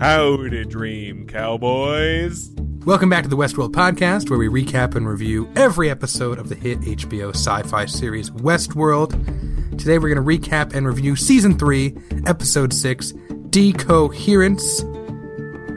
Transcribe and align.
Howdy, 0.00 0.64
Dream 0.64 1.26
Cowboys. 1.26 2.50
Welcome 2.86 3.10
back 3.10 3.24
to 3.24 3.28
the 3.28 3.36
Westworld 3.36 3.72
podcast, 3.72 4.30
where 4.30 4.38
we 4.38 4.48
recap 4.48 4.94
and 4.94 5.06
review 5.06 5.46
every 5.54 5.90
episode 5.90 6.38
of 6.38 6.48
the 6.48 6.54
hit 6.54 6.80
HBO 6.80 7.34
sci 7.34 7.62
fi 7.64 7.84
series 7.84 8.30
Westworld. 8.30 9.10
Today, 9.78 9.98
we're 9.98 10.14
going 10.14 10.40
to 10.40 10.48
recap 10.48 10.74
and 10.74 10.86
review 10.86 11.16
Season 11.16 11.58
3, 11.58 11.94
Episode 12.26 12.72
6, 12.72 13.12
Decoherence, 13.50 14.82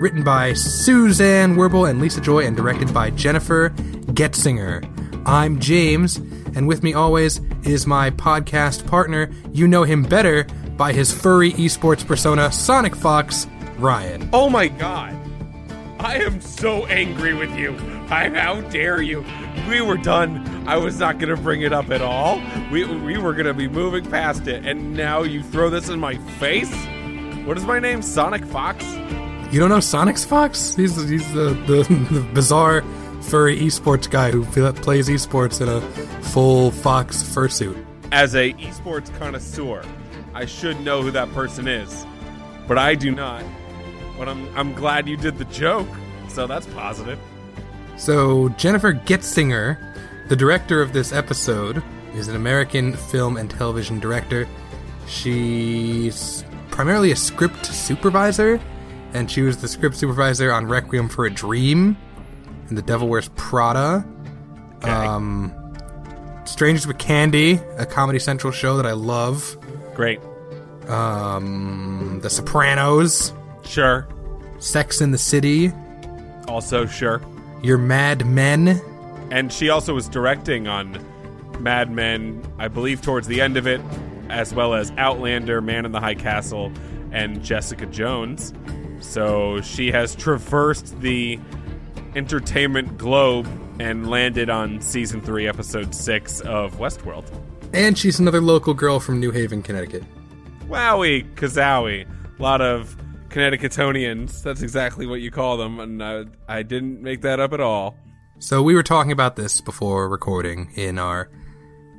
written 0.03 0.21
by 0.21 0.51
Suzanne 0.51 1.55
Wrubel 1.55 1.89
and 1.89 2.01
Lisa 2.01 2.19
Joy, 2.19 2.45
and 2.45 2.57
directed 2.57 2.93
by 2.93 3.09
Jennifer 3.11 3.69
Getzinger. 4.07 4.83
I'm 5.25 5.61
James, 5.61 6.17
and 6.17 6.67
with 6.67 6.83
me 6.83 6.93
always 6.93 7.39
is 7.63 7.87
my 7.87 8.09
podcast 8.09 8.85
partner. 8.85 9.31
You 9.53 9.65
know 9.65 9.83
him 9.83 10.03
better 10.03 10.43
by 10.75 10.91
his 10.91 11.13
furry 11.13 11.53
esports 11.53 12.05
persona, 12.05 12.51
Sonic 12.51 12.97
Fox, 12.97 13.47
Ryan. 13.77 14.29
Oh 14.33 14.49
my 14.49 14.67
god. 14.67 15.13
I 15.99 16.17
am 16.17 16.41
so 16.41 16.85
angry 16.87 17.33
with 17.33 17.55
you. 17.55 17.73
I, 18.09 18.27
how 18.27 18.59
dare 18.59 19.01
you? 19.01 19.23
We 19.69 19.79
were 19.79 19.95
done. 19.95 20.67
I 20.67 20.75
was 20.75 20.99
not 20.99 21.17
going 21.17 21.33
to 21.33 21.41
bring 21.41 21.61
it 21.61 21.71
up 21.71 21.91
at 21.91 22.01
all. 22.01 22.41
We, 22.73 22.83
we 22.83 23.17
were 23.17 23.31
going 23.31 23.45
to 23.45 23.53
be 23.53 23.69
moving 23.69 24.03
past 24.03 24.47
it, 24.47 24.65
and 24.65 24.97
now 24.97 25.23
you 25.23 25.41
throw 25.41 25.69
this 25.69 25.87
in 25.87 26.01
my 26.01 26.17
face? 26.39 26.75
What 27.45 27.55
is 27.55 27.63
my 27.63 27.79
name? 27.79 28.01
Sonic 28.01 28.43
Fox? 28.43 28.83
You 29.53 29.59
don't 29.59 29.69
know 29.69 29.81
Sonic's 29.81 30.25
Fox? 30.25 30.73
He's 30.73 30.95
he's 31.07 31.31
the, 31.31 31.53
the, 31.67 31.83
the 32.11 32.21
bizarre 32.33 32.81
furry 33.21 33.59
esports 33.59 34.09
guy 34.09 34.31
who 34.31 34.43
plays 34.45 35.07
esports 35.07 35.61
in 35.61 35.69
a 35.69 35.79
full 36.23 36.71
fox 36.71 37.21
fursuit. 37.21 37.85
As 38.11 38.33
a 38.33 38.53
esports 38.53 39.15
connoisseur, 39.19 39.85
I 40.33 40.47
should 40.47 40.81
know 40.81 41.03
who 41.03 41.11
that 41.11 41.31
person 41.33 41.67
is, 41.67 42.03
but 42.67 42.79
I 42.79 42.95
do 42.95 43.11
not. 43.11 43.43
But 44.17 44.27
I'm 44.27 44.49
I'm 44.57 44.73
glad 44.73 45.07
you 45.07 45.17
did 45.17 45.37
the 45.37 45.45
joke, 45.45 45.87
so 46.29 46.47
that's 46.47 46.65
positive. 46.65 47.19
So 47.95 48.49
Jennifer 48.57 48.91
Getzinger, 48.91 49.77
the 50.29 50.35
director 50.35 50.81
of 50.81 50.93
this 50.93 51.13
episode, 51.13 51.83
is 52.15 52.27
an 52.27 52.35
American 52.35 52.93
film 52.95 53.37
and 53.37 53.51
television 53.51 53.99
director. 53.99 54.47
She's 55.05 56.43
primarily 56.71 57.11
a 57.11 57.15
script 57.15 57.67
supervisor, 57.67 58.59
and 59.13 59.29
she 59.29 59.41
was 59.41 59.57
the 59.57 59.67
script 59.67 59.95
supervisor 59.95 60.51
on 60.51 60.65
Requiem 60.67 61.09
for 61.09 61.25
a 61.25 61.29
Dream 61.29 61.95
and 62.69 62.77
The 62.77 62.81
Devil 62.81 63.07
Wears 63.07 63.29
Prada. 63.35 64.05
Okay. 64.77 64.89
Um, 64.91 65.53
Strangers 66.45 66.85
with 66.85 66.97
Candy, 66.97 67.53
a 67.77 67.85
Comedy 67.85 68.19
Central 68.19 68.51
show 68.51 68.75
that 68.77 68.85
I 68.85 68.91
love. 68.91 69.57
Great. 69.95 70.19
Um, 70.87 72.19
The 72.21 72.29
Sopranos, 72.29 73.33
Sure. 73.63 74.07
Sex 74.59 74.99
in 75.01 75.11
the 75.11 75.17
City, 75.17 75.71
Also 76.47 76.85
sure. 76.85 77.21
Your 77.61 77.77
Mad 77.77 78.25
Men. 78.25 78.81
And 79.31 79.51
she 79.53 79.69
also 79.69 79.93
was 79.93 80.07
directing 80.09 80.67
on 80.67 80.97
Mad 81.59 81.89
Men, 81.91 82.43
I 82.59 82.67
believe, 82.67 83.01
towards 83.01 83.27
the 83.27 83.39
end 83.41 83.55
of 83.57 83.65
it, 83.67 83.79
as 84.29 84.53
well 84.53 84.73
as 84.73 84.91
Outlander, 84.97 85.61
Man 85.61 85.85
in 85.85 85.91
the 85.93 85.99
High 86.01 86.15
Castle, 86.15 86.71
and 87.11 87.41
Jessica 87.43 87.85
Jones. 87.85 88.53
So 89.03 89.61
she 89.61 89.91
has 89.91 90.15
traversed 90.15 90.99
the 91.01 91.39
entertainment 92.15 92.97
globe 92.97 93.47
and 93.79 94.09
landed 94.09 94.49
on 94.49 94.81
season 94.81 95.21
three, 95.21 95.47
episode 95.47 95.93
six 95.93 96.39
of 96.41 96.77
Westworld. 96.77 97.25
And 97.73 97.97
she's 97.97 98.19
another 98.19 98.41
local 98.41 98.73
girl 98.73 98.99
from 98.99 99.19
New 99.19 99.31
Haven, 99.31 99.61
Connecticut. 99.61 100.03
Wowie, 100.67 101.31
kazowie. 101.35 102.07
A 102.39 102.41
lot 102.41 102.61
of 102.61 102.95
Connecticutonians. 103.29 104.41
That's 104.43 104.61
exactly 104.61 105.05
what 105.05 105.21
you 105.21 105.31
call 105.31 105.57
them, 105.57 105.79
and 105.79 106.03
I, 106.03 106.25
I 106.47 106.63
didn't 106.63 107.01
make 107.01 107.21
that 107.21 107.39
up 107.39 107.51
at 107.51 107.59
all. 107.59 107.97
So 108.39 108.61
we 108.61 108.75
were 108.75 108.83
talking 108.83 109.11
about 109.11 109.35
this 109.35 109.59
before 109.59 110.07
recording 110.07 110.71
in 110.75 110.99
our 110.99 111.29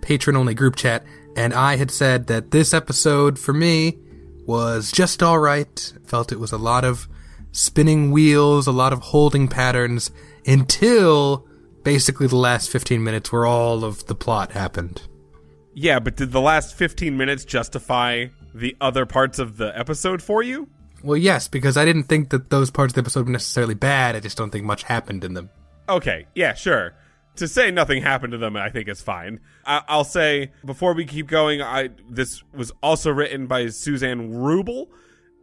patron 0.00 0.36
only 0.36 0.54
group 0.54 0.76
chat, 0.76 1.04
and 1.36 1.52
I 1.52 1.76
had 1.76 1.90
said 1.90 2.28
that 2.28 2.50
this 2.50 2.72
episode 2.72 3.38
for 3.38 3.52
me 3.52 3.98
was 4.46 4.92
just 4.92 5.22
alright. 5.22 5.92
Felt 6.04 6.32
it 6.32 6.40
was 6.40 6.52
a 6.52 6.58
lot 6.58 6.84
of 6.84 7.08
spinning 7.52 8.10
wheels, 8.10 8.66
a 8.66 8.72
lot 8.72 8.92
of 8.92 9.00
holding 9.00 9.48
patterns, 9.48 10.10
until 10.46 11.46
basically 11.82 12.26
the 12.26 12.36
last 12.36 12.70
15 12.70 13.02
minutes 13.02 13.30
where 13.30 13.46
all 13.46 13.84
of 13.84 14.06
the 14.06 14.14
plot 14.14 14.52
happened. 14.52 15.02
Yeah, 15.74 15.98
but 15.98 16.16
did 16.16 16.32
the 16.32 16.40
last 16.40 16.74
15 16.74 17.16
minutes 17.16 17.44
justify 17.44 18.26
the 18.54 18.76
other 18.80 19.06
parts 19.06 19.38
of 19.38 19.56
the 19.56 19.76
episode 19.78 20.22
for 20.22 20.42
you? 20.42 20.68
Well, 21.02 21.16
yes, 21.16 21.48
because 21.48 21.76
I 21.76 21.84
didn't 21.84 22.04
think 22.04 22.30
that 22.30 22.50
those 22.50 22.70
parts 22.70 22.92
of 22.92 22.94
the 22.94 23.00
episode 23.02 23.26
were 23.26 23.32
necessarily 23.32 23.74
bad, 23.74 24.16
I 24.16 24.20
just 24.20 24.38
don't 24.38 24.50
think 24.50 24.64
much 24.64 24.84
happened 24.84 25.24
in 25.24 25.34
them. 25.34 25.50
Okay, 25.88 26.26
yeah, 26.34 26.54
sure. 26.54 26.94
To 27.36 27.48
say 27.48 27.70
nothing 27.70 28.02
happened 28.02 28.30
to 28.32 28.38
them, 28.38 28.56
I 28.56 28.70
think 28.70 28.88
is 28.88 29.00
fine. 29.00 29.40
I- 29.66 29.82
I'll 29.88 30.04
say 30.04 30.52
before 30.64 30.94
we 30.94 31.04
keep 31.04 31.26
going, 31.26 31.60
I 31.60 31.90
this 32.08 32.42
was 32.52 32.72
also 32.82 33.10
written 33.10 33.46
by 33.46 33.66
Suzanne 33.68 34.30
Wrubel, 34.32 34.86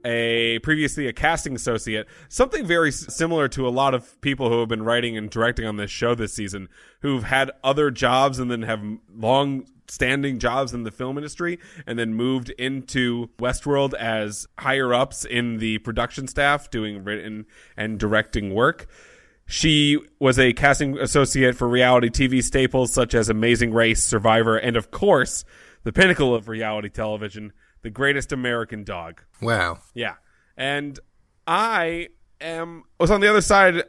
a 0.06 0.60
previously 0.60 1.08
a 1.08 1.14
casting 1.14 1.54
associate. 1.56 2.08
Something 2.30 2.66
very 2.66 2.92
similar 2.92 3.48
to 3.50 3.68
a 3.68 3.70
lot 3.70 3.94
of 3.94 4.20
people 4.22 4.50
who 4.50 4.60
have 4.62 4.70
been 4.70 4.84
writing 4.84 5.18
and 5.18 5.30
directing 5.30 5.66
on 5.66 5.76
this 5.76 5.92
show 5.92 6.16
this 6.16 6.34
season, 6.34 6.70
who've 7.02 7.24
had 7.24 7.52
other 7.64 7.92
jobs 7.92 8.40
and 8.40 8.50
then 8.50 8.62
have 8.62 8.82
long 9.14 9.66
standing 9.88 10.40
jobs 10.40 10.74
in 10.74 10.84
the 10.84 10.92
film 10.92 11.18
industry 11.18 11.60
and 11.86 12.00
then 12.00 12.14
moved 12.14 12.50
into 12.52 13.28
Westworld 13.38 13.94
as 13.96 14.48
higher 14.60 14.94
ups 14.94 15.26
in 15.26 15.58
the 15.58 15.78
production 15.80 16.30
staff 16.30 16.70
doing 16.70 17.04
written 17.04 17.46
and 17.76 18.00
directing 18.00 18.54
work. 18.54 18.88
She 19.52 20.00
was 20.18 20.40
a 20.40 20.54
casting 20.54 20.98
associate 20.98 21.58
for 21.58 21.68
reality 21.68 22.08
TV 22.08 22.42
staples 22.42 22.94
such 22.94 23.14
as 23.14 23.28
Amazing 23.28 23.74
Race, 23.74 24.02
Survivor, 24.02 24.56
and 24.56 24.78
of 24.78 24.92
course, 24.92 25.44
the 25.84 25.92
pinnacle 25.92 26.34
of 26.34 26.48
reality 26.48 26.88
television, 26.88 27.52
The 27.82 27.90
Greatest 27.90 28.32
American 28.32 28.86
Dog. 28.86 29.24
Wow. 29.42 29.80
Yeah. 29.94 30.14
And 30.56 30.98
I 31.46 32.08
am 32.40 32.86
was 32.98 33.12
on 33.12 33.20
the 33.20 33.30
other 33.30 33.42
side 33.42 33.84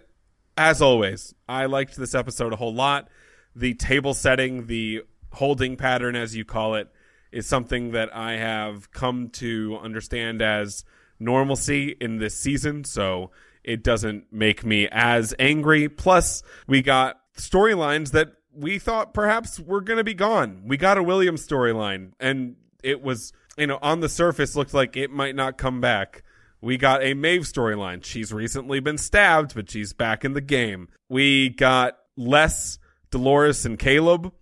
as 0.58 0.82
always. 0.82 1.32
I 1.48 1.66
liked 1.66 1.94
this 1.96 2.12
episode 2.12 2.52
a 2.52 2.56
whole 2.56 2.74
lot. 2.74 3.08
The 3.54 3.74
table 3.74 4.14
setting, 4.14 4.66
the 4.66 5.02
holding 5.30 5.76
pattern 5.76 6.16
as 6.16 6.34
you 6.34 6.44
call 6.44 6.74
it, 6.74 6.88
is 7.30 7.46
something 7.46 7.92
that 7.92 8.12
I 8.12 8.32
have 8.32 8.90
come 8.90 9.28
to 9.34 9.78
understand 9.80 10.42
as 10.42 10.84
normalcy 11.20 11.96
in 12.00 12.18
this 12.18 12.36
season, 12.36 12.82
so 12.82 13.30
it 13.64 13.82
doesn't 13.82 14.32
make 14.32 14.64
me 14.64 14.88
as 14.90 15.34
angry. 15.38 15.88
Plus, 15.88 16.42
we 16.66 16.82
got 16.82 17.20
storylines 17.36 18.12
that 18.12 18.32
we 18.54 18.78
thought 18.78 19.14
perhaps 19.14 19.58
were 19.58 19.80
going 19.80 19.98
to 19.98 20.04
be 20.04 20.14
gone. 20.14 20.62
We 20.66 20.76
got 20.76 20.98
a 20.98 21.02
Williams 21.02 21.46
storyline, 21.46 22.12
and 22.20 22.56
it 22.82 23.02
was, 23.02 23.32
you 23.56 23.66
know, 23.66 23.78
on 23.82 24.00
the 24.00 24.08
surface 24.08 24.56
looked 24.56 24.74
like 24.74 24.96
it 24.96 25.10
might 25.10 25.34
not 25.34 25.58
come 25.58 25.80
back. 25.80 26.22
We 26.60 26.76
got 26.76 27.02
a 27.02 27.14
Maeve 27.14 27.42
storyline. 27.42 28.04
She's 28.04 28.32
recently 28.32 28.78
been 28.80 28.98
stabbed, 28.98 29.54
but 29.54 29.70
she's 29.70 29.92
back 29.92 30.24
in 30.24 30.32
the 30.32 30.40
game. 30.40 30.88
We 31.08 31.48
got 31.48 31.98
less 32.16 32.78
Dolores 33.10 33.66
and 33.66 33.78
Caleb, 33.78 34.32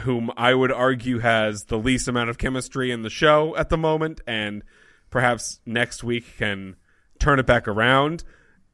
whom 0.00 0.30
I 0.36 0.52
would 0.52 0.72
argue 0.72 1.20
has 1.20 1.64
the 1.64 1.78
least 1.78 2.08
amount 2.08 2.30
of 2.30 2.36
chemistry 2.36 2.90
in 2.90 3.02
the 3.02 3.10
show 3.10 3.56
at 3.56 3.70
the 3.70 3.78
moment, 3.78 4.20
and 4.26 4.62
perhaps 5.08 5.60
next 5.64 6.04
week 6.04 6.36
can 6.36 6.76
turn 7.18 7.38
it 7.38 7.46
back 7.46 7.66
around. 7.66 8.24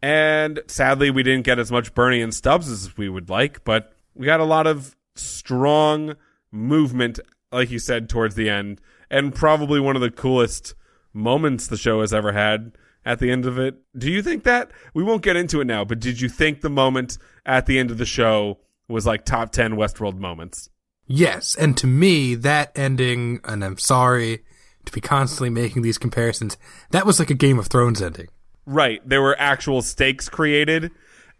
And 0.02 0.60
sadly, 0.66 1.10
we 1.10 1.22
didn't 1.22 1.44
get 1.44 1.60
as 1.60 1.70
much 1.70 1.94
Bernie 1.94 2.20
and 2.20 2.34
Stubbs 2.34 2.68
as 2.68 2.96
we 2.96 3.08
would 3.08 3.30
like, 3.30 3.62
but 3.62 3.92
we 4.14 4.26
got 4.26 4.40
a 4.40 4.44
lot 4.44 4.66
of 4.66 4.96
strong 5.14 6.16
movement, 6.50 7.20
like 7.52 7.70
you 7.70 7.78
said, 7.78 8.08
towards 8.08 8.34
the 8.34 8.50
end, 8.50 8.80
and 9.10 9.34
probably 9.34 9.78
one 9.78 9.94
of 9.94 10.02
the 10.02 10.10
coolest 10.10 10.74
moments 11.12 11.68
the 11.68 11.76
show 11.76 12.00
has 12.00 12.12
ever 12.12 12.32
had 12.32 12.72
at 13.04 13.20
the 13.20 13.30
end 13.30 13.46
of 13.46 13.58
it. 13.58 13.76
Do 13.96 14.10
you 14.10 14.22
think 14.22 14.44
that? 14.44 14.70
We 14.92 15.04
won't 15.04 15.22
get 15.22 15.36
into 15.36 15.60
it 15.60 15.66
now, 15.66 15.84
but 15.84 16.00
did 16.00 16.20
you 16.20 16.28
think 16.28 16.60
the 16.60 16.70
moment 16.70 17.18
at 17.46 17.66
the 17.66 17.78
end 17.78 17.90
of 17.90 17.98
the 17.98 18.06
show 18.06 18.58
was 18.88 19.06
like 19.06 19.24
top 19.24 19.52
10 19.52 19.72
Westworld 19.72 20.18
moments? 20.18 20.68
Yes, 21.06 21.54
and 21.54 21.76
to 21.76 21.86
me, 21.86 22.34
that 22.36 22.72
ending, 22.74 23.40
and 23.44 23.64
I'm 23.64 23.78
sorry 23.78 24.44
to 24.84 24.92
be 24.92 25.00
constantly 25.00 25.50
making 25.50 25.82
these 25.82 25.98
comparisons, 25.98 26.56
that 26.90 27.06
was 27.06 27.18
like 27.18 27.30
a 27.30 27.34
Game 27.34 27.58
of 27.58 27.68
Thrones 27.68 28.02
ending. 28.02 28.28
Right. 28.66 29.06
There 29.08 29.22
were 29.22 29.36
actual 29.38 29.82
stakes 29.82 30.28
created. 30.28 30.90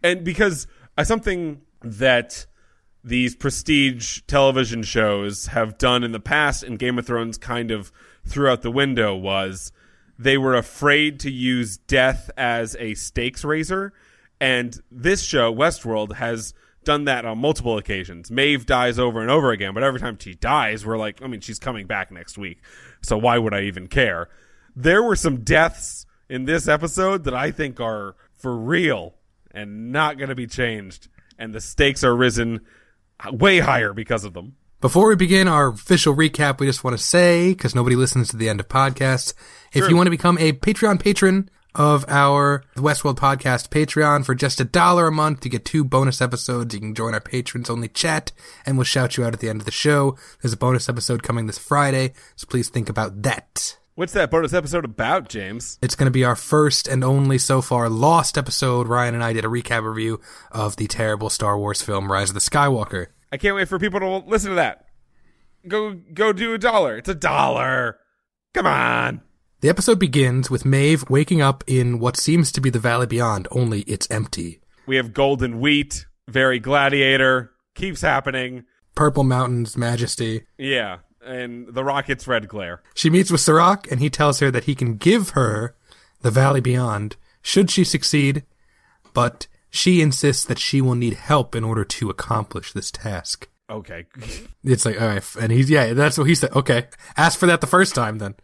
And 0.01 0.23
because 0.23 0.67
uh, 0.97 1.03
something 1.03 1.61
that 1.81 2.45
these 3.03 3.35
prestige 3.35 4.21
television 4.27 4.83
shows 4.83 5.47
have 5.47 5.77
done 5.77 6.03
in 6.03 6.11
the 6.11 6.19
past 6.19 6.63
and 6.63 6.79
Game 6.79 6.97
of 6.97 7.05
Thrones 7.05 7.37
kind 7.37 7.71
of 7.71 7.91
threw 8.25 8.49
out 8.49 8.61
the 8.61 8.71
window 8.71 9.15
was 9.15 9.71
they 10.17 10.37
were 10.37 10.55
afraid 10.55 11.19
to 11.21 11.31
use 11.31 11.77
death 11.77 12.29
as 12.37 12.75
a 12.79 12.93
stakes 12.93 13.43
raiser. 13.43 13.93
And 14.39 14.81
this 14.91 15.21
show, 15.23 15.53
Westworld, 15.53 16.15
has 16.15 16.53
done 16.83 17.05
that 17.05 17.25
on 17.25 17.37
multiple 17.37 17.77
occasions. 17.77 18.29
Maeve 18.29 18.65
dies 18.65 18.99
over 18.99 19.21
and 19.21 19.31
over 19.31 19.51
again, 19.51 19.73
but 19.73 19.83
every 19.83 19.99
time 19.99 20.17
she 20.19 20.33
dies, 20.33 20.85
we're 20.85 20.97
like, 20.97 21.21
I 21.21 21.27
mean, 21.27 21.41
she's 21.41 21.59
coming 21.59 21.87
back 21.87 22.11
next 22.11 22.37
week. 22.37 22.59
So 23.01 23.17
why 23.17 23.37
would 23.37 23.53
I 23.53 23.61
even 23.61 23.87
care? 23.87 24.29
There 24.75 25.03
were 25.03 25.15
some 25.15 25.43
deaths 25.43 26.05
in 26.29 26.45
this 26.45 26.67
episode 26.67 27.23
that 27.25 27.33
I 27.33 27.51
think 27.51 27.79
are 27.79 28.15
for 28.33 28.55
real 28.57 29.15
and 29.51 29.91
not 29.91 30.17
going 30.17 30.29
to 30.29 30.35
be 30.35 30.47
changed. 30.47 31.07
And 31.37 31.53
the 31.53 31.61
stakes 31.61 32.03
are 32.03 32.15
risen 32.15 32.61
way 33.31 33.59
higher 33.59 33.93
because 33.93 34.23
of 34.23 34.33
them. 34.33 34.55
Before 34.81 35.07
we 35.07 35.15
begin 35.15 35.47
our 35.47 35.69
official 35.69 36.13
recap, 36.13 36.59
we 36.59 36.67
just 36.67 36.83
want 36.83 36.97
to 36.97 37.03
say, 37.03 37.53
because 37.53 37.73
nobody 37.73 37.95
listens 37.95 38.29
to 38.29 38.37
the 38.37 38.49
end 38.49 38.59
of 38.59 38.67
podcasts, 38.67 39.33
if 39.71 39.87
you 39.89 39.95
want 39.95 40.07
to 40.07 40.11
become 40.11 40.37
a 40.39 40.51
Patreon 40.51 40.99
patron 40.99 41.49
of 41.73 42.05
our 42.07 42.63
Westworld 42.75 43.15
podcast 43.15 43.69
Patreon 43.69 44.25
for 44.25 44.35
just 44.35 44.59
a 44.59 44.65
dollar 44.65 45.07
a 45.07 45.11
month, 45.11 45.45
you 45.45 45.51
get 45.51 45.65
two 45.65 45.83
bonus 45.83 46.21
episodes. 46.21 46.73
You 46.73 46.81
can 46.81 46.95
join 46.95 47.13
our 47.13 47.21
patrons 47.21 47.69
only 47.69 47.87
chat, 47.87 48.31
and 48.65 48.77
we'll 48.77 48.83
shout 48.83 49.17
you 49.17 49.23
out 49.23 49.33
at 49.33 49.39
the 49.39 49.49
end 49.49 49.61
of 49.61 49.65
the 49.65 49.71
show. 49.71 50.17
There's 50.41 50.53
a 50.53 50.57
bonus 50.57 50.89
episode 50.89 51.23
coming 51.23 51.47
this 51.47 51.57
Friday, 51.57 52.13
so 52.35 52.45
please 52.47 52.69
think 52.69 52.89
about 52.89 53.21
that. 53.23 53.77
What's 53.95 54.13
that 54.13 54.31
bonus 54.31 54.53
episode 54.53 54.85
about, 54.85 55.29
James? 55.29 55.77
It's 55.83 55.93
going 55.93 56.07
to 56.07 56.11
be 56.11 56.23
our 56.23 56.35
first 56.35 56.87
and 56.87 57.03
only 57.03 57.37
so 57.37 57.61
far 57.61 57.89
lost 57.89 58.39
episode. 58.39 58.87
Ryan 58.87 59.13
and 59.13 59.23
I 59.23 59.33
did 59.33 59.45
a 59.45 59.49
recap 59.49 59.87
review 59.87 60.19
of 60.51 60.77
the 60.77 60.87
terrible 60.87 61.29
Star 61.29 61.59
Wars 61.59 61.83
film 61.83 62.11
Rise 62.11 62.31
of 62.31 62.33
the 62.33 62.39
Skywalker. 62.39 63.07
I 63.31 63.37
can't 63.37 63.55
wait 63.55 63.67
for 63.67 63.77
people 63.77 63.99
to 63.99 64.17
listen 64.27 64.49
to 64.49 64.55
that. 64.55 64.87
Go 65.67 65.93
go 65.93 66.33
do 66.33 66.55
a 66.55 66.57
dollar. 66.57 66.97
It's 66.97 67.07
a 67.07 67.13
dollar. 67.13 67.99
Come 68.55 68.65
on. 68.65 69.21
The 69.61 69.69
episode 69.69 69.99
begins 69.99 70.49
with 70.49 70.65
Maeve 70.65 71.07
waking 71.07 71.43
up 71.43 71.63
in 71.67 71.99
what 71.99 72.17
seems 72.17 72.51
to 72.53 72.61
be 72.61 72.71
the 72.71 72.79
Valley 72.79 73.05
Beyond, 73.05 73.47
only 73.51 73.81
it's 73.81 74.09
empty. 74.09 74.59
We 74.87 74.95
have 74.95 75.13
golden 75.13 75.59
wheat, 75.59 76.07
very 76.27 76.59
gladiator, 76.59 77.51
keeps 77.75 78.01
happening. 78.01 78.65
Purple 78.95 79.23
Mountains, 79.23 79.77
Majesty. 79.77 80.47
Yeah, 80.57 80.97
and 81.25 81.67
the 81.67 81.83
rocket's 81.83 82.27
red 82.27 82.47
glare. 82.47 82.81
She 82.95 83.09
meets 83.09 83.31
with 83.31 83.41
Serac, 83.41 83.89
and 83.91 83.99
he 83.99 84.09
tells 84.09 84.39
her 84.39 84.51
that 84.51 84.65
he 84.65 84.75
can 84.75 84.97
give 84.97 85.31
her 85.31 85.75
the 86.21 86.31
Valley 86.31 86.61
Beyond 86.61 87.15
should 87.41 87.69
she 87.69 87.83
succeed, 87.83 88.43
but 89.13 89.47
she 89.69 90.01
insists 90.01 90.45
that 90.45 90.59
she 90.59 90.81
will 90.81 90.95
need 90.95 91.13
help 91.13 91.55
in 91.55 91.63
order 91.63 91.83
to 91.83 92.09
accomplish 92.09 92.71
this 92.71 92.89
task. 92.89 93.49
Okay. 93.69 94.05
It's 94.63 94.85
like, 94.85 94.99
all 94.99 95.07
right, 95.07 95.35
and 95.39 95.51
he's, 95.51 95.69
yeah, 95.69 95.93
that's 95.93 96.17
what 96.17 96.27
he 96.27 96.35
said. 96.35 96.51
Okay, 96.53 96.87
ask 97.17 97.37
for 97.37 97.45
that 97.47 97.61
the 97.61 97.67
first 97.67 97.95
time 97.95 98.17
then. 98.17 98.35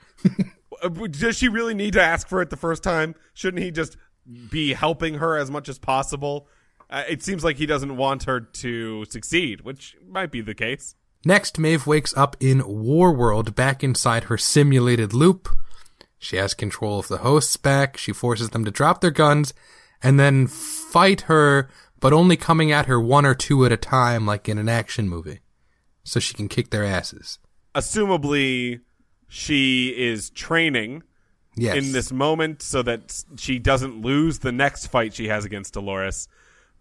Uh, 0.82 0.90
Does 0.90 1.38
she 1.38 1.50
really 1.50 1.74
need 1.74 1.94
to 1.94 2.02
ask 2.02 2.28
for 2.28 2.42
it 2.42 2.50
the 2.50 2.58
first 2.58 2.84
time? 2.84 3.16
Shouldn't 3.34 3.64
he 3.64 3.72
just 3.72 3.98
be 4.50 4.74
helping 4.74 5.16
her 5.16 5.38
as 5.38 5.52
much 5.52 5.70
as 5.70 5.78
possible? 5.78 6.48
Uh, 6.90 7.04
it 7.08 7.22
seems 7.22 7.44
like 7.44 7.58
he 7.58 7.66
doesn't 7.66 7.98
want 7.98 8.24
her 8.24 8.40
to 8.40 9.06
succeed, 9.06 9.62
which 9.62 9.96
might 10.08 10.32
be 10.32 10.42
the 10.42 10.56
case. 10.56 10.96
Next, 11.26 11.60
Maeve 11.60 11.86
wakes 11.86 12.16
up 12.16 12.38
in 12.40 12.66
War 12.66 13.12
World 13.12 13.54
back 13.56 13.84
inside 13.84 14.26
her 14.26 14.38
simulated 14.38 15.14
loop. 15.14 15.50
She 16.18 16.38
has 16.38 16.54
control 16.54 17.00
of 17.00 17.08
the 17.08 17.20
hosts 17.20 17.58
back. 17.58 17.98
She 17.98 18.14
forces 18.14 18.50
them 18.50 18.66
to 18.66 18.72
drop 18.72 19.02
their 19.02 19.12
guns 19.12 19.54
and 20.02 20.20
then 20.20 20.48
fight 20.48 21.22
her, 21.22 21.70
but 22.00 22.14
only 22.14 22.38
coming 22.38 22.72
at 22.72 22.86
her 22.86 23.00
one 23.00 23.26
or 23.26 23.36
two 23.36 23.66
at 23.66 23.72
a 23.72 23.78
time, 23.78 24.26
like 24.26 24.48
in 24.48 24.58
an 24.58 24.70
action 24.70 25.10
movie. 25.10 25.40
So 26.04 26.20
she 26.20 26.34
can 26.34 26.48
kick 26.48 26.70
their 26.70 26.86
asses. 26.86 27.40
Assumably, 27.76 28.82
she 29.28 29.90
is 29.98 30.30
training 30.30 31.04
Yes. 31.56 31.76
in 31.78 31.92
this 31.92 32.12
moment 32.12 32.62
so 32.62 32.82
that 32.84 33.24
she 33.38 33.60
doesn't 33.60 34.02
lose 34.02 34.40
the 34.40 34.52
next 34.54 34.88
fight 34.88 35.14
she 35.14 35.28
has 35.28 35.44
against 35.44 35.74
Dolores. 35.74 36.30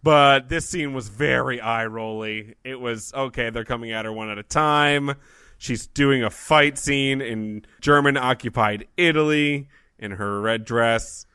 But 0.01 0.47
this 0.49 0.67
scene 0.69 0.93
was 0.93 1.09
very 1.09 1.59
eye 1.59 1.85
rolly. 1.85 2.55
It 2.63 2.79
was 2.79 3.13
okay, 3.13 3.49
they're 3.49 3.65
coming 3.65 3.91
at 3.91 4.05
her 4.05 4.13
one 4.13 4.29
at 4.29 4.37
a 4.37 4.43
time. 4.43 5.15
She's 5.57 5.87
doing 5.87 6.23
a 6.23 6.29
fight 6.29 6.77
scene 6.77 7.19
in 7.21 7.65
German 7.81 8.15
occupied 8.15 8.87
Italy 8.95 9.67
in 9.97 10.11
her 10.11 10.39
red 10.39 10.63
dress. 10.63 11.25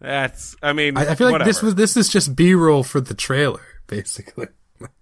That's 0.00 0.56
I 0.62 0.72
mean 0.72 0.96
I, 0.96 1.10
I 1.10 1.14
feel 1.14 1.30
like 1.30 1.44
this 1.44 1.62
was 1.62 1.76
this 1.76 1.96
is 1.96 2.08
just 2.08 2.34
B 2.34 2.54
roll 2.54 2.82
for 2.82 3.00
the 3.00 3.14
trailer, 3.14 3.62
basically. 3.86 4.48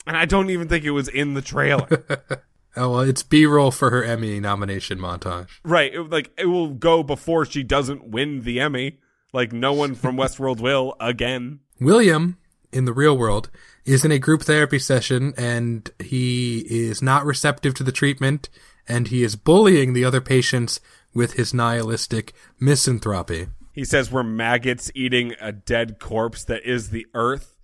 and 0.06 0.16
I 0.16 0.24
don't 0.26 0.50
even 0.50 0.68
think 0.68 0.84
it 0.84 0.90
was 0.90 1.08
in 1.08 1.34
the 1.34 1.42
trailer. 1.42 1.88
Oh 2.76 2.90
well, 2.92 3.00
it's 3.00 3.24
B 3.24 3.44
roll 3.44 3.72
for 3.72 3.90
her 3.90 4.04
Emmy 4.04 4.38
nomination 4.38 4.98
montage. 4.98 5.48
right. 5.64 5.92
It, 5.92 6.10
like 6.10 6.30
it 6.38 6.46
will 6.46 6.68
go 6.74 7.02
before 7.02 7.44
she 7.44 7.64
doesn't 7.64 8.06
win 8.06 8.42
the 8.42 8.60
Emmy. 8.60 9.00
Like 9.32 9.52
no 9.52 9.72
one 9.72 9.96
from 9.96 10.16
Westworld 10.18 10.60
will 10.60 10.94
again. 11.00 11.58
William, 11.80 12.36
in 12.72 12.84
the 12.84 12.92
real 12.92 13.16
world, 13.16 13.50
is 13.84 14.04
in 14.04 14.12
a 14.12 14.18
group 14.18 14.42
therapy 14.42 14.78
session 14.78 15.32
and 15.36 15.90
he 15.98 16.58
is 16.68 17.00
not 17.00 17.24
receptive 17.24 17.74
to 17.74 17.82
the 17.82 17.92
treatment 17.92 18.48
and 18.86 19.08
he 19.08 19.22
is 19.22 19.36
bullying 19.36 19.92
the 19.92 20.04
other 20.04 20.20
patients 20.20 20.80
with 21.14 21.34
his 21.34 21.54
nihilistic 21.54 22.32
misanthropy. 22.60 23.48
He 23.72 23.84
says 23.84 24.10
we're 24.10 24.22
maggots 24.22 24.90
eating 24.94 25.34
a 25.40 25.52
dead 25.52 25.98
corpse 25.98 26.44
that 26.44 26.64
is 26.64 26.90
the 26.90 27.06
earth. 27.14 27.54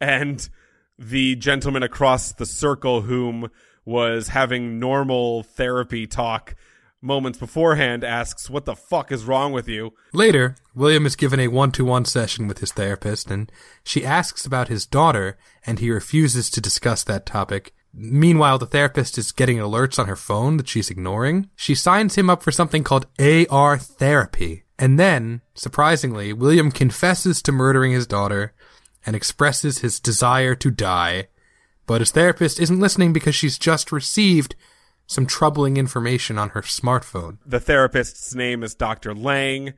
And 0.00 0.48
the 0.98 1.36
gentleman 1.36 1.82
across 1.82 2.32
the 2.32 2.46
circle, 2.46 3.02
whom 3.02 3.50
was 3.84 4.28
having 4.28 4.78
normal 4.78 5.42
therapy 5.42 6.06
talk 6.06 6.54
moments 7.02 7.38
beforehand, 7.38 8.04
asks, 8.04 8.48
What 8.48 8.64
the 8.64 8.76
fuck 8.76 9.12
is 9.12 9.24
wrong 9.24 9.52
with 9.52 9.68
you? 9.68 9.92
Later, 10.12 10.56
William 10.74 11.04
is 11.04 11.16
given 11.16 11.40
a 11.40 11.48
one-to-one 11.48 12.04
session 12.04 12.46
with 12.46 12.58
his 12.58 12.72
therapist 12.72 13.30
and 13.30 13.50
she 13.82 14.06
asks 14.06 14.46
about 14.46 14.68
his 14.68 14.86
daughter 14.86 15.36
and 15.66 15.78
he 15.78 15.90
refuses 15.90 16.48
to 16.50 16.60
discuss 16.60 17.04
that 17.04 17.26
topic. 17.26 17.74
Meanwhile, 17.92 18.58
the 18.58 18.66
therapist 18.66 19.18
is 19.18 19.32
getting 19.32 19.58
alerts 19.58 19.98
on 19.98 20.06
her 20.06 20.16
phone 20.16 20.56
that 20.56 20.68
she's 20.68 20.90
ignoring. 20.90 21.50
She 21.56 21.74
signs 21.74 22.14
him 22.14 22.30
up 22.30 22.42
for 22.42 22.50
something 22.50 22.84
called 22.84 23.06
AR 23.18 23.76
therapy. 23.76 24.64
And 24.78 24.98
then, 24.98 25.42
surprisingly, 25.54 26.32
William 26.32 26.70
confesses 26.70 27.42
to 27.42 27.52
murdering 27.52 27.92
his 27.92 28.06
daughter 28.06 28.54
and 29.04 29.14
expresses 29.14 29.78
his 29.78 30.00
desire 30.00 30.54
to 30.54 30.70
die. 30.70 31.28
But 31.86 32.00
his 32.00 32.12
therapist 32.12 32.58
isn't 32.58 32.80
listening 32.80 33.12
because 33.12 33.34
she's 33.34 33.58
just 33.58 33.92
received 33.92 34.54
some 35.12 35.26
troubling 35.26 35.76
information 35.76 36.38
on 36.38 36.50
her 36.50 36.62
smartphone. 36.62 37.38
The 37.44 37.60
therapist's 37.60 38.34
name 38.34 38.62
is 38.62 38.74
Dr. 38.74 39.14
Lang. 39.14 39.74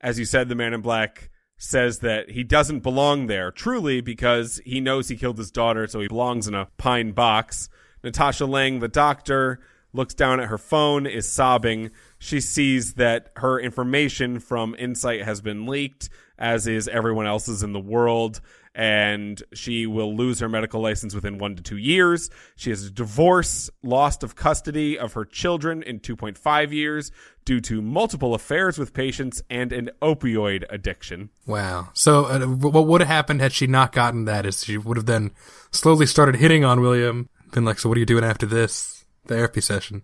As 0.00 0.18
you 0.18 0.24
said, 0.24 0.48
the 0.48 0.54
man 0.54 0.74
in 0.74 0.80
black 0.80 1.30
says 1.56 2.00
that 2.00 2.30
he 2.30 2.42
doesn't 2.42 2.80
belong 2.80 3.28
there, 3.28 3.52
truly 3.52 4.00
because 4.00 4.60
he 4.64 4.80
knows 4.80 5.08
he 5.08 5.16
killed 5.16 5.38
his 5.38 5.52
daughter, 5.52 5.86
so 5.86 6.00
he 6.00 6.08
belongs 6.08 6.48
in 6.48 6.54
a 6.54 6.66
pine 6.76 7.12
box. 7.12 7.68
Natasha 8.02 8.46
Lang, 8.46 8.80
the 8.80 8.88
doctor, 8.88 9.60
looks 9.92 10.14
down 10.14 10.40
at 10.40 10.48
her 10.48 10.58
phone, 10.58 11.06
is 11.06 11.30
sobbing. 11.30 11.90
She 12.18 12.40
sees 12.40 12.94
that 12.94 13.30
her 13.36 13.60
information 13.60 14.40
from 14.40 14.74
Incite 14.74 15.22
has 15.22 15.40
been 15.40 15.66
leaked, 15.66 16.08
as 16.36 16.66
is 16.66 16.88
everyone 16.88 17.26
else's 17.26 17.62
in 17.62 17.72
the 17.72 17.80
world, 17.80 18.40
and 18.74 19.42
she 19.52 19.86
will 19.86 20.16
lose 20.16 20.40
her 20.40 20.48
medical 20.48 20.80
license 20.80 21.14
within 21.14 21.38
one 21.38 21.56
to 21.56 21.62
two 21.62 21.76
years. 21.76 22.30
She 22.56 22.70
has 22.70 22.84
a 22.84 22.90
divorce, 22.90 23.70
lost 23.82 24.22
of 24.22 24.34
custody 24.34 24.98
of 24.98 25.12
her 25.12 25.24
children 25.24 25.82
in 25.82 26.00
2.5 26.00 26.72
years 26.72 27.12
due 27.44 27.60
to 27.60 27.82
multiple 27.82 28.34
affairs 28.34 28.78
with 28.78 28.94
patients 28.94 29.42
and 29.50 29.72
an 29.72 29.90
opioid 30.00 30.64
addiction. 30.70 31.30
Wow. 31.46 31.90
So 31.92 32.24
uh, 32.26 32.46
what 32.46 32.86
would 32.86 33.00
have 33.00 33.08
happened 33.08 33.40
had 33.40 33.52
she 33.52 33.66
not 33.66 33.92
gotten 33.92 34.24
that 34.24 34.46
is 34.46 34.64
she 34.64 34.78
would 34.78 34.96
have 34.96 35.06
then 35.06 35.32
slowly 35.70 36.06
started 36.06 36.36
hitting 36.36 36.64
on 36.64 36.80
William. 36.80 37.28
Been 37.52 37.64
like, 37.64 37.78
so 37.78 37.88
what 37.88 37.96
are 37.96 38.00
you 38.00 38.06
doing 38.06 38.24
after 38.24 38.46
this 38.46 39.04
therapy 39.26 39.60
session? 39.60 40.02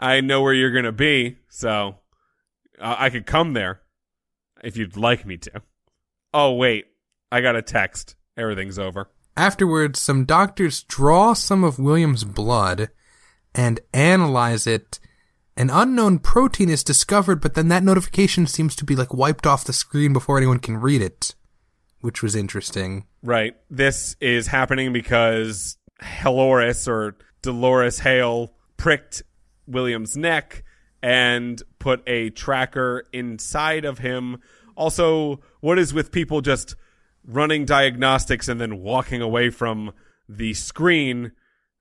I 0.00 0.22
know 0.22 0.40
where 0.40 0.54
you're 0.54 0.72
going 0.72 0.84
to 0.84 0.92
be, 0.92 1.36
so 1.50 1.96
uh, 2.80 2.96
I 2.98 3.10
could 3.10 3.26
come 3.26 3.52
there 3.52 3.82
if 4.62 4.76
you'd 4.76 4.96
like 4.96 5.26
me 5.26 5.36
to. 5.38 5.62
Oh, 6.32 6.54
wait. 6.54 6.86
I 7.30 7.40
got 7.40 7.56
a 7.56 7.62
text. 7.62 8.16
Everything's 8.36 8.78
over. 8.78 9.10
Afterwards, 9.36 10.00
some 10.00 10.24
doctors 10.24 10.82
draw 10.82 11.32
some 11.32 11.62
of 11.62 11.78
William's 11.78 12.24
blood 12.24 12.88
and 13.54 13.80
analyze 13.92 14.66
it 14.66 14.98
an 15.58 15.70
unknown 15.70 16.20
protein 16.20 16.70
is 16.70 16.84
discovered, 16.84 17.40
but 17.40 17.54
then 17.54 17.66
that 17.66 17.82
notification 17.82 18.46
seems 18.46 18.76
to 18.76 18.84
be 18.84 18.94
like 18.94 19.12
wiped 19.12 19.44
off 19.44 19.64
the 19.64 19.72
screen 19.72 20.12
before 20.12 20.38
anyone 20.38 20.60
can 20.60 20.76
read 20.76 21.02
it, 21.02 21.34
which 22.00 22.22
was 22.22 22.36
interesting. 22.36 23.06
Right. 23.24 23.56
This 23.68 24.14
is 24.20 24.46
happening 24.46 24.92
because 24.92 25.76
Halores 26.00 26.86
or 26.86 27.16
Dolores 27.42 27.98
Hale 27.98 28.54
pricked 28.76 29.24
William's 29.66 30.16
neck 30.16 30.62
and 31.02 31.60
put 31.80 32.04
a 32.06 32.30
tracker 32.30 33.08
inside 33.12 33.84
of 33.84 33.98
him. 33.98 34.40
Also, 34.76 35.40
what 35.58 35.76
is 35.76 35.92
with 35.92 36.12
people 36.12 36.40
just 36.40 36.76
running 37.28 37.64
diagnostics 37.64 38.48
and 38.48 38.60
then 38.60 38.78
walking 38.78 39.22
away 39.22 39.50
from 39.50 39.92
the 40.28 40.54
screen? 40.54 41.32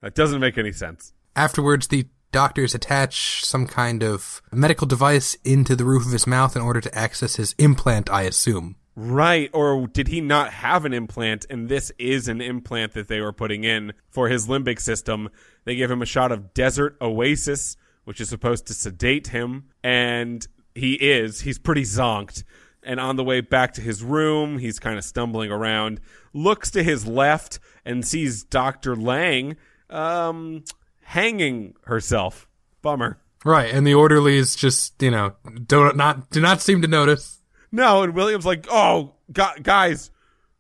That 0.02 0.14
doesn't 0.14 0.40
make 0.40 0.58
any 0.58 0.72
sense. 0.72 1.14
Afterwards, 1.36 1.88
the 1.88 2.08
doctors 2.32 2.76
attach 2.76 3.44
some 3.44 3.66
kind 3.66 4.04
of 4.04 4.42
medical 4.52 4.86
device 4.86 5.36
into 5.44 5.76
the 5.76 5.86
roof 5.86 6.06
of 6.06 6.12
his 6.12 6.28
mouth 6.28 6.56
in 6.56 6.62
order 6.62 6.82
to 6.82 6.96
access 6.96 7.38
his 7.38 7.56
implant, 7.58 8.10
I 8.10 8.24
assume. 8.24 8.76
Right. 8.96 9.50
Or 9.54 9.86
did 9.88 10.08
he 10.08 10.22
not 10.22 10.52
have 10.54 10.84
an 10.84 10.94
implant 10.94 11.46
and 11.52 11.70
this 11.70 11.92
is 12.00 12.28
an 12.28 12.42
implant 12.42 12.94
that 12.94 13.08
they 13.08 13.22
were 13.22 13.32
putting 13.32 13.64
in 13.64 13.94
for 14.10 14.28
his 14.28 14.48
limbic 14.48 14.80
system? 14.80 15.30
They 15.66 15.76
give 15.76 15.92
him 15.92 16.02
a 16.02 16.06
shot 16.08 16.32
of 16.32 16.54
Desert 16.54 16.98
Oasis, 17.00 17.78
which 18.06 18.20
is 18.20 18.30
supposed 18.30 18.66
to 18.68 18.74
sedate 18.74 19.28
him. 19.28 19.66
And 19.84 20.46
he 20.74 20.94
is. 20.96 21.42
He's 21.42 21.60
pretty 21.60 21.84
zonked. 21.84 22.44
And 22.88 23.02
on 23.02 23.18
the 23.18 23.24
way 23.24 23.42
back 23.42 23.74
to 23.74 23.82
his 23.82 24.02
room, 24.02 24.60
he's 24.60 24.80
kind 24.80 24.98
of 24.98 25.04
stumbling 25.04 25.52
around, 25.52 26.00
looks 26.32 26.72
to 26.72 26.84
his 26.84 27.06
left 27.06 27.60
and 27.84 28.08
sees 28.08 28.46
Dr. 28.46 28.96
Lang 28.96 29.58
um, 29.90 30.64
hanging 31.02 31.74
herself. 31.82 32.48
Bummer. 32.82 33.20
Right, 33.44 33.74
and 33.74 33.86
the 33.86 33.94
orderlies 33.94 34.56
just, 34.56 35.02
you 35.02 35.12
know, 35.12 35.36
do 35.66 35.92
not 35.96 36.30
do 36.30 36.40
not 36.40 36.62
seem 36.62 36.82
to 36.82 36.88
notice. 36.88 37.42
No, 37.74 38.04
and 38.04 38.14
William's 38.14 38.46
like, 38.46 38.66
"Oh, 38.72 39.16
gu- 39.34 39.60
guys." 39.62 40.10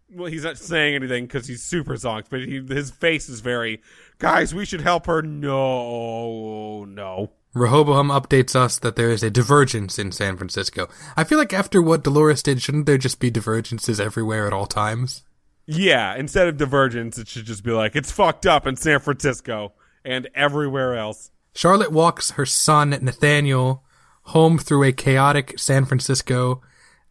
Well, 0.09 0.29
he's 0.29 0.43
not 0.43 0.57
saying 0.57 0.95
anything 0.95 1.25
because 1.25 1.47
he's 1.47 1.63
super 1.63 1.93
zonked, 1.93 2.25
but 2.29 2.41
he, 2.41 2.61
his 2.61 2.91
face 2.91 3.29
is 3.29 3.39
very, 3.39 3.81
"Guys, 4.19 4.53
we 4.53 4.65
should 4.65 4.81
help 4.81 5.05
her." 5.05 5.21
No, 5.21 6.83
no. 6.85 7.31
Rehoboam 7.53 8.09
updates 8.09 8.55
us 8.55 8.77
that 8.79 8.95
there 8.95 9.09
is 9.09 9.23
a 9.23 9.29
divergence 9.29 9.97
in 9.97 10.11
San 10.11 10.37
Francisco. 10.37 10.87
I 11.15 11.23
feel 11.23 11.37
like 11.37 11.53
after 11.53 11.81
what 11.81 12.03
Dolores 12.03 12.43
did, 12.43 12.61
shouldn't 12.61 12.85
there 12.85 12.97
just 12.97 13.19
be 13.19 13.31
divergences 13.31 13.99
everywhere 13.99 14.45
at 14.47 14.53
all 14.53 14.67
times? 14.67 15.23
Yeah, 15.65 16.15
instead 16.15 16.47
of 16.47 16.57
divergence, 16.57 17.17
it 17.17 17.27
should 17.27 17.45
just 17.45 17.63
be 17.63 17.71
like 17.71 17.95
it's 17.95 18.11
fucked 18.11 18.45
up 18.45 18.65
in 18.67 18.75
San 18.75 18.99
Francisco 18.99 19.73
and 20.05 20.29
everywhere 20.33 20.95
else. 20.95 21.31
Charlotte 21.53 21.91
walks 21.91 22.31
her 22.31 22.45
son, 22.45 22.91
Nathaniel, 23.01 23.83
home 24.23 24.57
through 24.57 24.83
a 24.83 24.91
chaotic 24.91 25.57
San 25.57 25.85
Francisco 25.85 26.61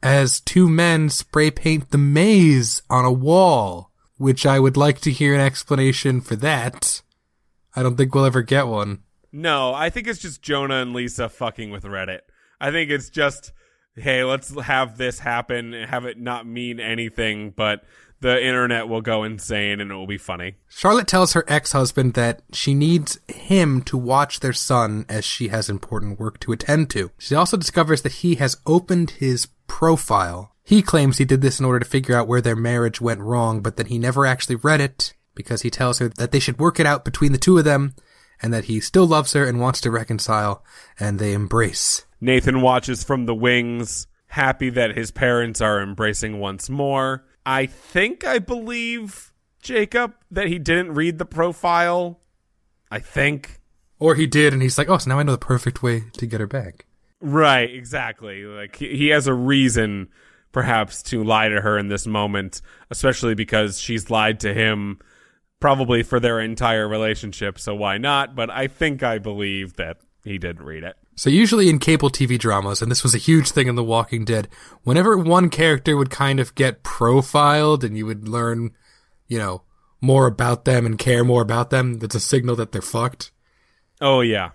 as 0.02 0.40
two 0.40 0.68
men 0.68 1.10
spray 1.10 1.50
paint 1.50 1.90
the 1.90 1.98
maze 1.98 2.82
on 2.88 3.04
a 3.04 3.12
wall, 3.12 3.90
which 4.16 4.46
I 4.46 4.60
would 4.60 4.76
like 4.76 5.00
to 5.00 5.10
hear 5.10 5.34
an 5.34 5.40
explanation 5.40 6.20
for 6.20 6.36
that. 6.36 7.02
I 7.74 7.82
don't 7.82 7.96
think 7.96 8.14
we'll 8.14 8.24
ever 8.24 8.42
get 8.42 8.68
one. 8.68 9.00
No, 9.32 9.74
I 9.74 9.90
think 9.90 10.06
it's 10.06 10.20
just 10.20 10.42
Jonah 10.42 10.76
and 10.76 10.92
Lisa 10.92 11.28
fucking 11.28 11.70
with 11.70 11.84
Reddit. 11.84 12.20
I 12.60 12.70
think 12.70 12.90
it's 12.90 13.10
just, 13.10 13.52
hey, 13.94 14.24
let's 14.24 14.58
have 14.60 14.96
this 14.96 15.18
happen, 15.18 15.74
and 15.74 15.90
have 15.90 16.04
it 16.04 16.18
not 16.18 16.46
mean 16.46 16.80
anything, 16.80 17.50
but 17.50 17.84
the 18.20 18.42
internet 18.42 18.88
will 18.88 19.02
go 19.02 19.24
insane 19.24 19.80
and 19.80 19.90
it 19.90 19.94
will 19.94 20.06
be 20.06 20.18
funny. 20.18 20.56
Charlotte 20.68 21.06
tells 21.06 21.34
her 21.34 21.44
ex 21.48 21.72
husband 21.72 22.14
that 22.14 22.42
she 22.52 22.74
needs 22.74 23.18
him 23.28 23.82
to 23.82 23.96
watch 23.96 24.40
their 24.40 24.52
son 24.52 25.04
as 25.08 25.24
she 25.24 25.48
has 25.48 25.68
important 25.68 26.18
work 26.18 26.40
to 26.40 26.52
attend 26.52 26.90
to. 26.90 27.10
She 27.18 27.34
also 27.34 27.56
discovers 27.56 28.02
that 28.02 28.12
he 28.12 28.36
has 28.36 28.56
opened 28.66 29.10
his 29.12 29.48
profile. 29.66 30.52
He 30.64 30.82
claims 30.82 31.18
he 31.18 31.24
did 31.24 31.42
this 31.42 31.60
in 31.60 31.66
order 31.66 31.78
to 31.78 31.84
figure 31.84 32.16
out 32.16 32.26
where 32.26 32.40
their 32.40 32.56
marriage 32.56 33.00
went 33.00 33.20
wrong, 33.20 33.60
but 33.60 33.76
that 33.76 33.88
he 33.88 33.98
never 33.98 34.26
actually 34.26 34.56
read 34.56 34.80
it 34.80 35.14
because 35.34 35.62
he 35.62 35.70
tells 35.70 35.98
her 35.98 36.08
that 36.08 36.32
they 36.32 36.40
should 36.40 36.58
work 36.58 36.80
it 36.80 36.86
out 36.86 37.04
between 37.04 37.32
the 37.32 37.38
two 37.38 37.58
of 37.58 37.64
them 37.64 37.94
and 38.42 38.52
that 38.52 38.64
he 38.64 38.80
still 38.80 39.06
loves 39.06 39.32
her 39.32 39.46
and 39.46 39.60
wants 39.60 39.80
to 39.82 39.90
reconcile, 39.90 40.64
and 40.98 41.18
they 41.18 41.32
embrace. 41.32 42.04
Nathan 42.20 42.60
watches 42.60 43.04
from 43.04 43.26
the 43.26 43.34
wings, 43.34 44.06
happy 44.28 44.70
that 44.70 44.96
his 44.96 45.10
parents 45.10 45.60
are 45.60 45.80
embracing 45.80 46.38
once 46.38 46.68
more. 46.68 47.24
I 47.44 47.66
think 47.66 48.24
I 48.24 48.38
believe 48.38 49.32
Jacob 49.60 50.14
that 50.30 50.48
he 50.48 50.58
didn't 50.58 50.94
read 50.94 51.18
the 51.18 51.24
profile. 51.24 52.20
I 52.90 52.98
think. 52.98 53.60
Or 53.98 54.14
he 54.14 54.26
did, 54.26 54.52
and 54.52 54.62
he's 54.62 54.76
like, 54.76 54.88
oh, 54.88 54.98
so 54.98 55.08
now 55.08 55.18
I 55.18 55.22
know 55.22 55.32
the 55.32 55.38
perfect 55.38 55.82
way 55.82 56.04
to 56.18 56.26
get 56.26 56.40
her 56.40 56.46
back. 56.46 56.86
Right, 57.20 57.72
exactly. 57.72 58.44
Like 58.44 58.76
he 58.76 58.96
he 58.96 59.08
has 59.08 59.26
a 59.26 59.34
reason 59.34 60.08
perhaps 60.52 61.02
to 61.02 61.22
lie 61.22 61.48
to 61.48 61.60
her 61.60 61.78
in 61.78 61.88
this 61.88 62.06
moment, 62.06 62.62
especially 62.90 63.34
because 63.34 63.78
she's 63.78 64.10
lied 64.10 64.40
to 64.40 64.54
him 64.54 64.98
probably 65.60 66.02
for 66.02 66.20
their 66.20 66.40
entire 66.40 66.86
relationship, 66.88 67.58
so 67.58 67.74
why 67.74 67.98
not? 67.98 68.34
But 68.34 68.50
I 68.50 68.66
think 68.66 69.02
I 69.02 69.18
believe 69.18 69.76
that 69.76 69.98
he 70.24 70.38
didn't 70.38 70.64
read 70.64 70.82
it. 70.82 70.96
So 71.14 71.30
usually 71.30 71.68
in 71.70 71.78
cable 71.78 72.10
TV 72.10 72.38
dramas, 72.38 72.82
and 72.82 72.90
this 72.90 73.02
was 73.02 73.14
a 73.14 73.18
huge 73.18 73.50
thing 73.50 73.68
in 73.68 73.74
The 73.74 73.84
Walking 73.84 74.24
Dead, 74.24 74.48
whenever 74.82 75.16
one 75.16 75.48
character 75.48 75.96
would 75.96 76.10
kind 76.10 76.40
of 76.40 76.54
get 76.54 76.82
profiled 76.82 77.84
and 77.84 77.96
you 77.96 78.04
would 78.06 78.28
learn, 78.28 78.72
you 79.26 79.38
know, 79.38 79.62
more 80.00 80.26
about 80.26 80.66
them 80.66 80.84
and 80.84 80.98
care 80.98 81.24
more 81.24 81.40
about 81.42 81.70
them, 81.70 82.00
that's 82.00 82.14
a 82.14 82.20
signal 82.20 82.54
that 82.56 82.72
they're 82.72 82.82
fucked. 82.82 83.32
Oh 84.00 84.20
yeah. 84.20 84.50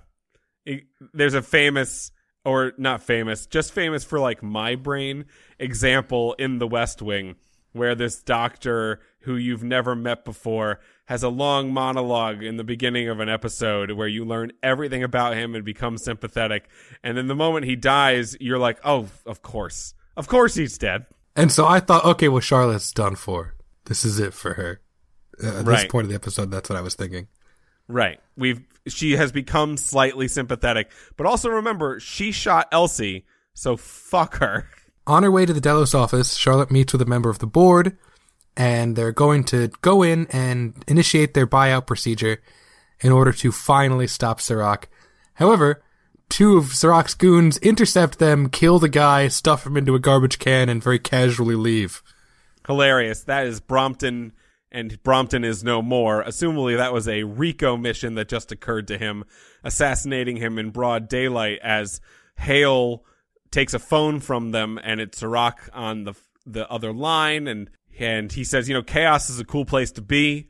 It- 0.65 0.83
there's 1.13 1.33
a 1.33 1.41
famous 1.41 2.11
or 2.45 2.73
not 2.77 3.01
famous, 3.01 3.47
just 3.47 3.71
famous 3.73 4.03
for 4.03 4.19
like 4.19 4.43
my 4.43 4.75
brain 4.75 5.25
example 5.57 6.33
in 6.37 6.59
The 6.59 6.67
West 6.67 7.01
Wing 7.01 7.35
where 7.73 7.95
this 7.95 8.21
doctor 8.21 8.99
who 9.21 9.35
you've 9.35 9.63
never 9.63 9.95
met 9.95 10.25
before 10.25 10.79
has 11.05 11.23
a 11.23 11.29
long 11.29 11.73
monologue 11.73 12.41
in 12.43 12.57
the 12.57 12.63
beginning 12.63 13.07
of 13.09 13.19
an 13.19 13.29
episode 13.29 13.91
where 13.91 14.07
you 14.07 14.25
learn 14.25 14.51
everything 14.63 15.03
about 15.03 15.35
him 15.35 15.55
and 15.55 15.63
become 15.63 15.97
sympathetic. 15.97 16.69
And 17.03 17.17
then 17.17 17.27
the 17.27 17.35
moment 17.35 17.65
he 17.65 17.75
dies, 17.75 18.35
you're 18.39 18.57
like, 18.57 18.79
"Oh, 18.83 19.07
of 19.25 19.41
course. 19.41 19.93
Of 20.15 20.27
course 20.27 20.55
he's 20.55 20.77
dead." 20.77 21.05
And 21.35 21.51
so 21.51 21.65
I 21.65 21.79
thought, 21.79 22.05
okay, 22.05 22.27
well, 22.27 22.41
Charlotte's 22.41 22.91
done 22.91 23.15
for. 23.15 23.55
This 23.85 24.03
is 24.03 24.19
it 24.19 24.33
for 24.33 24.53
her. 24.55 24.81
Uh, 25.41 25.59
at 25.59 25.65
this 25.65 25.85
point 25.85 26.05
of 26.05 26.09
the 26.09 26.15
episode, 26.15 26.51
that's 26.51 26.69
what 26.69 26.77
I 26.77 26.81
was 26.81 26.95
thinking. 26.95 27.27
Right. 27.87 28.19
We've 28.37 28.61
she 28.87 29.13
has 29.13 29.31
become 29.31 29.77
slightly 29.77 30.27
sympathetic, 30.27 30.91
but 31.17 31.27
also 31.27 31.49
remember 31.49 31.99
she 31.99 32.31
shot 32.31 32.67
Elsie, 32.71 33.25
so 33.53 33.77
fuck 33.77 34.37
her. 34.37 34.67
On 35.07 35.23
her 35.23 35.31
way 35.31 35.45
to 35.45 35.53
the 35.53 35.61
Delos 35.61 35.93
office, 35.93 36.35
Charlotte 36.35 36.71
meets 36.71 36.93
with 36.93 37.01
a 37.01 37.05
member 37.05 37.29
of 37.29 37.39
the 37.39 37.47
board, 37.47 37.97
and 38.55 38.95
they're 38.95 39.11
going 39.11 39.43
to 39.45 39.69
go 39.81 40.03
in 40.03 40.27
and 40.27 40.73
initiate 40.87 41.33
their 41.33 41.47
buyout 41.47 41.87
procedure 41.87 42.41
in 42.99 43.11
order 43.11 43.31
to 43.31 43.51
finally 43.51 44.07
stop 44.07 44.39
Serac. 44.39 44.89
However, 45.35 45.83
two 46.29 46.57
of 46.57 46.75
Serac's 46.75 47.15
goons 47.15 47.57
intercept 47.57 48.19
them, 48.19 48.49
kill 48.49 48.77
the 48.77 48.89
guy, 48.89 49.27
stuff 49.27 49.65
him 49.65 49.75
into 49.75 49.95
a 49.95 49.99
garbage 49.99 50.37
can, 50.37 50.69
and 50.69 50.83
very 50.83 50.99
casually 50.99 51.55
leave. 51.55 52.03
Hilarious. 52.67 53.23
That 53.23 53.47
is 53.47 53.59
Brompton 53.59 54.33
and 54.71 55.01
Brompton 55.03 55.43
is 55.43 55.63
no 55.63 55.81
more. 55.81 56.23
Assumably 56.23 56.77
that 56.77 56.93
was 56.93 57.07
a 57.07 57.23
Rico 57.23 57.75
mission 57.75 58.15
that 58.15 58.29
just 58.29 58.51
occurred 58.51 58.87
to 58.87 58.97
him, 58.97 59.25
assassinating 59.63 60.37
him 60.37 60.57
in 60.57 60.69
broad 60.69 61.09
daylight 61.09 61.59
as 61.61 61.99
Hale 62.37 63.03
takes 63.51 63.73
a 63.73 63.79
phone 63.79 64.19
from 64.19 64.51
them 64.51 64.79
and 64.83 64.99
it's 64.99 65.19
Serac 65.19 65.69
on 65.73 66.03
the 66.03 66.13
the 66.45 66.69
other 66.71 66.91
line 66.91 67.47
and 67.47 67.69
and 67.99 68.31
he 68.31 68.43
says, 68.43 68.67
you 68.67 68.73
know, 68.73 68.81
chaos 68.81 69.29
is 69.29 69.39
a 69.39 69.45
cool 69.45 69.65
place 69.65 69.91
to 69.93 70.01
be. 70.01 70.49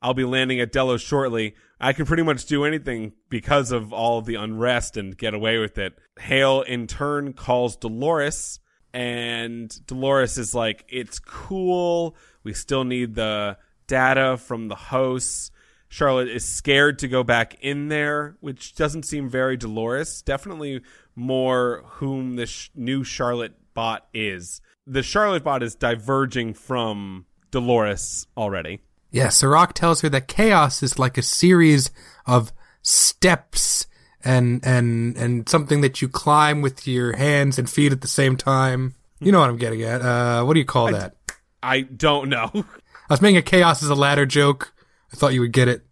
I'll 0.00 0.14
be 0.14 0.24
landing 0.24 0.60
at 0.60 0.72
Delos 0.72 1.00
shortly. 1.00 1.54
I 1.80 1.92
can 1.92 2.06
pretty 2.06 2.22
much 2.22 2.46
do 2.46 2.64
anything 2.64 3.12
because 3.28 3.72
of 3.72 3.92
all 3.92 4.18
of 4.18 4.26
the 4.26 4.34
unrest 4.34 4.96
and 4.96 5.16
get 5.16 5.34
away 5.34 5.58
with 5.58 5.78
it. 5.78 5.98
Hale 6.18 6.62
in 6.62 6.86
turn 6.86 7.32
calls 7.32 7.76
Dolores 7.76 8.60
and 8.92 9.74
Dolores 9.86 10.38
is 10.38 10.54
like, 10.54 10.84
it's 10.88 11.18
cool. 11.18 12.16
We 12.44 12.52
still 12.52 12.84
need 12.84 13.14
the 13.14 13.56
data 13.86 14.36
from 14.36 14.68
the 14.68 14.74
hosts. 14.74 15.50
Charlotte 15.88 16.28
is 16.28 16.46
scared 16.46 17.00
to 17.00 17.08
go 17.08 17.22
back 17.22 17.56
in 17.60 17.88
there, 17.88 18.36
which 18.40 18.74
doesn't 18.74 19.04
seem 19.04 19.28
very 19.28 19.56
Dolores. 19.56 20.22
Definitely 20.22 20.82
more 21.14 21.84
whom 21.86 22.36
the 22.36 22.46
sh- 22.46 22.70
new 22.74 23.04
Charlotte 23.04 23.54
bot 23.74 24.06
is. 24.12 24.60
The 24.86 25.02
Charlotte 25.02 25.44
bot 25.44 25.62
is 25.62 25.74
diverging 25.74 26.54
from 26.54 27.26
Dolores 27.50 28.26
already. 28.36 28.80
Yeah, 29.10 29.28
Serac 29.28 29.74
tells 29.74 30.00
her 30.00 30.08
that 30.08 30.26
chaos 30.26 30.82
is 30.82 30.98
like 30.98 31.18
a 31.18 31.22
series 31.22 31.90
of 32.26 32.52
steps 32.80 33.86
and 34.24 34.64
and 34.64 35.16
and 35.16 35.48
something 35.48 35.82
that 35.82 36.00
you 36.00 36.08
climb 36.08 36.62
with 36.62 36.86
your 36.86 37.16
hands 37.16 37.58
and 37.58 37.68
feet 37.68 37.92
at 37.92 38.00
the 38.00 38.08
same 38.08 38.36
time. 38.36 38.94
You 39.20 39.30
know 39.30 39.40
what 39.40 39.50
I'm 39.50 39.56
getting 39.58 39.82
at. 39.82 40.00
Uh, 40.02 40.44
what 40.44 40.54
do 40.54 40.60
you 40.60 40.66
call 40.66 40.90
that? 40.90 41.14
I 41.62 41.82
don't 41.82 42.28
know. 42.28 42.50
I 42.54 43.12
was 43.12 43.22
making 43.22 43.36
a 43.36 43.42
chaos 43.42 43.82
as 43.82 43.88
a 43.88 43.94
ladder 43.94 44.26
joke. 44.26 44.72
I 45.12 45.16
thought 45.16 45.34
you 45.34 45.40
would 45.42 45.52
get 45.52 45.68
it. 45.68 45.82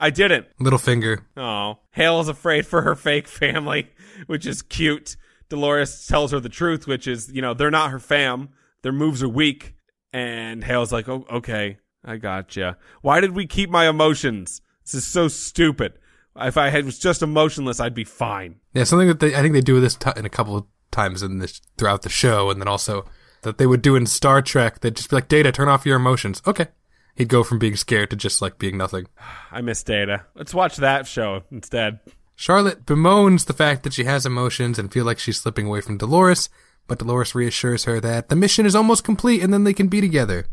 I 0.00 0.10
didn't. 0.10 0.46
Littlefinger. 0.58 1.20
Oh, 1.36 1.78
Hale 1.92 2.20
is 2.20 2.28
afraid 2.28 2.66
for 2.66 2.82
her 2.82 2.94
fake 2.94 3.28
family, 3.28 3.90
which 4.26 4.46
is 4.46 4.62
cute. 4.62 5.16
Dolores 5.48 6.06
tells 6.06 6.32
her 6.32 6.40
the 6.40 6.48
truth, 6.48 6.86
which 6.86 7.06
is, 7.06 7.30
you 7.32 7.42
know, 7.42 7.54
they're 7.54 7.70
not 7.70 7.90
her 7.90 7.98
fam. 7.98 8.50
Their 8.82 8.92
moves 8.92 9.22
are 9.22 9.28
weak. 9.28 9.74
And 10.12 10.62
Hale's 10.62 10.92
like, 10.92 11.08
oh, 11.08 11.26
okay, 11.30 11.78
I 12.04 12.16
gotcha. 12.16 12.76
Why 13.02 13.20
did 13.20 13.32
we 13.32 13.46
keep 13.46 13.70
my 13.70 13.88
emotions? 13.88 14.60
This 14.84 14.94
is 14.94 15.06
so 15.06 15.28
stupid. 15.28 15.94
If 16.36 16.56
I 16.56 16.70
had 16.70 16.84
was 16.84 16.98
just 16.98 17.22
emotionless, 17.22 17.80
I'd 17.80 17.94
be 17.94 18.04
fine. 18.04 18.56
Yeah, 18.72 18.84
something 18.84 19.08
that 19.08 19.20
they, 19.20 19.34
I 19.34 19.42
think 19.42 19.54
they 19.54 19.60
do 19.60 19.80
this 19.80 19.96
t- 19.96 20.10
in 20.16 20.24
a 20.24 20.30
couple 20.30 20.56
of 20.56 20.66
times 20.90 21.22
in 21.22 21.38
this 21.38 21.60
throughout 21.78 22.02
the 22.02 22.08
show, 22.08 22.50
and 22.50 22.60
then 22.60 22.68
also 22.68 23.04
that 23.42 23.58
they 23.58 23.66
would 23.66 23.82
do 23.82 23.94
in 23.94 24.06
Star 24.06 24.42
Trek. 24.42 24.80
They'd 24.80 24.96
just 24.96 25.10
be 25.10 25.16
like, 25.16 25.28
"Data, 25.28 25.52
turn 25.52 25.68
off 25.68 25.86
your 25.86 25.96
emotions." 25.96 26.42
Okay, 26.46 26.68
he'd 27.14 27.28
go 27.28 27.44
from 27.44 27.58
being 27.60 27.76
scared 27.76 28.10
to 28.10 28.16
just 28.16 28.42
like 28.42 28.58
being 28.58 28.76
nothing. 28.76 29.06
I 29.52 29.60
miss 29.60 29.82
Data. 29.84 30.26
Let's 30.34 30.54
watch 30.54 30.76
that 30.76 31.06
show 31.06 31.42
instead. 31.50 32.00
Charlotte 32.36 32.84
bemoans 32.84 33.44
the 33.44 33.52
fact 33.52 33.82
that 33.82 33.92
she 33.92 34.04
has 34.04 34.26
emotions 34.26 34.78
and 34.78 34.92
feel 34.92 35.04
like 35.04 35.18
she's 35.18 35.40
slipping 35.40 35.66
away 35.66 35.80
from 35.80 35.98
Dolores, 35.98 36.48
but 36.86 36.98
Dolores 36.98 37.34
reassures 37.34 37.84
her 37.84 38.00
that 38.00 38.28
the 38.28 38.36
mission 38.36 38.66
is 38.66 38.74
almost 38.74 39.04
complete 39.04 39.42
and 39.42 39.52
then 39.52 39.64
they 39.64 39.74
can 39.74 39.88
be 39.88 40.00
together. 40.00 40.46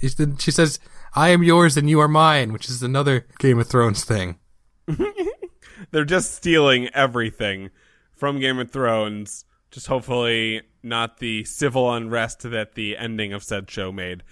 She 0.00 0.50
says, 0.50 0.78
"I 1.14 1.30
am 1.30 1.42
yours 1.42 1.76
and 1.76 1.88
you 1.88 2.00
are 2.00 2.08
mine," 2.08 2.52
which 2.52 2.68
is 2.68 2.82
another 2.82 3.26
Game 3.38 3.58
of 3.58 3.66
Thrones 3.66 4.04
thing. 4.04 4.38
They're 5.90 6.04
just 6.04 6.34
stealing 6.34 6.88
everything 6.88 7.70
from 8.14 8.40
Game 8.40 8.58
of 8.58 8.70
Thrones. 8.70 9.44
Just 9.70 9.88
hopefully 9.88 10.62
not 10.82 11.18
the 11.18 11.44
civil 11.44 11.92
unrest 11.92 12.42
that 12.42 12.74
the 12.74 12.96
ending 12.96 13.32
of 13.32 13.42
said 13.42 13.70
show 13.70 13.90
made. 13.90 14.22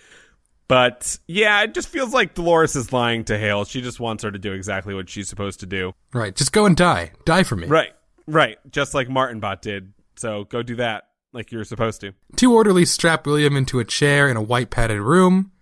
But 0.67 1.19
yeah, 1.27 1.63
it 1.63 1.75
just 1.75 1.89
feels 1.89 2.13
like 2.15 2.35
Dolores 2.35 2.75
is 2.75 2.93
lying 2.93 3.25
to 3.25 3.39
Hale. 3.39 3.65
She 3.65 3.81
just 3.83 4.01
wants 4.01 4.25
her 4.25 4.31
to 4.31 4.39
do 4.39 4.53
exactly 4.53 4.95
what 4.95 5.09
she's 5.11 5.29
supposed 5.29 5.61
to 5.61 5.67
do. 5.67 5.93
Right. 6.13 6.35
Just 6.35 6.53
go 6.53 6.65
and 6.65 6.77
die. 6.77 7.13
Die 7.27 7.43
for 7.43 7.57
me. 7.57 7.67
Right. 7.67 7.93
Right. 8.27 8.59
Just 8.71 8.95
like 8.95 9.09
Martin 9.09 9.41
Bot 9.41 9.61
did. 9.61 9.93
So 10.17 10.45
go 10.45 10.63
do 10.63 10.77
that 10.77 11.05
like 11.33 11.53
you're 11.53 11.65
supposed 11.65 12.01
to. 12.01 12.13
Two 12.37 12.55
orderlies 12.55 12.91
strap 12.91 13.27
William 13.27 13.57
into 13.57 13.79
a 13.79 13.85
chair 13.85 14.29
in 14.29 14.37
a 14.37 14.43
white 14.43 14.71
padded 14.71 15.01
room. 15.01 15.53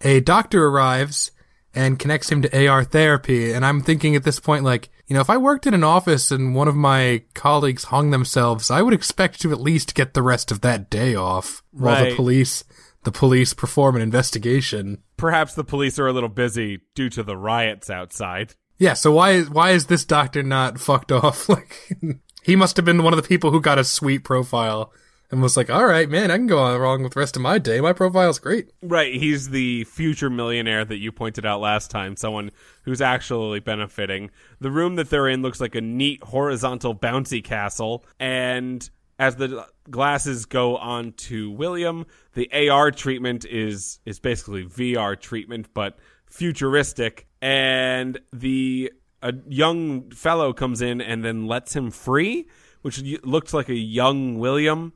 A 0.00 0.20
doctor 0.20 0.66
arrives 0.66 1.30
and 1.74 1.98
connects 1.98 2.30
him 2.32 2.40
to 2.42 2.66
AR 2.68 2.84
therapy. 2.84 3.52
And 3.52 3.64
I'm 3.66 3.82
thinking 3.82 4.16
at 4.16 4.24
this 4.24 4.40
point, 4.40 4.64
like, 4.64 4.88
you 5.06 5.14
know, 5.14 5.20
if 5.20 5.28
I 5.28 5.36
worked 5.36 5.66
in 5.66 5.74
an 5.74 5.84
office 5.84 6.30
and 6.30 6.54
one 6.54 6.68
of 6.68 6.74
my 6.74 7.22
colleagues 7.34 7.84
hung 7.84 8.10
themselves, 8.10 8.70
I 8.70 8.80
would 8.80 8.94
expect 8.94 9.40
to 9.42 9.52
at 9.52 9.60
least 9.60 9.94
get 9.94 10.14
the 10.14 10.22
rest 10.22 10.50
of 10.50 10.62
that 10.62 10.88
day 10.88 11.14
off 11.14 11.62
while 11.72 11.94
Right. 12.02 12.10
the 12.10 12.16
police, 12.16 12.64
the 13.06 13.12
police 13.12 13.54
perform 13.54 13.94
an 13.94 14.02
investigation. 14.02 15.00
Perhaps 15.16 15.54
the 15.54 15.62
police 15.62 15.96
are 15.96 16.08
a 16.08 16.12
little 16.12 16.28
busy 16.28 16.80
due 16.96 17.08
to 17.10 17.22
the 17.22 17.36
riots 17.36 17.88
outside. 17.88 18.54
Yeah. 18.78 18.94
So 18.94 19.12
why 19.12 19.30
is, 19.30 19.48
why 19.48 19.70
is 19.70 19.86
this 19.86 20.04
doctor 20.04 20.42
not 20.42 20.80
fucked 20.80 21.12
off? 21.12 21.48
Like, 21.56 21.96
he 22.42 22.56
must 22.56 22.76
have 22.76 22.84
been 22.84 23.04
one 23.04 23.12
of 23.12 23.22
the 23.22 23.28
people 23.28 23.52
who 23.52 23.60
got 23.60 23.78
a 23.78 23.84
sweet 23.84 24.24
profile 24.24 24.92
and 25.30 25.40
was 25.40 25.56
like, 25.56 25.70
all 25.70 25.86
right, 25.86 26.10
man, 26.10 26.32
I 26.32 26.36
can 26.36 26.48
go 26.48 26.58
on 26.58 26.80
wrong 26.80 27.04
with 27.04 27.14
the 27.14 27.20
rest 27.20 27.36
of 27.36 27.42
my 27.42 27.58
day. 27.58 27.80
My 27.80 27.92
profile's 27.92 28.40
great. 28.40 28.72
Right, 28.82 29.14
he's 29.14 29.50
the 29.50 29.84
future 29.84 30.28
millionaire 30.30 30.84
that 30.84 30.98
you 30.98 31.12
pointed 31.12 31.46
out 31.46 31.60
last 31.60 31.92
time, 31.92 32.16
someone 32.16 32.50
who's 32.82 33.00
actually 33.00 33.60
benefiting. 33.60 34.30
The 34.60 34.70
room 34.72 34.96
that 34.96 35.10
they're 35.10 35.28
in 35.28 35.42
looks 35.42 35.60
like 35.60 35.76
a 35.76 35.80
neat 35.80 36.24
horizontal 36.24 36.94
bouncy 36.94 37.42
castle, 37.42 38.04
and 38.18 38.88
as 39.18 39.36
the 39.36 39.66
glasses 39.90 40.46
go 40.46 40.76
on 40.76 41.12
to 41.12 41.50
William, 41.50 42.06
the 42.34 42.68
AR 42.70 42.90
treatment 42.90 43.44
is 43.44 44.00
is 44.04 44.18
basically 44.20 44.64
VR 44.64 45.18
treatment 45.18 45.68
but 45.74 45.98
futuristic 46.26 47.26
and 47.40 48.18
the 48.32 48.92
a 49.22 49.34
young 49.48 50.10
fellow 50.10 50.52
comes 50.52 50.82
in 50.82 51.00
and 51.00 51.24
then 51.24 51.46
lets 51.46 51.74
him 51.74 51.90
free, 51.90 52.46
which 52.82 53.02
looks 53.24 53.54
like 53.54 53.68
a 53.68 53.74
young 53.74 54.38
William 54.38 54.92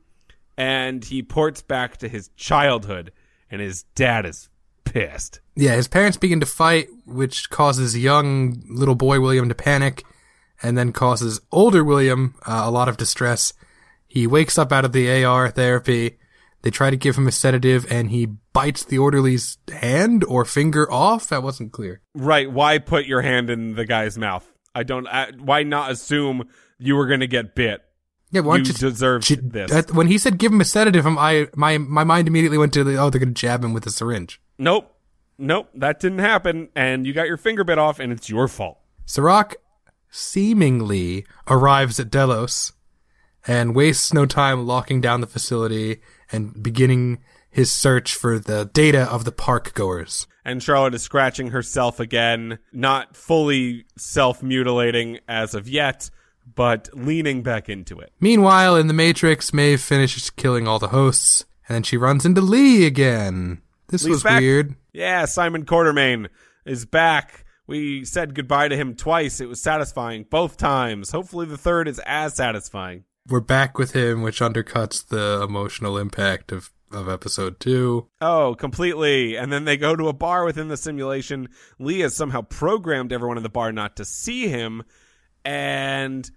and 0.57 1.03
he 1.05 1.23
ports 1.23 1.61
back 1.61 1.97
to 1.97 2.07
his 2.07 2.29
childhood, 2.35 3.11
and 3.49 3.61
his 3.61 3.83
dad 3.95 4.25
is 4.25 4.49
pissed. 4.83 5.39
Yeah, 5.55 5.75
his 5.75 5.87
parents 5.87 6.17
begin 6.17 6.39
to 6.39 6.45
fight, 6.45 6.87
which 7.05 7.49
causes 7.49 7.97
young 7.97 8.61
little 8.69 8.95
boy 8.95 9.19
William 9.19 9.49
to 9.49 9.55
panic, 9.55 10.03
and 10.61 10.77
then 10.77 10.91
causes 10.91 11.41
older 11.51 11.83
William 11.83 12.35
uh, 12.45 12.61
a 12.63 12.71
lot 12.71 12.89
of 12.89 12.97
distress. 12.97 13.53
He 14.13 14.27
wakes 14.27 14.57
up 14.57 14.73
out 14.73 14.83
of 14.83 14.91
the 14.91 15.23
AR 15.23 15.49
therapy. 15.49 16.17
They 16.63 16.69
try 16.69 16.89
to 16.89 16.97
give 16.97 17.15
him 17.17 17.27
a 17.27 17.31
sedative, 17.31 17.89
and 17.89 18.09
he 18.11 18.25
bites 18.51 18.83
the 18.83 18.97
orderly's 18.97 19.57
hand 19.71 20.25
or 20.25 20.43
finger 20.43 20.91
off. 20.91 21.29
That 21.29 21.43
wasn't 21.43 21.71
clear. 21.71 22.01
Right? 22.13 22.51
Why 22.51 22.77
put 22.77 23.05
your 23.05 23.21
hand 23.21 23.49
in 23.49 23.75
the 23.75 23.85
guy's 23.85 24.17
mouth? 24.17 24.45
I 24.75 24.83
don't. 24.83 25.07
I, 25.07 25.31
why 25.39 25.63
not 25.63 25.91
assume 25.91 26.49
you 26.77 26.97
were 26.97 27.07
going 27.07 27.21
to 27.21 27.27
get 27.27 27.55
bit? 27.55 27.81
Yeah, 28.31 28.41
why 28.41 28.57
You 28.57 28.63
don't 28.65 28.81
you 28.81 28.89
deserved 28.89 29.27
j- 29.27 29.35
this. 29.41 29.71
that- 29.71 29.93
when 29.93 30.07
he 30.07 30.17
said 30.17 30.37
give 30.37 30.51
him 30.51 30.59
a 30.59 30.65
sedative, 30.65 31.07
I 31.07 31.47
my 31.55 31.77
my 31.77 32.03
mind 32.03 32.27
immediately 32.27 32.57
went 32.57 32.73
to 32.73 32.83
the 32.83 32.97
oh 32.97 33.09
they're 33.09 33.19
gonna 33.19 33.31
jab 33.31 33.63
him 33.63 33.73
with 33.73 33.85
a 33.85 33.91
syringe. 33.91 34.41
Nope, 34.57 34.93
nope, 35.37 35.69
that 35.75 36.01
didn't 36.01 36.19
happen, 36.19 36.67
and 36.75 37.07
you 37.07 37.13
got 37.13 37.27
your 37.27 37.37
finger 37.37 37.63
bit 37.63 37.77
off, 37.77 37.99
and 37.99 38.11
it's 38.11 38.29
your 38.29 38.47
fault. 38.49 38.77
Serac 39.05 39.55
seemingly 40.09 41.25
arrives 41.49 41.99
at 41.99 42.09
Delos 42.11 42.73
and 43.47 43.75
wastes 43.75 44.13
no 44.13 44.25
time 44.25 44.65
locking 44.65 45.01
down 45.01 45.21
the 45.21 45.27
facility 45.27 46.01
and 46.31 46.61
beginning 46.61 47.19
his 47.49 47.71
search 47.71 48.15
for 48.15 48.39
the 48.39 48.65
data 48.73 49.03
of 49.11 49.25
the 49.25 49.31
park 49.31 49.73
goers. 49.73 50.27
And 50.43 50.63
Charlotte 50.63 50.95
is 50.95 51.03
scratching 51.03 51.47
herself 51.51 51.99
again, 51.99 52.59
not 52.71 53.15
fully 53.15 53.85
self 53.97 54.41
mutilating 54.41 55.19
as 55.27 55.53
of 55.53 55.69
yet, 55.69 56.09
but 56.55 56.89
leaning 56.93 57.43
back 57.43 57.69
into 57.69 57.99
it. 57.99 58.11
Meanwhile, 58.19 58.75
in 58.77 58.87
the 58.87 58.93
Matrix, 58.93 59.53
Maeve 59.53 59.81
finishes 59.81 60.29
killing 60.29 60.67
all 60.67 60.79
the 60.79 60.87
hosts, 60.87 61.45
and 61.67 61.75
then 61.75 61.83
she 61.83 61.97
runs 61.97 62.25
into 62.25 62.41
Lee 62.41 62.85
again. 62.85 63.61
This 63.89 64.03
Lee's 64.03 64.11
was 64.13 64.23
back. 64.23 64.39
weird. 64.39 64.75
Yeah, 64.93 65.25
Simon 65.25 65.65
Quarterman 65.65 66.29
is 66.65 66.85
back. 66.85 67.45
We 67.67 68.03
said 68.03 68.33
goodbye 68.33 68.69
to 68.69 68.75
him 68.75 68.95
twice. 68.95 69.39
It 69.39 69.47
was 69.47 69.61
satisfying 69.61 70.25
both 70.29 70.57
times. 70.57 71.11
Hopefully, 71.11 71.45
the 71.45 71.57
third 71.57 71.87
is 71.87 72.01
as 72.05 72.35
satisfying. 72.35 73.03
We're 73.27 73.39
back 73.39 73.77
with 73.77 73.91
him, 73.93 74.21
which 74.21 74.39
undercuts 74.39 75.07
the 75.07 75.41
emotional 75.43 75.97
impact 75.97 76.51
of, 76.51 76.71
of 76.91 77.07
episode 77.07 77.59
two. 77.59 78.07
Oh, 78.19 78.55
completely. 78.55 79.35
And 79.37 79.51
then 79.53 79.65
they 79.65 79.77
go 79.77 79.95
to 79.95 80.07
a 80.07 80.13
bar 80.13 80.43
within 80.43 80.67
the 80.69 80.77
simulation. 80.77 81.49
Lee 81.79 81.99
has 81.99 82.15
somehow 82.15 82.41
programmed 82.41 83.13
everyone 83.13 83.37
in 83.37 83.43
the 83.43 83.49
bar 83.49 83.71
not 83.71 83.95
to 83.97 84.05
see 84.05 84.47
him, 84.47 84.83
and 85.45 86.29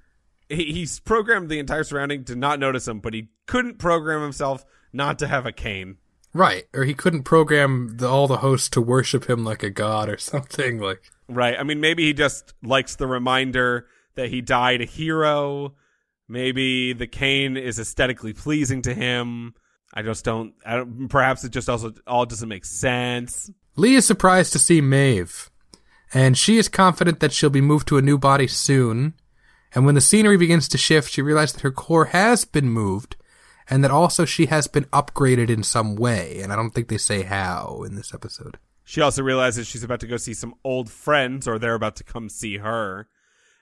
he- 0.49 0.73
he's 0.73 1.01
programmed 1.01 1.49
the 1.49 1.59
entire 1.59 1.85
surrounding 1.85 2.25
to 2.25 2.37
not 2.37 2.59
notice 2.61 2.87
him, 2.87 3.01
but 3.01 3.15
he 3.15 3.31
couldn't 3.47 3.79
program 3.79 4.21
himself 4.23 4.65
not 4.93 5.19
to 5.21 5.27
have 5.27 5.47
a 5.47 5.53
cane. 5.53 5.97
Right, 6.35 6.65
or 6.75 6.85
he 6.85 6.95
couldn't 6.95 7.23
program 7.23 7.97
the, 7.97 8.09
all 8.09 8.27
the 8.27 8.39
hosts 8.39 8.69
to 8.71 8.81
worship 8.81 9.31
him 9.31 9.45
like 9.45 9.63
a 9.63 9.71
god 9.71 10.09
or 10.09 10.19
something. 10.19 10.79
Like, 10.81 11.11
Right. 11.29 11.57
I 11.59 11.63
mean, 11.63 11.81
maybe 11.81 12.05
he 12.05 12.13
just 12.13 12.53
likes 12.63 12.97
the 12.97 13.07
reminder 13.07 13.87
that 14.17 14.29
he 14.29 14.43
died 14.43 14.83
a 14.83 14.85
hero. 14.85 15.75
Maybe 16.29 16.93
the 16.93 17.07
cane 17.07 17.57
is 17.57 17.79
aesthetically 17.79 18.33
pleasing 18.33 18.83
to 18.83 18.95
him. 18.95 19.55
I 19.93 20.03
just 20.03 20.25
don't. 20.25 20.55
I 20.65 20.77
don't. 20.77 21.09
Perhaps 21.09 21.45
it 21.45 21.51
just 21.51 21.69
also 21.69 21.93
all 22.07 22.27
doesn't 22.27 22.49
make 22.49 22.65
sense. 22.65 23.51
Lee 23.77 23.95
is 23.95 24.07
surprised 24.07 24.53
to 24.53 24.59
see 24.59 24.81
Maeve, 24.81 25.51
and 26.13 26.37
she 26.37 26.59
is 26.59 26.69
confident 26.69 27.21
that 27.21 27.33
she'll 27.33 27.51
be 27.51 27.61
moved 27.61 27.89
to 27.89 27.99
a 27.99 28.03
new 28.03 28.19
body 28.19 28.47
soon. 28.47 29.15
And 29.75 29.85
when 29.85 29.97
the 29.97 30.01
scenery 30.01 30.37
begins 30.37 30.69
to 30.69 30.79
shift, 30.79 31.11
she 31.11 31.23
realizes 31.23 31.55
that 31.55 31.63
her 31.63 31.73
core 31.73 32.07
has 32.07 32.45
been 32.45 32.69
moved, 32.69 33.17
and 33.69 33.83
that 33.83 33.91
also 33.91 34.25
she 34.25 34.47
has 34.47 34.67
been 34.67 34.85
upgraded 34.87 35.51
in 35.51 35.63
some 35.63 35.97
way. 35.97 36.41
And 36.41 36.53
I 36.53 36.57
don't 36.57 36.71
think 36.71 36.89
they 36.89 36.99
say 36.99 37.23
how 37.23 37.83
in 37.85 37.97
this 37.97 38.15
episode. 38.15 38.59
She 38.85 39.01
also 39.01 39.23
realizes 39.23 39.67
she's 39.67 39.83
about 39.83 40.01
to 40.01 40.07
go 40.07 40.17
see 40.17 40.35
some 40.35 40.55
old 40.63 40.91
friends, 40.91 41.49
or 41.49 41.59
they're 41.59 41.75
about 41.75 41.97
to 41.97 42.05
come 42.05 42.29
see 42.29 42.59
her. 42.59 43.09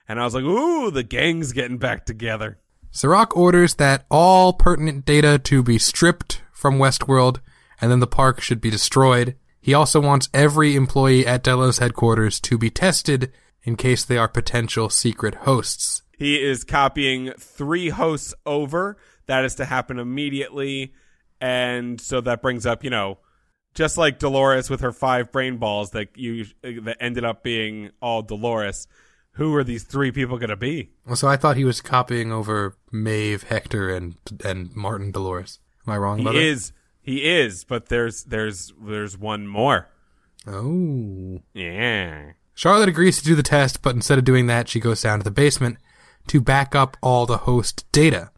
And 0.07 0.19
I 0.19 0.25
was 0.25 0.35
like, 0.35 0.43
"Ooh, 0.43 0.91
the 0.91 1.03
gang's 1.03 1.53
getting 1.53 1.77
back 1.77 2.05
together." 2.05 2.59
Serac 2.91 3.35
orders 3.35 3.75
that 3.75 4.05
all 4.11 4.53
pertinent 4.53 5.05
data 5.05 5.39
to 5.39 5.63
be 5.63 5.79
stripped 5.79 6.41
from 6.51 6.77
Westworld, 6.77 7.39
and 7.81 7.91
then 7.91 7.99
the 7.99 8.07
park 8.07 8.39
should 8.39 8.61
be 8.61 8.69
destroyed. 8.69 9.35
He 9.59 9.73
also 9.73 10.01
wants 10.01 10.29
every 10.33 10.75
employee 10.75 11.25
at 11.25 11.43
Delos 11.43 11.79
headquarters 11.79 12.39
to 12.41 12.57
be 12.57 12.69
tested 12.69 13.31
in 13.63 13.77
case 13.77 14.03
they 14.03 14.17
are 14.17 14.27
potential 14.27 14.89
secret 14.89 15.35
hosts. 15.35 16.01
He 16.17 16.41
is 16.41 16.63
copying 16.63 17.31
three 17.39 17.89
hosts 17.89 18.33
over. 18.45 18.97
That 19.25 19.45
is 19.45 19.55
to 19.55 19.65
happen 19.65 19.99
immediately. 19.99 20.93
And 21.41 21.99
so 21.99 22.21
that 22.21 22.41
brings 22.41 22.65
up, 22.65 22.83
you 22.83 22.89
know, 22.89 23.19
just 23.73 23.97
like 23.97 24.19
Dolores 24.19 24.69
with 24.69 24.81
her 24.81 24.91
five 24.91 25.31
brain 25.31 25.57
balls 25.57 25.91
that 25.91 26.09
you 26.15 26.45
that 26.61 26.97
ended 26.99 27.25
up 27.25 27.43
being 27.43 27.91
all 28.01 28.21
Dolores. 28.21 28.87
Who 29.33 29.55
are 29.55 29.63
these 29.63 29.83
three 29.83 30.11
people 30.11 30.37
going 30.37 30.49
to 30.49 30.55
be? 30.55 30.91
Well, 31.05 31.15
so 31.15 31.27
I 31.27 31.37
thought 31.37 31.57
he 31.57 31.65
was 31.65 31.81
copying 31.81 32.31
over 32.31 32.77
Maeve, 32.91 33.43
Hector, 33.43 33.89
and 33.93 34.15
and 34.45 34.73
Martin 34.75 35.11
Dolores. 35.11 35.59
Am 35.87 35.93
I 35.93 35.97
wrong 35.97 36.19
He 36.19 36.47
is 36.47 36.71
he 37.01 37.23
is, 37.29 37.63
but 37.63 37.89
there's 37.89 38.23
there's 38.23 38.73
there's 38.81 39.17
one 39.17 39.47
more. 39.47 39.89
Oh, 40.45 41.41
Yeah. 41.53 42.31
Charlotte 42.55 42.89
agrees 42.89 43.17
to 43.17 43.23
do 43.25 43.33
the 43.33 43.41
test, 43.43 43.81
but 43.81 43.95
instead 43.95 44.19
of 44.19 44.25
doing 44.25 44.45
that, 44.47 44.69
she 44.69 44.79
goes 44.79 45.01
down 45.01 45.19
to 45.19 45.23
the 45.23 45.31
basement 45.31 45.77
to 46.27 46.39
back 46.39 46.75
up 46.75 46.95
all 47.01 47.25
the 47.25 47.39
host 47.39 47.91
data. 47.91 48.29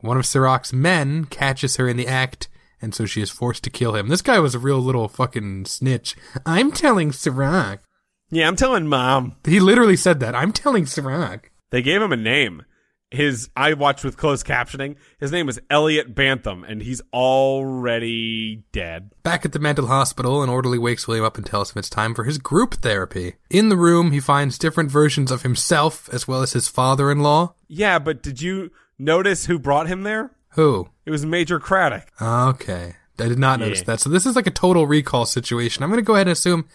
One 0.00 0.16
of 0.16 0.26
Serac's 0.26 0.72
men 0.72 1.24
catches 1.26 1.76
her 1.76 1.88
in 1.88 1.96
the 1.96 2.06
act, 2.08 2.48
and 2.82 2.94
so 2.94 3.06
she 3.06 3.22
is 3.22 3.30
forced 3.30 3.62
to 3.64 3.70
kill 3.70 3.94
him. 3.94 4.08
This 4.08 4.22
guy 4.22 4.38
was 4.40 4.54
a 4.54 4.58
real 4.58 4.80
little 4.80 5.06
fucking 5.08 5.66
snitch. 5.66 6.16
I'm 6.44 6.72
telling 6.72 7.12
Serac. 7.12 7.80
Yeah, 8.30 8.46
I'm 8.46 8.56
telling 8.56 8.86
mom. 8.86 9.36
He 9.44 9.60
literally 9.60 9.96
said 9.96 10.20
that. 10.20 10.34
I'm 10.34 10.52
telling 10.52 10.86
Serac. 10.86 11.50
They 11.70 11.82
gave 11.82 12.02
him 12.02 12.12
a 12.12 12.16
name. 12.16 12.64
His 13.10 13.48
I 13.56 13.72
watched 13.72 14.04
with 14.04 14.18
closed 14.18 14.46
captioning. 14.46 14.96
His 15.18 15.32
name 15.32 15.48
is 15.48 15.58
Elliot 15.70 16.14
Bantham, 16.14 16.62
and 16.68 16.82
he's 16.82 17.00
already 17.10 18.64
dead. 18.70 19.12
Back 19.22 19.46
at 19.46 19.52
the 19.52 19.58
mental 19.58 19.86
hospital, 19.86 20.42
an 20.42 20.50
orderly 20.50 20.78
wakes 20.78 21.08
William 21.08 21.24
up 21.24 21.38
and 21.38 21.46
tells 21.46 21.72
him 21.72 21.78
it's 21.78 21.88
time 21.88 22.14
for 22.14 22.24
his 22.24 22.36
group 22.36 22.74
therapy. 22.74 23.36
In 23.48 23.70
the 23.70 23.78
room, 23.78 24.12
he 24.12 24.20
finds 24.20 24.58
different 24.58 24.90
versions 24.90 25.30
of 25.30 25.40
himself 25.40 26.10
as 26.12 26.28
well 26.28 26.42
as 26.42 26.52
his 26.52 26.68
father-in-law. 26.68 27.54
Yeah, 27.66 27.98
but 27.98 28.22
did 28.22 28.42
you 28.42 28.72
notice 28.98 29.46
who 29.46 29.58
brought 29.58 29.88
him 29.88 30.02
there? 30.02 30.32
Who? 30.50 30.90
It 31.06 31.10
was 31.10 31.24
Major 31.24 31.58
Craddock. 31.58 32.12
Okay. 32.20 32.96
I 33.18 33.28
did 33.28 33.38
not 33.38 33.58
notice 33.58 33.82
that. 33.82 34.00
So 34.00 34.10
this 34.10 34.26
is 34.26 34.36
like 34.36 34.46
a 34.46 34.50
total 34.50 34.86
recall 34.86 35.24
situation. 35.24 35.82
I'm 35.82 35.88
going 35.88 35.98
to 35.98 36.06
go 36.06 36.14
ahead 36.14 36.26
and 36.26 36.32
assume 36.32 36.68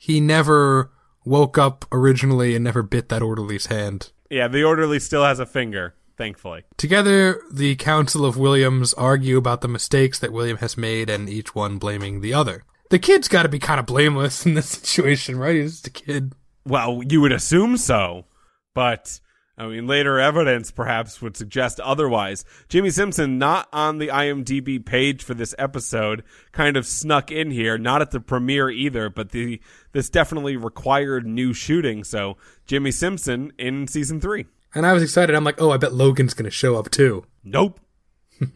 he 0.00 0.18
never 0.18 0.90
woke 1.26 1.58
up 1.58 1.84
originally 1.92 2.54
and 2.54 2.64
never 2.64 2.82
bit 2.82 3.10
that 3.10 3.20
orderly's 3.20 3.66
hand. 3.66 4.12
Yeah, 4.30 4.48
the 4.48 4.64
orderly 4.64 4.98
still 4.98 5.24
has 5.24 5.38
a 5.38 5.44
finger, 5.44 5.94
thankfully. 6.16 6.64
Together, 6.78 7.42
the 7.52 7.76
Council 7.76 8.24
of 8.24 8.38
Williams 8.38 8.94
argue 8.94 9.36
about 9.36 9.60
the 9.60 9.68
mistakes 9.68 10.18
that 10.18 10.32
William 10.32 10.56
has 10.56 10.78
made 10.78 11.10
and 11.10 11.28
each 11.28 11.54
one 11.54 11.76
blaming 11.76 12.22
the 12.22 12.32
other. 12.32 12.64
The 12.88 12.98
kid's 12.98 13.28
got 13.28 13.42
to 13.42 13.50
be 13.50 13.58
kind 13.58 13.78
of 13.78 13.84
blameless 13.84 14.46
in 14.46 14.54
this 14.54 14.68
situation, 14.70 15.38
right? 15.38 15.56
He's 15.56 15.82
just 15.82 15.88
a 15.88 15.90
kid. 15.90 16.32
Well, 16.64 17.02
you 17.06 17.20
would 17.20 17.32
assume 17.32 17.76
so, 17.76 18.24
but 18.74 19.20
I 19.60 19.66
mean, 19.66 19.86
later 19.86 20.18
evidence 20.18 20.70
perhaps 20.70 21.20
would 21.20 21.36
suggest 21.36 21.80
otherwise. 21.80 22.46
Jimmy 22.70 22.88
Simpson, 22.88 23.36
not 23.36 23.68
on 23.74 23.98
the 23.98 24.08
IMDb 24.08 24.82
page 24.82 25.22
for 25.22 25.34
this 25.34 25.54
episode, 25.58 26.24
kind 26.50 26.78
of 26.78 26.86
snuck 26.86 27.30
in 27.30 27.50
here, 27.50 27.76
not 27.76 28.00
at 28.00 28.10
the 28.10 28.20
premiere 28.20 28.70
either, 28.70 29.10
but 29.10 29.32
the 29.32 29.60
this 29.92 30.08
definitely 30.08 30.56
required 30.56 31.26
new 31.26 31.52
shooting. 31.52 32.04
So 32.04 32.38
Jimmy 32.64 32.90
Simpson 32.90 33.52
in 33.58 33.86
season 33.86 34.18
three. 34.18 34.46
And 34.74 34.86
I 34.86 34.94
was 34.94 35.02
excited. 35.02 35.36
I'm 35.36 35.44
like, 35.44 35.60
oh, 35.60 35.72
I 35.72 35.76
bet 35.76 35.92
Logan's 35.92 36.32
going 36.32 36.46
to 36.46 36.50
show 36.50 36.76
up 36.76 36.90
too. 36.90 37.26
Nope. 37.44 37.80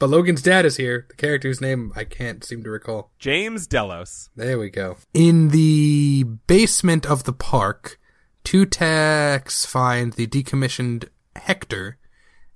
But 0.00 0.08
Logan's 0.08 0.40
dad 0.40 0.64
is 0.64 0.78
here. 0.78 1.04
The 1.10 1.14
character's 1.14 1.60
name 1.60 1.92
I 1.94 2.04
can't 2.04 2.42
seem 2.42 2.64
to 2.64 2.70
recall. 2.70 3.10
James 3.18 3.66
Delos. 3.66 4.30
There 4.34 4.58
we 4.58 4.70
go. 4.70 4.96
In 5.12 5.50
the 5.50 6.24
basement 6.46 7.04
of 7.04 7.24
the 7.24 7.34
park, 7.34 8.00
two 8.44 8.66
techs 8.66 9.64
find 9.64 10.12
the 10.14 10.26
decommissioned 10.26 11.08
Hector 11.36 11.98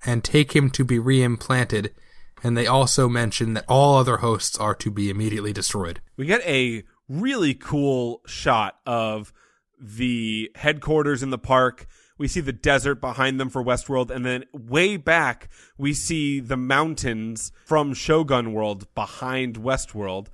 and 0.05 0.23
take 0.23 0.55
him 0.55 0.71
to 0.71 0.85
be 0.85 0.99
reimplanted. 0.99 1.91
And 2.43 2.57
they 2.57 2.67
also 2.67 3.09
mention 3.09 3.55
that 3.55 3.65
all 3.69 3.97
other 3.97 4.19
hosts 4.19 4.59
are 4.59 4.75
to 4.75 4.91
be 4.91 5.09
immediately 5.09 5.53
destroyed. 5.53 6.01
we 6.17 6.27
get 6.27 6.43
a 6.43 6.85
really 7.09 7.55
cool 7.55 8.21
shot 8.27 8.79
of 8.87 9.33
the 9.81 10.51
headquarters 10.55 11.23
in 11.23 11.31
the 11.31 11.39
park. 11.39 11.87
We 12.17 12.29
see 12.29 12.41
the 12.41 12.53
desert 12.53 13.01
behind 13.01 13.41
them 13.41 13.51
for 13.51 13.63
Westworld, 13.63 14.11
and 14.11 14.25
then 14.25 14.45
way 14.53 14.97
back 14.97 15.49
we 15.77 15.93
see 15.95 16.41
the 16.41 16.57
mountains 16.57 17.51
from 17.67 17.93
Shogun 17.93 18.53
World 18.53 18.87
behind 18.95 19.57
Westworld. 19.57 20.29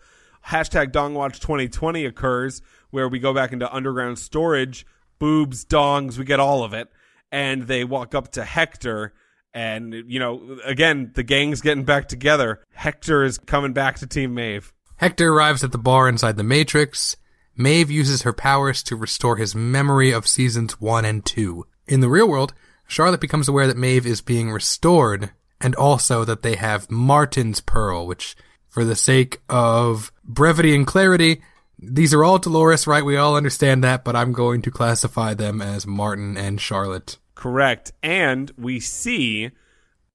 Hashtag 0.46 0.92
Dongwatch 0.92 1.38
2020 1.40 2.04
occurs 2.04 2.60
where 2.90 3.08
we 3.08 3.18
go 3.18 3.32
back 3.32 3.52
into 3.52 3.72
underground 3.72 4.18
storage, 4.18 4.84
boobs, 5.20 5.64
dongs, 5.64 6.18
we 6.18 6.24
get 6.24 6.40
all 6.40 6.64
of 6.64 6.74
it, 6.74 6.88
and 7.30 7.68
they 7.68 7.84
walk 7.84 8.16
up 8.16 8.32
to 8.32 8.44
Hector. 8.44 9.12
And, 9.54 9.94
you 10.08 10.18
know, 10.18 10.58
again, 10.64 11.12
the 11.14 11.22
gang's 11.22 11.60
getting 11.60 11.84
back 11.84 12.08
together. 12.08 12.60
Hector 12.72 13.22
is 13.22 13.38
coming 13.38 13.72
back 13.72 13.98
to 14.00 14.06
Team 14.08 14.34
Maeve. 14.34 14.72
Hector 14.96 15.32
arrives 15.32 15.62
at 15.62 15.72
the 15.72 15.78
bar 15.78 16.08
inside 16.08 16.36
the 16.36 16.42
Matrix. 16.42 17.16
Maeve 17.56 17.90
uses 17.90 18.22
her 18.22 18.32
powers 18.32 18.82
to 18.84 18.96
restore 18.96 19.36
his 19.36 19.54
memory 19.54 20.12
of 20.12 20.26
seasons 20.26 20.80
1 20.80 21.04
and 21.04 21.24
2. 21.24 21.64
In 21.86 22.00
the 22.00 22.08
real 22.08 22.28
world, 22.28 22.54
Charlotte 22.86 23.20
becomes 23.20 23.48
aware 23.48 23.66
that 23.66 23.76
Maeve 23.76 24.06
is 24.06 24.20
being 24.20 24.50
restored, 24.50 25.30
and 25.60 25.74
also 25.74 26.24
that 26.24 26.42
they 26.42 26.56
have 26.56 26.90
Martin's 26.90 27.60
Pearl, 27.60 28.06
which, 28.06 28.36
for 28.68 28.84
the 28.84 28.96
sake 28.96 29.40
of 29.48 30.12
brevity 30.24 30.74
and 30.74 30.86
clarity, 30.86 31.42
these 31.82 32.12
are 32.12 32.22
all 32.22 32.38
Dolores, 32.38 32.86
right? 32.86 33.04
We 33.04 33.16
all 33.16 33.36
understand 33.36 33.82
that, 33.84 34.04
but 34.04 34.14
I'm 34.14 34.32
going 34.32 34.62
to 34.62 34.70
classify 34.70 35.34
them 35.34 35.62
as 35.62 35.86
Martin 35.86 36.36
and 36.36 36.60
Charlotte. 36.60 37.18
Correct. 37.34 37.92
And 38.02 38.52
we 38.58 38.80
see 38.80 39.50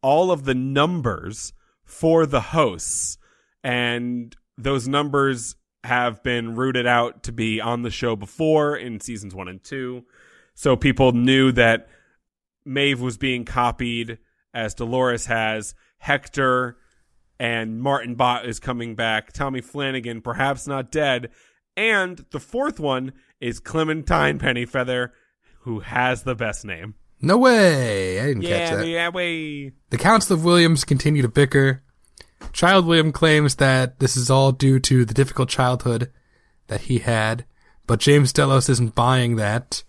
all 0.01 0.31
of 0.31 0.45
the 0.45 0.53
numbers 0.53 1.53
for 1.83 2.25
the 2.27 2.41
hosts. 2.41 3.17
And 3.63 4.35
those 4.57 4.87
numbers 4.87 5.55
have 5.83 6.21
been 6.21 6.55
rooted 6.55 6.85
out 6.85 7.23
to 7.23 7.31
be 7.31 7.59
on 7.59 7.81
the 7.81 7.89
show 7.89 8.15
before 8.15 8.75
in 8.75 8.99
seasons 8.99 9.33
one 9.33 9.47
and 9.47 9.63
two. 9.63 10.03
So 10.53 10.75
people 10.75 11.13
knew 11.13 11.51
that 11.53 11.89
Maeve 12.63 13.01
was 13.01 13.17
being 13.17 13.43
copied 13.43 14.19
as 14.53 14.75
Dolores 14.75 15.25
has. 15.25 15.73
Hector 15.97 16.77
and 17.39 17.81
Martin 17.81 18.15
Bott 18.15 18.45
is 18.45 18.59
coming 18.59 18.95
back. 18.95 19.33
Tommy 19.33 19.61
Flanagan, 19.61 20.21
perhaps 20.21 20.67
not 20.67 20.91
dead. 20.91 21.31
And 21.77 22.25
the 22.31 22.39
fourth 22.39 22.79
one 22.79 23.13
is 23.41 23.59
Clementine 23.59 24.39
Pennyfeather, 24.39 25.09
who 25.61 25.81
has 25.81 26.23
the 26.23 26.35
best 26.35 26.63
name. 26.65 26.95
No 27.21 27.37
way! 27.37 28.19
I 28.19 28.25
didn't 28.27 28.43
catch 28.43 28.49
Yeah, 28.71 28.75
that. 28.75 28.87
yeah, 28.87 29.09
way. 29.09 29.71
The 29.89 29.97
Council 29.97 30.35
of 30.35 30.43
Williams 30.43 30.83
continue 30.83 31.21
to 31.21 31.27
bicker. 31.27 31.81
Child 32.53 32.85
William 32.85 33.11
claims 33.11 33.55
that 33.55 33.99
this 33.99 34.15
is 34.15 34.29
all 34.29 34.51
due 34.51 34.79
to 34.81 35.05
the 35.05 35.13
difficult 35.13 35.49
childhood 35.49 36.11
that 36.67 36.81
he 36.81 36.99
had, 36.99 37.45
but 37.87 37.99
James 37.99 38.31
Delos 38.33 38.69
isn't 38.69 38.95
buying 38.95 39.35
that. 39.37 39.83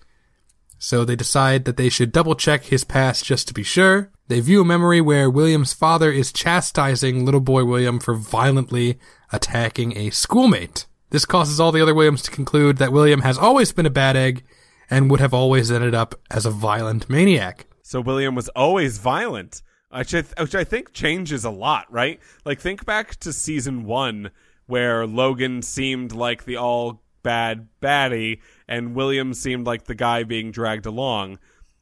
So 0.79 1.05
they 1.05 1.17
decide 1.17 1.65
that 1.65 1.77
they 1.77 1.89
should 1.89 2.13
double 2.13 2.35
check 2.35 2.65
his 2.65 2.85
past 2.85 3.25
just 3.25 3.49
to 3.49 3.55
be 3.55 3.63
sure. 3.63 4.11
They 4.29 4.41
view 4.41 4.61
a 4.61 4.65
memory 4.65 5.01
where 5.01 5.31
William's 5.31 5.73
father 5.73 6.11
is 6.11 6.33
chastising 6.33 7.25
little 7.25 7.41
boy 7.41 7.65
William 7.65 7.99
for 7.99 8.15
violently 8.15 8.99
attacking 9.33 9.97
a 9.97 10.11
schoolmate. 10.11 10.87
This 11.17 11.25
causes 11.25 11.59
all 11.59 11.73
the 11.73 11.81
other 11.81 11.95
Williams 11.95 12.21
to 12.25 12.31
conclude 12.31 12.77
that 12.77 12.93
William 12.93 13.23
has 13.23 13.39
always 13.39 13.73
been 13.73 13.87
a 13.87 13.91
bad 13.91 14.17
egg 14.17 14.45
and 14.91 15.11
would 15.11 15.19
have 15.19 15.33
always 15.33 15.73
ended 15.73 15.95
up 15.95 16.15
as 16.31 16.45
a 16.45 16.51
violent 16.51 17.09
maniac. 17.09 17.65
So 17.83 18.03
William 18.03 18.35
was 18.35 18.51
always 18.51 18.99
violent, 18.99 19.63
which 19.91 20.15
I, 20.15 20.25
which 20.39 20.55
I 20.55 20.63
think 20.63 20.93
changes 20.93 21.43
a 21.47 21.51
lot, 21.51 21.91
right? 21.91 22.21
Like 22.45 22.61
think 22.61 22.85
back 22.85 23.17
to 23.21 23.33
season 23.33 23.85
one, 23.85 24.31
where 24.67 25.07
Logan 25.07 25.63
seemed 25.63 26.13
like 26.13 26.45
the 26.45 26.59
all 26.59 27.03
bad 27.23 27.69
baddie, 27.81 28.41
and 28.69 28.95
William 28.95 29.33
seemed 29.33 29.67
like 29.67 29.85
the 29.85 29.95
guy 29.95 30.23
being 30.23 30.51
dragged 30.51 30.85
along. 30.85 31.39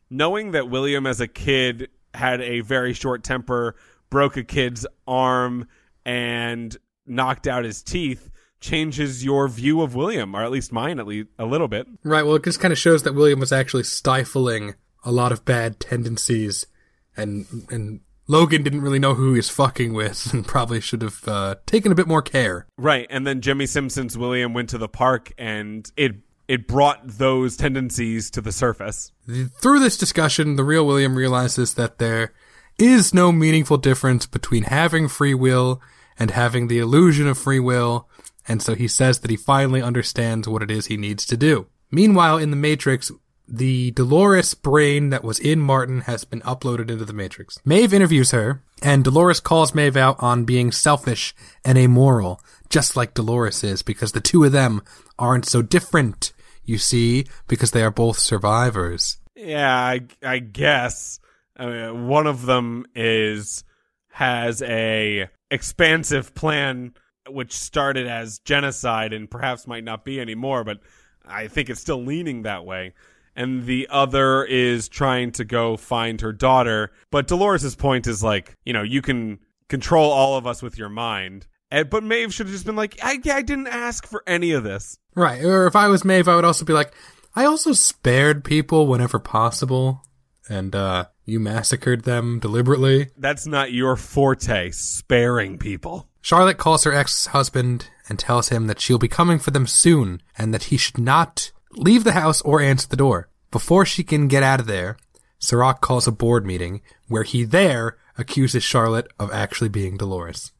Knowing 0.08 0.52
that 0.52 0.70
William 0.70 1.08
as 1.08 1.20
a 1.20 1.26
kid 1.26 1.88
had 2.14 2.40
a 2.40 2.60
very 2.60 2.92
short 2.92 3.24
temper, 3.24 3.74
broke 4.10 4.36
a 4.36 4.44
kid's 4.44 4.86
arm, 5.08 5.66
and 6.06 6.76
knocked 7.04 7.48
out 7.48 7.64
his 7.64 7.82
teeth 7.82 8.30
changes 8.64 9.22
your 9.22 9.46
view 9.46 9.82
of 9.82 9.94
William, 9.94 10.34
or 10.34 10.42
at 10.42 10.50
least 10.50 10.72
mine, 10.72 10.98
at 10.98 11.06
least 11.06 11.28
a 11.38 11.44
little 11.44 11.68
bit. 11.68 11.86
Right. 12.02 12.24
Well, 12.24 12.36
it 12.36 12.44
just 12.44 12.60
kind 12.60 12.72
of 12.72 12.78
shows 12.78 13.02
that 13.02 13.14
William 13.14 13.38
was 13.38 13.52
actually 13.52 13.84
stifling 13.84 14.74
a 15.04 15.12
lot 15.12 15.32
of 15.32 15.44
bad 15.44 15.78
tendencies, 15.78 16.66
and 17.16 17.46
and 17.70 18.00
Logan 18.26 18.62
didn't 18.62 18.80
really 18.80 18.98
know 18.98 19.14
who 19.14 19.32
he 19.32 19.36
was 19.36 19.50
fucking 19.50 19.92
with, 19.92 20.26
and 20.32 20.46
probably 20.46 20.80
should 20.80 21.02
have 21.02 21.28
uh, 21.28 21.56
taken 21.66 21.92
a 21.92 21.94
bit 21.94 22.08
more 22.08 22.22
care. 22.22 22.66
Right, 22.78 23.06
and 23.10 23.26
then 23.26 23.42
Jimmy 23.42 23.66
Simpson's 23.66 24.16
William 24.16 24.54
went 24.54 24.70
to 24.70 24.78
the 24.78 24.88
park, 24.88 25.32
and 25.38 25.90
it 25.96 26.16
it 26.48 26.66
brought 26.66 27.06
those 27.06 27.56
tendencies 27.56 28.30
to 28.30 28.40
the 28.40 28.52
surface. 28.52 29.12
Through 29.62 29.80
this 29.80 29.96
discussion, 29.96 30.56
the 30.56 30.64
real 30.64 30.86
William 30.86 31.16
realizes 31.16 31.74
that 31.74 31.98
there 31.98 32.32
is 32.78 33.14
no 33.14 33.30
meaningful 33.30 33.78
difference 33.78 34.26
between 34.26 34.64
having 34.64 35.08
free 35.08 35.32
will 35.34 35.80
and 36.18 36.30
having 36.30 36.68
the 36.68 36.78
illusion 36.78 37.26
of 37.26 37.38
free 37.38 37.60
will, 37.60 38.08
and 38.46 38.62
so 38.62 38.74
he 38.74 38.88
says 38.88 39.20
that 39.20 39.30
he 39.30 39.36
finally 39.36 39.82
understands 39.82 40.48
what 40.48 40.62
it 40.62 40.70
is 40.70 40.86
he 40.86 40.96
needs 40.96 41.26
to 41.26 41.36
do. 41.36 41.66
Meanwhile, 41.90 42.38
in 42.38 42.50
the 42.50 42.56
Matrix, 42.56 43.10
the 43.46 43.90
Dolores 43.92 44.54
brain 44.54 45.10
that 45.10 45.24
was 45.24 45.38
in 45.38 45.60
Martin 45.60 46.02
has 46.02 46.24
been 46.24 46.40
uploaded 46.40 46.90
into 46.90 47.04
the 47.04 47.12
Matrix. 47.12 47.58
Maeve 47.64 47.92
interviews 47.92 48.30
her, 48.30 48.62
and 48.82 49.04
Dolores 49.04 49.40
calls 49.40 49.74
Maeve 49.74 49.96
out 49.96 50.16
on 50.18 50.44
being 50.44 50.72
selfish 50.72 51.34
and 51.64 51.76
amoral, 51.78 52.40
just 52.68 52.96
like 52.96 53.14
Dolores 53.14 53.62
is, 53.62 53.82
because 53.82 54.12
the 54.12 54.20
two 54.20 54.44
of 54.44 54.52
them 54.52 54.82
aren't 55.18 55.46
so 55.46 55.62
different, 55.62 56.32
you 56.64 56.78
see, 56.78 57.26
because 57.46 57.70
they 57.70 57.82
are 57.82 57.90
both 57.90 58.18
survivors. 58.18 59.18
Yeah, 59.36 59.74
I, 59.74 60.00
I 60.22 60.38
guess 60.38 61.20
I 61.56 61.66
mean, 61.66 62.08
one 62.08 62.26
of 62.26 62.46
them 62.46 62.86
is 62.94 63.64
has 64.10 64.62
a 64.62 65.28
expansive 65.50 66.34
plan 66.34 66.94
which 67.28 67.52
started 67.52 68.06
as 68.06 68.38
genocide 68.40 69.12
and 69.12 69.30
perhaps 69.30 69.66
might 69.66 69.84
not 69.84 70.04
be 70.04 70.20
anymore, 70.20 70.64
but 70.64 70.80
I 71.24 71.48
think 71.48 71.70
it's 71.70 71.80
still 71.80 72.02
leaning 72.02 72.42
that 72.42 72.64
way. 72.64 72.94
And 73.36 73.66
the 73.66 73.88
other 73.90 74.44
is 74.44 74.88
trying 74.88 75.32
to 75.32 75.44
go 75.44 75.76
find 75.76 76.20
her 76.20 76.32
daughter. 76.32 76.92
But 77.10 77.26
Dolores' 77.26 77.74
point 77.74 78.06
is 78.06 78.22
like, 78.22 78.54
you 78.64 78.72
know, 78.72 78.82
you 78.82 79.02
can 79.02 79.40
control 79.68 80.10
all 80.10 80.36
of 80.36 80.46
us 80.46 80.62
with 80.62 80.78
your 80.78 80.88
mind. 80.88 81.46
And, 81.70 81.90
but 81.90 82.04
Maeve 82.04 82.32
should 82.32 82.46
have 82.46 82.54
just 82.54 82.66
been 82.66 82.76
like, 82.76 82.98
I, 83.02 83.18
I 83.32 83.42
didn't 83.42 83.66
ask 83.66 84.06
for 84.06 84.22
any 84.26 84.52
of 84.52 84.62
this. 84.62 84.98
Right. 85.16 85.42
Or 85.42 85.66
if 85.66 85.74
I 85.74 85.88
was 85.88 86.04
Maeve, 86.04 86.28
I 86.28 86.36
would 86.36 86.44
also 86.44 86.64
be 86.64 86.72
like, 86.72 86.92
I 87.34 87.46
also 87.46 87.72
spared 87.72 88.44
people 88.44 88.86
whenever 88.86 89.18
possible, 89.18 90.04
and 90.48 90.72
uh, 90.76 91.06
you 91.24 91.40
massacred 91.40 92.04
them 92.04 92.38
deliberately. 92.38 93.08
That's 93.16 93.46
not 93.46 93.72
your 93.72 93.96
forte, 93.96 94.70
sparing 94.70 95.58
people. 95.58 96.08
Charlotte 96.24 96.56
calls 96.56 96.84
her 96.84 96.94
ex 96.94 97.26
husband 97.26 97.90
and 98.08 98.18
tells 98.18 98.48
him 98.48 98.66
that 98.66 98.80
she'll 98.80 98.96
be 98.96 99.08
coming 99.08 99.38
for 99.38 99.50
them 99.50 99.66
soon 99.66 100.22
and 100.38 100.54
that 100.54 100.64
he 100.64 100.78
should 100.78 100.96
not 100.96 101.52
leave 101.72 102.02
the 102.02 102.12
house 102.12 102.40
or 102.40 102.62
answer 102.62 102.88
the 102.88 102.96
door. 102.96 103.28
Before 103.50 103.84
she 103.84 104.02
can 104.02 104.26
get 104.26 104.42
out 104.42 104.58
of 104.58 104.66
there, 104.66 104.96
Serac 105.38 105.82
calls 105.82 106.06
a 106.06 106.12
board 106.12 106.46
meeting 106.46 106.80
where 107.08 107.24
he 107.24 107.44
there 107.44 107.98
accuses 108.16 108.62
Charlotte 108.62 109.06
of 109.20 109.30
actually 109.32 109.68
being 109.68 109.98
Dolores. 109.98 110.52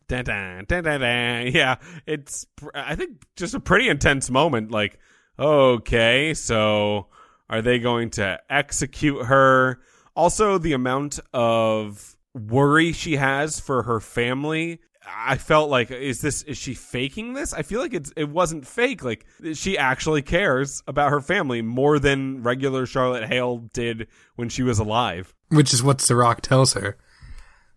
Yeah, 1.55 1.77
it's 2.05 2.45
I 2.75 2.95
think 2.95 3.25
just 3.35 3.55
a 3.55 3.61
pretty 3.61 3.89
intense 3.89 4.29
moment. 4.29 4.71
Like, 4.71 4.99
okay, 5.39 6.35
so 6.35 7.07
are 7.49 7.63
they 7.63 7.79
going 7.79 8.11
to 8.11 8.39
execute 8.51 9.25
her? 9.25 9.81
Also, 10.15 10.59
the 10.59 10.75
amount 10.75 11.21
of 11.33 12.17
worry 12.35 12.93
she 12.93 13.17
has 13.17 13.59
for 13.61 13.85
her 13.85 13.99
family. 13.99 14.81
I 15.07 15.37
felt 15.37 15.71
like 15.71 15.91
is 15.91 16.21
this 16.21 16.43
is 16.43 16.57
she 16.57 16.75
faking 16.75 17.35
this? 17.35 17.53
I 17.53 17.63
feel 17.63 17.81
like 17.81 17.95
it's 17.95 18.13
it 18.17 18.29
wasn't 18.29 18.67
fake. 18.67 19.05
Like 19.05 19.27
she 19.55 19.77
actually 19.79 20.23
cares 20.23 20.83
about 20.87 21.11
her 21.11 21.21
family 21.21 21.63
more 21.63 21.99
than 21.99 22.43
regular 22.43 22.87
Charlotte 22.87 23.25
Hale 23.29 23.59
did 23.73 24.09
when 24.37 24.49
she 24.49 24.63
was 24.63 24.79
alive. 24.79 25.35
which 25.51 25.73
is 25.75 25.83
what 25.83 26.01
Serac 26.01 26.41
tells 26.41 26.73
her. 26.75 26.97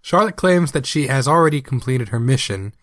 Charlotte 0.01 0.35
claims 0.37 0.71
that 0.71 0.85
she 0.85 1.07
has 1.07 1.27
already 1.27 1.61
completed 1.61 2.09
her 2.09 2.19
mission, 2.19 2.73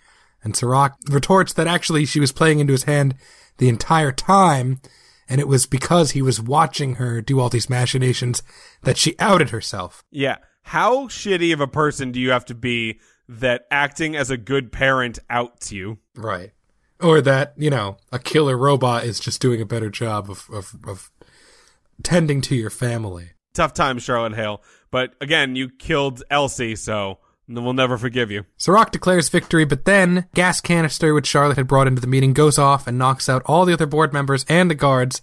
and 0.43 0.55
Serac 0.55 0.95
retorts 1.09 1.53
that 1.55 1.67
actually 1.67 2.05
she 2.05 2.21
was 2.21 2.33
playing 2.33 2.59
into 2.59 2.73
his 2.73 2.85
hand 2.85 3.15
the 3.59 3.69
entire 3.69 4.13
time, 4.13 4.81
and 5.29 5.41
it 5.41 5.49
was 5.49 5.65
because 5.65 6.11
he 6.11 6.21
was 6.21 6.41
watching 6.43 6.97
her 6.97 7.23
do 7.23 7.41
all 7.41 7.49
these 7.49 7.71
machinations 7.71 8.43
that 8.83 8.99
she 8.99 9.19
outed 9.19 9.51
herself. 9.51 10.05
Yeah. 10.11 10.37
How 10.69 11.09
shitty 11.09 11.53
of 11.53 11.61
a 11.61 11.67
person 11.67 12.13
do 12.13 12.21
you 12.21 12.31
have 12.31 12.45
to 12.47 12.55
be 12.55 12.99
that 13.29 13.67
acting 13.71 14.17
as 14.17 14.31
a 14.31 14.37
good 14.37 14.73
parent 14.73 15.19
outs 15.31 15.73
you? 15.73 15.99
Right. 16.15 16.53
Or 17.01 17.21
that, 17.21 17.55
you 17.57 17.71
know, 17.71 17.97
a 18.13 18.19
killer 18.19 18.57
robot 18.57 19.05
is 19.05 19.21
just 19.21 19.41
doing 19.41 19.61
a 19.61 19.67
better 19.67 19.91
job 19.91 20.31
of, 20.31 20.49
of, 20.53 20.75
of 20.87 21.11
tending 22.03 22.41
to 22.43 22.55
your 22.55 22.71
family. 22.71 23.31
Tough 23.53 23.75
time, 23.75 23.99
Charlotte 23.99 24.35
Hale. 24.35 24.63
But 24.91 25.15
again, 25.21 25.57
you 25.57 25.69
killed 25.69 26.23
Elsie, 26.31 26.77
so 26.77 27.19
we'll 27.49 27.73
never 27.73 27.99
forgive 27.99 28.31
you. 28.31 28.45
Serac 28.57 28.91
declares 28.91 29.29
victory, 29.29 29.65
but 29.65 29.85
then 29.85 30.27
gas 30.35 30.61
canister 30.61 31.15
which 31.15 31.27
Charlotte 31.27 31.57
had 31.57 31.69
brought 31.69 31.87
into 31.87 32.01
the 32.01 32.07
meeting 32.07 32.33
goes 32.33 32.59
off 32.59 32.87
and 32.87 32.99
knocks 32.99 33.29
out 33.29 33.43
all 33.47 33.65
the 33.65 33.73
other 33.73 33.87
board 33.87 34.13
members 34.13 34.45
and 34.49 34.71
the 34.71 34.75
guards. 34.75 35.23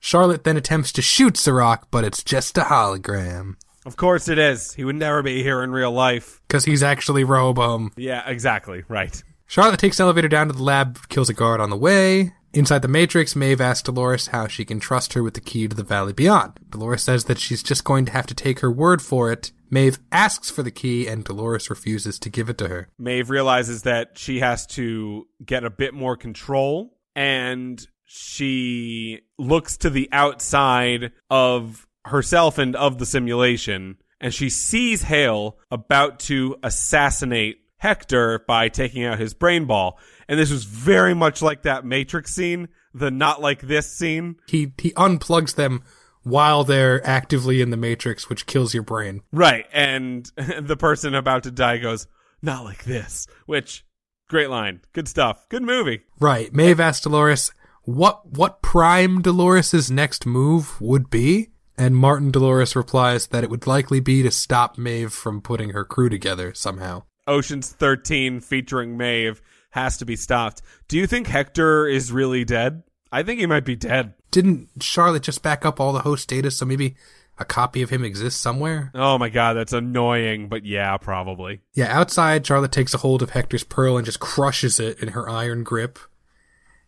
Charlotte 0.00 0.44
then 0.44 0.56
attempts 0.56 0.92
to 0.92 1.02
shoot 1.02 1.36
Serac, 1.36 1.90
but 1.90 2.04
it's 2.04 2.22
just 2.22 2.58
a 2.58 2.62
hologram. 2.62 3.56
Of 3.88 3.96
course 3.96 4.28
it 4.28 4.38
is. 4.38 4.74
He 4.74 4.84
would 4.84 4.96
never 4.96 5.22
be 5.22 5.42
here 5.42 5.62
in 5.62 5.72
real 5.72 5.90
life. 5.90 6.42
Because 6.46 6.66
he's 6.66 6.82
actually 6.82 7.24
Rehoboam. 7.24 7.90
Yeah, 7.96 8.22
exactly. 8.28 8.84
Right. 8.86 9.22
Charlotte 9.46 9.80
takes 9.80 9.96
the 9.96 10.02
elevator 10.02 10.28
down 10.28 10.48
to 10.48 10.52
the 10.52 10.62
lab, 10.62 11.08
kills 11.08 11.30
a 11.30 11.32
guard 11.32 11.58
on 11.58 11.70
the 11.70 11.76
way. 11.76 12.34
Inside 12.52 12.82
the 12.82 12.88
Matrix, 12.88 13.34
Maeve 13.34 13.62
asks 13.62 13.84
Dolores 13.84 14.26
how 14.26 14.46
she 14.46 14.66
can 14.66 14.78
trust 14.78 15.14
her 15.14 15.22
with 15.22 15.32
the 15.32 15.40
key 15.40 15.66
to 15.66 15.74
the 15.74 15.82
Valley 15.82 16.12
Beyond. 16.12 16.60
Dolores 16.68 17.02
says 17.02 17.24
that 17.24 17.38
she's 17.38 17.62
just 17.62 17.82
going 17.82 18.04
to 18.04 18.12
have 18.12 18.26
to 18.26 18.34
take 18.34 18.60
her 18.60 18.70
word 18.70 19.00
for 19.00 19.32
it. 19.32 19.52
Maeve 19.70 19.98
asks 20.12 20.50
for 20.50 20.62
the 20.62 20.70
key, 20.70 21.06
and 21.06 21.24
Dolores 21.24 21.70
refuses 21.70 22.18
to 22.18 22.28
give 22.28 22.50
it 22.50 22.58
to 22.58 22.68
her. 22.68 22.90
Maeve 22.98 23.30
realizes 23.30 23.84
that 23.84 24.18
she 24.18 24.40
has 24.40 24.66
to 24.66 25.28
get 25.42 25.64
a 25.64 25.70
bit 25.70 25.94
more 25.94 26.14
control 26.14 26.98
and 27.16 27.86
she 28.04 29.22
looks 29.38 29.78
to 29.78 29.90
the 29.90 30.08
outside 30.12 31.10
of 31.30 31.87
herself 32.04 32.58
and 32.58 32.74
of 32.76 32.98
the 32.98 33.06
simulation 33.06 33.98
and 34.20 34.34
she 34.34 34.50
sees 34.50 35.02
Hale 35.02 35.58
about 35.70 36.20
to 36.20 36.56
assassinate 36.62 37.60
Hector 37.76 38.40
by 38.46 38.68
taking 38.68 39.04
out 39.04 39.18
his 39.18 39.34
brain 39.34 39.66
ball. 39.66 39.98
And 40.28 40.38
this 40.38 40.50
was 40.50 40.64
very 40.64 41.14
much 41.14 41.40
like 41.40 41.62
that 41.62 41.84
Matrix 41.84 42.34
scene, 42.34 42.68
the 42.92 43.10
not 43.10 43.40
like 43.40 43.62
this 43.62 43.90
scene. 43.90 44.36
He 44.48 44.72
he 44.78 44.90
unplugs 44.92 45.54
them 45.54 45.82
while 46.22 46.64
they're 46.64 47.06
actively 47.06 47.60
in 47.60 47.70
the 47.70 47.76
Matrix, 47.76 48.28
which 48.28 48.46
kills 48.46 48.74
your 48.74 48.82
brain. 48.82 49.22
Right. 49.32 49.66
And 49.72 50.30
the 50.60 50.76
person 50.76 51.14
about 51.14 51.44
to 51.44 51.50
die 51.50 51.78
goes, 51.78 52.08
not 52.42 52.64
like 52.64 52.84
this, 52.84 53.26
which 53.46 53.86
great 54.28 54.50
line. 54.50 54.80
Good 54.92 55.08
stuff. 55.08 55.48
Good 55.48 55.62
movie. 55.62 56.02
Right. 56.18 56.52
Maeve 56.52 56.80
asks 56.80 57.04
Dolores 57.04 57.52
what 57.84 58.26
what 58.28 58.60
Prime 58.60 59.22
Dolores's 59.22 59.90
next 59.90 60.26
move 60.26 60.78
would 60.80 61.08
be, 61.08 61.50
and 61.78 61.96
Martin 61.96 62.30
Dolores 62.30 62.76
replies 62.76 63.28
that 63.28 63.44
it 63.44 63.50
would 63.50 63.66
likely 63.66 64.00
be 64.00 64.22
to 64.22 64.30
stop 64.30 64.76
Maeve 64.76 65.12
from 65.12 65.40
putting 65.40 65.70
her 65.70 65.84
crew 65.84 66.08
together 66.08 66.52
somehow. 66.52 67.04
Ocean's 67.26 67.70
13 67.70 68.40
featuring 68.40 68.96
Maeve 68.96 69.40
has 69.70 69.96
to 69.98 70.04
be 70.04 70.16
stopped. 70.16 70.60
Do 70.88 70.98
you 70.98 71.06
think 71.06 71.28
Hector 71.28 71.86
is 71.86 72.10
really 72.10 72.44
dead? 72.44 72.82
I 73.12 73.22
think 73.22 73.38
he 73.38 73.46
might 73.46 73.64
be 73.64 73.76
dead. 73.76 74.14
Didn't 74.30 74.68
Charlotte 74.82 75.22
just 75.22 75.42
back 75.42 75.64
up 75.64 75.80
all 75.80 75.92
the 75.92 76.00
host 76.00 76.28
data 76.28 76.50
so 76.50 76.66
maybe 76.66 76.96
a 77.38 77.44
copy 77.44 77.82
of 77.82 77.90
him 77.90 78.04
exists 78.04 78.40
somewhere? 78.40 78.90
Oh 78.94 79.16
my 79.16 79.28
god, 79.28 79.54
that's 79.54 79.72
annoying, 79.72 80.48
but 80.48 80.66
yeah, 80.66 80.96
probably. 80.96 81.62
Yeah, 81.74 81.96
outside, 81.96 82.46
Charlotte 82.46 82.72
takes 82.72 82.92
a 82.94 82.98
hold 82.98 83.22
of 83.22 83.30
Hector's 83.30 83.64
pearl 83.64 83.96
and 83.96 84.04
just 84.04 84.20
crushes 84.20 84.80
it 84.80 84.98
in 85.00 85.10
her 85.10 85.28
iron 85.28 85.62
grip. 85.62 85.98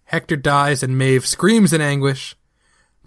Hector 0.05 0.37
dies 0.37 0.83
and 0.83 0.99
Maeve 0.99 1.27
screams 1.27 1.73
in 1.73 1.81
anguish. 1.81 2.35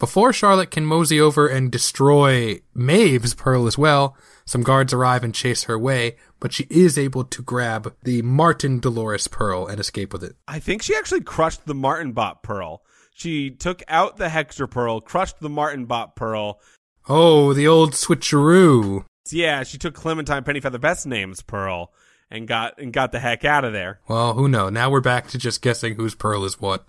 Before 0.04 0.34
Charlotte 0.34 0.70
can 0.70 0.86
mosey 0.86 1.22
over 1.22 1.48
and 1.48 1.72
destroy 1.72 2.60
Maeve's 2.76 3.34
pearl 3.34 3.68
as 3.68 3.78
well, 3.78 4.18
some 4.44 4.62
guards 4.62 4.92
arrive 4.92 5.24
and 5.24 5.34
chase 5.34 5.64
her 5.64 5.76
away, 5.76 6.18
but 6.42 6.52
she 6.52 6.68
is 6.70 6.98
able 6.98 7.24
to 7.24 7.42
grab 7.42 7.96
the 8.04 8.22
Martin 8.22 8.82
Dolores 8.82 9.30
pearl 9.30 9.66
and 9.66 9.80
escape 9.80 10.12
with 10.12 10.22
it. 10.22 10.36
I 10.46 10.60
think 10.60 10.82
she 10.82 10.94
actually 10.94 11.22
crushed 11.22 11.66
the 11.66 11.74
Martin 11.74 12.12
Bot 12.12 12.44
Pearl. 12.44 12.84
She 13.14 13.50
took 13.50 13.82
out 13.88 14.18
the 14.18 14.28
Hector 14.28 14.68
Pearl, 14.68 15.00
crushed 15.00 15.40
the 15.40 15.48
Martin 15.48 15.86
Bot 15.86 16.18
Pearl. 16.18 16.60
Oh, 17.08 17.54
the 17.54 17.70
old 17.70 17.94
switcheroo. 17.94 19.06
Yeah, 19.32 19.64
she 19.64 19.78
took 19.78 19.94
Clementine 19.94 20.44
Pennyfeather 20.44 20.82
Best 20.82 21.08
Name's 21.08 21.42
Pearl 21.42 21.94
and 22.30 22.46
got 22.46 22.78
and 22.78 22.92
got 22.92 23.14
the 23.14 23.22
heck 23.22 23.46
out 23.46 23.64
of 23.64 23.72
there. 23.72 24.02
Well, 24.10 24.34
who 24.34 24.50
knows? 24.50 24.74
Now 24.74 24.90
we're 24.90 25.00
back 25.00 25.30
to 25.30 25.38
just 25.38 25.62
guessing 25.62 25.96
whose 25.96 26.14
pearl 26.14 26.44
is 26.44 26.60
what. 26.60 26.86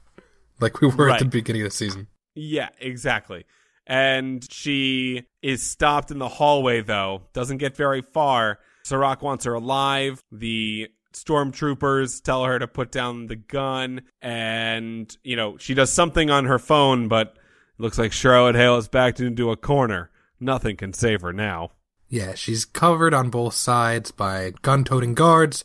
Like 0.59 0.81
we 0.81 0.89
were 0.89 1.11
at 1.11 1.21
the 1.21 1.27
beginning 1.27 1.63
of 1.63 1.69
the 1.69 1.77
season. 1.77 2.09
Yeah, 2.35 2.71
exactly. 2.81 3.45
And 3.87 4.51
she 4.51 5.25
is 5.43 5.63
stopped 5.63 6.11
in 6.11 6.19
the 6.19 6.29
hallway, 6.29 6.81
though. 6.81 7.23
Doesn't 7.33 7.59
get 7.59 7.77
very 7.77 8.03
far. 8.03 8.59
Serac 8.85 9.23
wants 9.23 9.45
her 9.45 9.55
alive. 9.55 10.23
The 10.33 10.89
stormtroopers 11.13 12.23
tell 12.23 12.45
her 12.45 12.59
to 12.59 12.67
put 12.67 12.91
down 12.91 13.27
the 13.27 13.37
gun. 13.37 14.03
And, 14.21 15.15
you 15.23 15.37
know, 15.37 15.57
she 15.59 15.75
does 15.75 15.93
something 15.93 16.31
on 16.31 16.47
her 16.47 16.59
phone, 16.59 17.09
but 17.09 17.37
looks 17.79 17.99
like 17.99 18.13
Charlotte 18.13 18.57
Hale 18.57 18.79
is 18.79 18.89
backed 18.89 19.21
into 19.21 19.51
a 19.51 19.57
corner. 19.57 20.11
Nothing 20.41 20.77
can 20.77 20.93
save 20.93 21.21
her 21.23 21.33
now. 21.33 21.71
Yeah, 22.09 22.35
she's 22.35 22.65
covered 22.65 23.15
on 23.15 23.31
both 23.31 23.55
sides 23.55 24.11
by 24.11 24.53
gun 24.63 24.85
toting 24.85 25.15
guards 25.15 25.65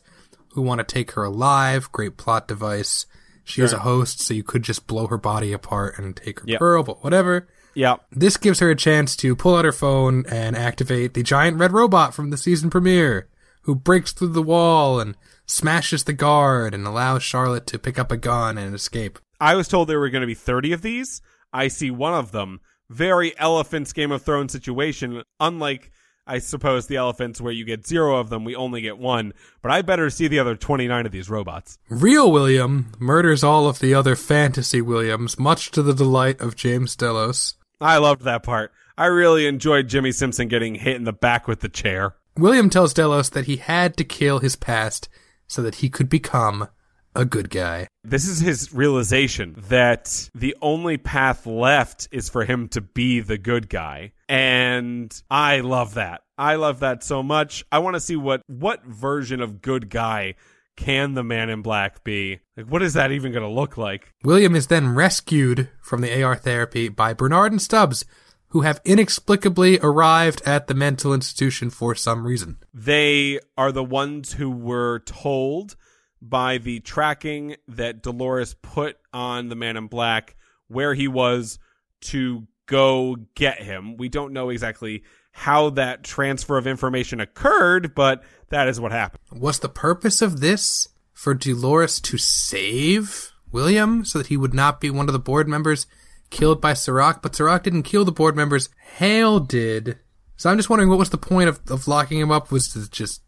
who 0.52 0.62
want 0.62 0.78
to 0.80 0.84
take 0.84 1.12
her 1.12 1.24
alive. 1.24 1.92
Great 1.92 2.16
plot 2.16 2.48
device. 2.48 3.06
She 3.50 3.62
is 3.62 3.70
Sure. 3.70 3.78
a 3.78 3.82
host, 3.82 4.20
so 4.20 4.32
you 4.34 4.42
could 4.42 4.62
just 4.62 4.86
blow 4.86 5.06
her 5.08 5.18
body 5.18 5.52
apart 5.52 5.98
and 5.98 6.16
take 6.16 6.40
her 6.40 6.46
Yep. 6.48 6.58
pearl, 6.58 6.82
but 6.82 7.02
whatever. 7.04 7.48
Yeah. 7.74 7.96
This 8.10 8.36
gives 8.36 8.58
her 8.60 8.70
a 8.70 8.76
chance 8.76 9.14
to 9.16 9.36
pull 9.36 9.56
out 9.56 9.64
her 9.64 9.72
phone 9.72 10.24
and 10.28 10.56
activate 10.56 11.14
the 11.14 11.22
giant 11.22 11.58
red 11.58 11.72
robot 11.72 12.14
from 12.14 12.30
the 12.30 12.36
season 12.36 12.70
premiere, 12.70 13.28
who 13.62 13.74
breaks 13.74 14.12
through 14.12 14.28
the 14.28 14.42
wall 14.42 14.98
and 15.00 15.16
smashes 15.46 16.04
the 16.04 16.12
guard 16.12 16.74
and 16.74 16.86
allows 16.86 17.22
Charlotte 17.22 17.66
to 17.68 17.78
pick 17.78 17.98
up 17.98 18.10
a 18.10 18.16
gun 18.16 18.56
and 18.58 18.74
escape. 18.74 19.18
I 19.40 19.54
was 19.54 19.68
told 19.68 19.88
there 19.88 20.00
were 20.00 20.10
going 20.10 20.20
to 20.22 20.26
be 20.26 20.34
30 20.34 20.72
of 20.72 20.82
these. 20.82 21.20
I 21.52 21.68
see 21.68 21.90
one 21.90 22.14
of 22.14 22.32
them. 22.32 22.60
Very 22.88 23.38
elephants 23.38 23.92
Game 23.92 24.10
of 24.12 24.22
Thrones 24.22 24.52
situation. 24.52 25.22
Unlike, 25.38 25.90
I 26.30 26.38
suppose, 26.38 26.86
the 26.86 26.94
elephants 26.94 27.40
where 27.40 27.52
you 27.52 27.64
get 27.64 27.84
zero 27.84 28.16
of 28.16 28.30
them, 28.30 28.44
we 28.44 28.54
only 28.54 28.82
get 28.82 28.98
one. 28.98 29.32
But 29.62 29.72
I 29.72 29.82
better 29.82 30.08
see 30.10 30.28
the 30.28 30.38
other 30.38 30.54
29 30.54 31.04
of 31.04 31.10
these 31.10 31.28
robots. 31.28 31.76
Real 31.88 32.30
William 32.30 32.92
murders 33.00 33.42
all 33.42 33.66
of 33.66 33.80
the 33.80 33.94
other 33.94 34.14
fantasy 34.14 34.80
Williams, 34.80 35.40
much 35.40 35.72
to 35.72 35.82
the 35.82 35.92
delight 35.92 36.40
of 36.40 36.54
James 36.54 36.94
Delos. 36.94 37.54
I 37.80 37.98
loved 37.98 38.22
that 38.22 38.44
part. 38.44 38.70
I 38.96 39.06
really 39.06 39.48
enjoyed 39.48 39.88
Jimmy 39.88 40.12
Simpson 40.12 40.46
getting 40.46 40.76
hit 40.76 40.94
in 40.94 41.02
the 41.02 41.12
back 41.12 41.48
with 41.48 41.62
the 41.62 41.68
chair. 41.68 42.14
William 42.36 42.70
tells 42.70 42.94
Delos 42.94 43.28
that 43.30 43.46
he 43.46 43.56
had 43.56 43.96
to 43.96 44.04
kill 44.04 44.38
his 44.38 44.54
past 44.54 45.08
so 45.48 45.62
that 45.62 45.76
he 45.76 45.88
could 45.88 46.08
become 46.08 46.68
a 47.14 47.24
good 47.24 47.50
guy. 47.50 47.88
This 48.04 48.28
is 48.28 48.40
his 48.40 48.72
realization 48.72 49.56
that 49.68 50.30
the 50.34 50.56
only 50.62 50.96
path 50.96 51.44
left 51.46 52.08
is 52.12 52.28
for 52.28 52.44
him 52.44 52.68
to 52.68 52.80
be 52.80 53.20
the 53.20 53.38
good 53.38 53.68
guy. 53.68 54.12
And 54.30 55.22
I 55.28 55.58
love 55.58 55.94
that. 55.94 56.22
I 56.38 56.54
love 56.54 56.80
that 56.80 57.02
so 57.02 57.20
much. 57.20 57.64
I 57.72 57.80
want 57.80 57.94
to 57.94 58.00
see 58.00 58.14
what 58.14 58.42
what 58.46 58.84
version 58.84 59.40
of 59.40 59.60
good 59.60 59.90
guy 59.90 60.36
can 60.76 61.14
the 61.14 61.24
man 61.24 61.50
in 61.50 61.62
black 61.62 62.04
be? 62.04 62.38
Like 62.56 62.66
what 62.66 62.80
is 62.80 62.94
that 62.94 63.10
even 63.10 63.32
going 63.32 63.42
to 63.42 63.52
look 63.52 63.76
like? 63.76 64.14
William 64.22 64.54
is 64.54 64.68
then 64.68 64.94
rescued 64.94 65.68
from 65.82 66.00
the 66.00 66.22
AR 66.22 66.36
therapy 66.36 66.88
by 66.88 67.12
Bernard 67.12 67.50
and 67.50 67.60
Stubbs, 67.60 68.04
who 68.50 68.60
have 68.60 68.80
inexplicably 68.84 69.80
arrived 69.80 70.42
at 70.46 70.68
the 70.68 70.74
mental 70.74 71.12
institution 71.12 71.68
for 71.68 71.96
some 71.96 72.24
reason. 72.24 72.58
They 72.72 73.40
are 73.58 73.72
the 73.72 73.82
ones 73.82 74.34
who 74.34 74.48
were 74.48 75.00
told 75.00 75.74
by 76.22 76.58
the 76.58 76.78
tracking 76.78 77.56
that 77.66 78.00
Dolores 78.00 78.54
put 78.54 78.96
on 79.12 79.48
the 79.48 79.56
man 79.56 79.76
in 79.76 79.88
black 79.88 80.36
where 80.68 80.94
he 80.94 81.08
was 81.08 81.58
to 82.02 82.46
go 82.70 83.16
get 83.34 83.60
him. 83.60 83.96
We 83.96 84.08
don't 84.08 84.32
know 84.32 84.48
exactly 84.48 85.02
how 85.32 85.70
that 85.70 86.04
transfer 86.04 86.56
of 86.56 86.68
information 86.68 87.20
occurred, 87.20 87.94
but 87.94 88.22
that 88.50 88.68
is 88.68 88.80
what 88.80 88.92
happened. 88.92 89.20
Was 89.32 89.58
the 89.58 89.68
purpose 89.68 90.22
of 90.22 90.40
this 90.40 90.88
for 91.12 91.34
Dolores 91.34 92.00
to 92.02 92.16
save 92.16 93.32
William 93.50 94.04
so 94.04 94.18
that 94.18 94.28
he 94.28 94.36
would 94.36 94.54
not 94.54 94.80
be 94.80 94.88
one 94.88 95.08
of 95.08 95.12
the 95.12 95.18
board 95.18 95.48
members 95.48 95.88
killed 96.30 96.60
by 96.60 96.72
Serac? 96.72 97.22
But 97.22 97.34
Serac 97.34 97.64
didn't 97.64 97.82
kill 97.82 98.04
the 98.04 98.12
board 98.12 98.36
members. 98.36 98.68
Hale 98.96 99.40
did. 99.40 99.98
So 100.36 100.48
I'm 100.48 100.56
just 100.56 100.70
wondering 100.70 100.88
what 100.88 100.98
was 100.98 101.10
the 101.10 101.18
point 101.18 101.48
of, 101.48 101.60
of 101.68 101.88
locking 101.88 102.20
him 102.20 102.30
up? 102.30 102.52
Was 102.52 102.74
it 102.76 102.90
just 102.92 103.22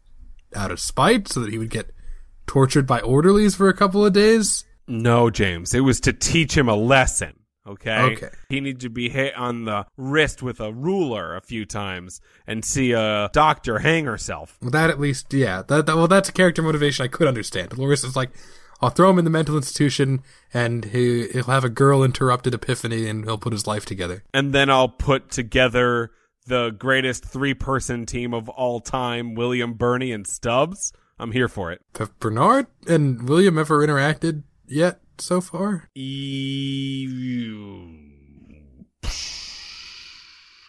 out 0.55 0.71
of 0.71 0.79
spite 0.79 1.27
so 1.27 1.41
that 1.41 1.51
he 1.51 1.57
would 1.57 1.69
get 1.69 1.91
tortured 2.47 2.87
by 2.87 3.01
orderlies 3.01 3.55
for 3.55 3.67
a 3.67 3.75
couple 3.75 4.05
of 4.05 4.13
days? 4.13 4.63
No, 4.87 5.29
James. 5.29 5.73
It 5.73 5.81
was 5.81 5.99
to 6.01 6.13
teach 6.13 6.57
him 6.57 6.69
a 6.69 6.75
lesson. 6.75 7.33
Okay. 7.65 8.13
Okay. 8.13 8.29
He 8.49 8.59
needs 8.59 8.83
to 8.83 8.89
be 8.89 9.09
hit 9.09 9.35
on 9.35 9.65
the 9.65 9.85
wrist 9.95 10.43
with 10.43 10.59
a 10.59 10.73
ruler 10.73 11.35
a 11.35 11.41
few 11.41 11.65
times 11.65 12.19
and 12.45 12.63
see 12.63 12.91
a 12.91 13.29
doctor 13.31 13.79
hang 13.79 14.05
herself. 14.05 14.57
Well, 14.61 14.71
that 14.71 14.89
at 14.89 14.99
least, 14.99 15.33
yeah. 15.33 15.63
That, 15.67 15.85
that 15.85 15.95
well, 15.95 16.07
that's 16.07 16.29
a 16.29 16.33
character 16.33 16.61
motivation 16.61 17.05
I 17.05 17.07
could 17.07 17.27
understand. 17.27 17.69
Dolores 17.69 18.03
is 18.03 18.15
like, 18.15 18.31
I'll 18.81 18.89
throw 18.89 19.09
him 19.09 19.17
in 19.17 19.23
the 19.23 19.31
mental 19.31 19.55
institution, 19.55 20.23
and 20.53 20.83
he, 20.83 21.29
he'll 21.29 21.43
have 21.45 21.63
a 21.63 21.69
girl 21.69 22.03
interrupted 22.03 22.53
epiphany, 22.53 23.07
and 23.07 23.23
he'll 23.23 23.37
put 23.37 23.53
his 23.53 23.65
life 23.65 23.85
together. 23.85 24.23
And 24.33 24.53
then 24.53 24.69
I'll 24.69 24.89
put 24.89 25.31
together 25.31 26.11
the 26.47 26.71
greatest 26.71 27.23
three 27.23 27.53
person 27.53 28.05
team 28.05 28.33
of 28.33 28.49
all 28.49 28.81
time 28.81 29.35
William, 29.35 29.73
Bernie, 29.73 30.11
and 30.11 30.27
Stubbs. 30.27 30.91
I'm 31.17 31.31
here 31.31 31.47
for 31.47 31.71
it. 31.71 31.79
Have 31.97 32.19
Bernard 32.19 32.67
and 32.85 33.29
William 33.29 33.57
ever 33.57 33.85
interacted 33.85 34.43
yet 34.67 34.99
so 35.19 35.41
far? 35.41 35.89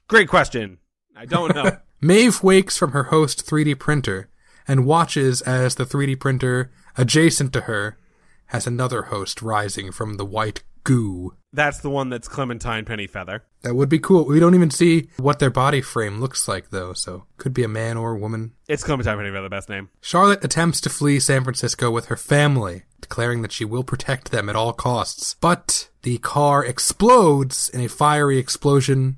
Great 0.09 0.29
question. 0.29 0.79
I 1.17 1.27
don't 1.27 1.55
know. 1.55 1.79
Maeve 2.01 2.43
wakes 2.43 2.77
from 2.77 2.93
her 2.93 3.05
host 3.05 3.47
3D 3.47 3.79
printer 3.79 4.29
and 4.69 4.85
watches 4.87 5.41
as 5.43 5.77
the 5.77 5.85
3D 5.85 6.21
printer 6.21 6.71
adjacent 6.97 7.53
to 7.55 7.63
her 7.63 7.99
has 8.47 8.67
another 8.67 9.05
host 9.05 9.41
rising 9.41 9.91
from 9.91 10.15
the 10.15 10.25
white 10.25 10.63
goo. 10.85 11.35
That's 11.53 11.79
the 11.79 11.91
one 11.91 12.11
that's 12.11 12.29
Clementine 12.29 12.85
Pennyfeather. 12.85 13.41
That 13.63 13.75
would 13.75 13.89
be 13.89 13.99
cool. 13.99 14.25
We 14.25 14.41
don't 14.41 14.55
even 14.55 14.71
see 14.71 15.09
what 15.19 15.39
their 15.39 15.51
body 15.51 15.81
frame 15.81 16.21
looks 16.21 16.47
like, 16.49 16.71
though, 16.71 16.93
so 16.93 17.25
could 17.39 17.55
be 17.55 17.63
a 17.63 17.69
man 17.69 17.97
or 17.97 18.13
a 18.13 18.19
woman. 18.19 18.53
It's 18.69 18.85
Clementine 18.85 19.17
Pennyfeather, 19.17 19.51
best 19.51 19.69
name. 19.69 19.89
Charlotte 20.01 20.45
attempts 20.45 20.81
to 20.83 20.91
flee 20.91 21.21
San 21.21 21.45
Francisco 21.45 21.91
with 21.91 22.07
her 22.07 22.17
family, 22.17 22.83
declaring 23.01 23.43
that 23.43 23.53
she 23.53 23.65
will 23.65 23.85
protect 23.85 24.31
them 24.31 24.49
at 24.49 24.57
all 24.57 24.73
costs. 24.73 25.37
But 25.41 25.91
the 26.03 26.19
car 26.19 26.65
explodes 26.65 27.69
in 27.69 27.81
a 27.81 27.89
fiery 27.89 28.39
explosion 28.39 29.17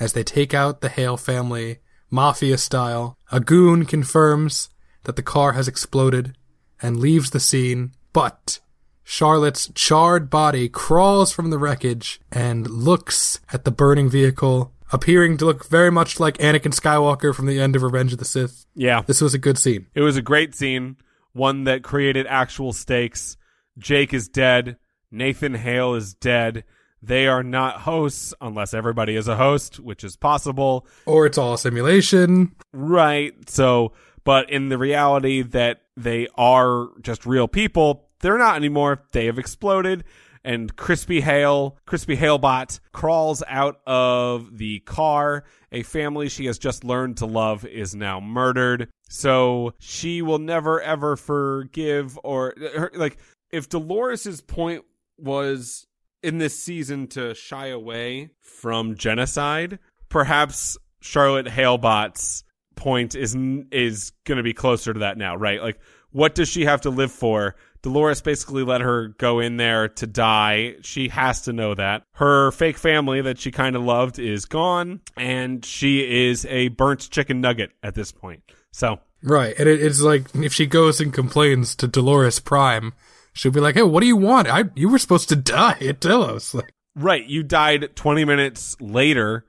as 0.00 0.12
they 0.12 0.24
take 0.24 0.54
out 0.54 0.80
the 0.80 0.88
Hale 0.88 1.16
family, 1.16 1.78
mafia 2.10 2.58
style. 2.58 3.16
A 3.30 3.40
goon 3.40 3.84
confirms 3.84 4.70
that 5.04 5.16
the 5.16 5.22
car 5.22 5.52
has 5.52 5.68
exploded 5.68 6.36
and 6.82 6.98
leaves 6.98 7.30
the 7.30 7.40
scene, 7.40 7.92
but 8.12 8.60
Charlotte's 9.08 9.70
charred 9.72 10.28
body 10.28 10.68
crawls 10.68 11.30
from 11.30 11.50
the 11.50 11.58
wreckage 11.58 12.20
and 12.32 12.68
looks 12.68 13.38
at 13.52 13.64
the 13.64 13.70
burning 13.70 14.10
vehicle, 14.10 14.72
appearing 14.90 15.36
to 15.36 15.44
look 15.44 15.68
very 15.68 15.92
much 15.92 16.18
like 16.18 16.36
Anakin 16.38 16.74
Skywalker 16.74 17.32
from 17.32 17.46
the 17.46 17.60
end 17.60 17.76
of 17.76 17.84
Revenge 17.84 18.12
of 18.12 18.18
the 18.18 18.24
Sith. 18.24 18.66
Yeah. 18.74 19.02
This 19.06 19.20
was 19.20 19.32
a 19.32 19.38
good 19.38 19.58
scene. 19.58 19.86
It 19.94 20.00
was 20.00 20.16
a 20.16 20.22
great 20.22 20.56
scene, 20.56 20.96
one 21.32 21.64
that 21.64 21.84
created 21.84 22.26
actual 22.26 22.72
stakes. 22.72 23.36
Jake 23.78 24.12
is 24.12 24.28
dead. 24.28 24.76
Nathan 25.12 25.54
Hale 25.54 25.94
is 25.94 26.12
dead. 26.12 26.64
They 27.00 27.28
are 27.28 27.44
not 27.44 27.82
hosts 27.82 28.34
unless 28.40 28.74
everybody 28.74 29.14
is 29.14 29.28
a 29.28 29.36
host, 29.36 29.78
which 29.78 30.02
is 30.02 30.16
possible. 30.16 30.84
Or 31.06 31.26
it's 31.26 31.38
all 31.38 31.54
a 31.54 31.58
simulation. 31.58 32.56
Right. 32.72 33.48
So, 33.48 33.92
but 34.24 34.50
in 34.50 34.68
the 34.68 34.78
reality 34.78 35.42
that 35.42 35.82
they 35.96 36.26
are 36.36 36.88
just 37.02 37.24
real 37.24 37.46
people, 37.46 38.05
they're 38.20 38.38
not 38.38 38.56
anymore. 38.56 39.02
They 39.12 39.26
have 39.26 39.38
exploded. 39.38 40.04
And 40.44 40.76
Crispy 40.76 41.20
Hale, 41.22 41.76
Crispy 41.86 42.16
Halebot, 42.16 42.78
crawls 42.92 43.42
out 43.48 43.80
of 43.84 44.58
the 44.58 44.78
car. 44.80 45.42
A 45.72 45.82
family 45.82 46.28
she 46.28 46.46
has 46.46 46.56
just 46.56 46.84
learned 46.84 47.16
to 47.16 47.26
love 47.26 47.64
is 47.64 47.96
now 47.96 48.20
murdered. 48.20 48.88
So 49.08 49.74
she 49.80 50.22
will 50.22 50.38
never 50.38 50.80
ever 50.80 51.16
forgive 51.16 52.16
or 52.22 52.54
her, 52.76 52.92
like 52.94 53.18
if 53.50 53.68
Dolores's 53.68 54.40
point 54.40 54.84
was 55.18 55.86
in 56.22 56.38
this 56.38 56.56
season 56.56 57.08
to 57.08 57.34
shy 57.34 57.66
away 57.66 58.30
from 58.40 58.94
genocide, 58.94 59.80
perhaps 60.08 60.78
Charlotte 61.00 61.46
Halebot's 61.46 62.44
point 62.76 63.16
is 63.16 63.36
is 63.72 64.12
going 64.24 64.36
to 64.36 64.44
be 64.44 64.54
closer 64.54 64.92
to 64.92 65.00
that 65.00 65.18
now, 65.18 65.34
right? 65.34 65.60
Like 65.60 65.80
what 66.10 66.34
does 66.34 66.48
she 66.48 66.64
have 66.64 66.82
to 66.82 66.90
live 66.90 67.12
for? 67.12 67.56
Dolores 67.82 68.20
basically 68.20 68.64
let 68.64 68.80
her 68.80 69.08
go 69.08 69.40
in 69.40 69.56
there 69.56 69.88
to 69.88 70.06
die. 70.06 70.76
She 70.82 71.08
has 71.08 71.42
to 71.42 71.52
know 71.52 71.74
that. 71.74 72.04
Her 72.12 72.50
fake 72.52 72.78
family 72.78 73.22
that 73.22 73.38
she 73.38 73.50
kind 73.50 73.76
of 73.76 73.82
loved 73.82 74.18
is 74.18 74.44
gone, 74.44 75.00
and 75.16 75.64
she 75.64 76.28
is 76.28 76.44
a 76.46 76.68
burnt 76.68 77.08
chicken 77.10 77.40
nugget 77.40 77.72
at 77.82 77.94
this 77.94 78.12
point. 78.12 78.42
So, 78.72 79.00
Right. 79.22 79.54
And 79.58 79.68
it, 79.68 79.82
it's 79.82 80.00
like 80.00 80.34
if 80.36 80.52
she 80.52 80.66
goes 80.66 81.00
and 81.00 81.12
complains 81.12 81.74
to 81.76 81.88
Dolores 81.88 82.38
Prime, 82.38 82.92
she'll 83.32 83.52
be 83.52 83.60
like, 83.60 83.74
hey, 83.74 83.82
what 83.82 84.00
do 84.00 84.06
you 84.06 84.16
want? 84.16 84.48
I, 84.48 84.64
you 84.74 84.88
were 84.88 84.98
supposed 84.98 85.28
to 85.30 85.36
die 85.36 85.78
at 85.80 86.00
Delos. 86.00 86.54
Like, 86.54 86.72
right, 86.94 87.24
you 87.24 87.42
died 87.42 87.96
20 87.96 88.24
minutes 88.24 88.76
later, 88.80 89.44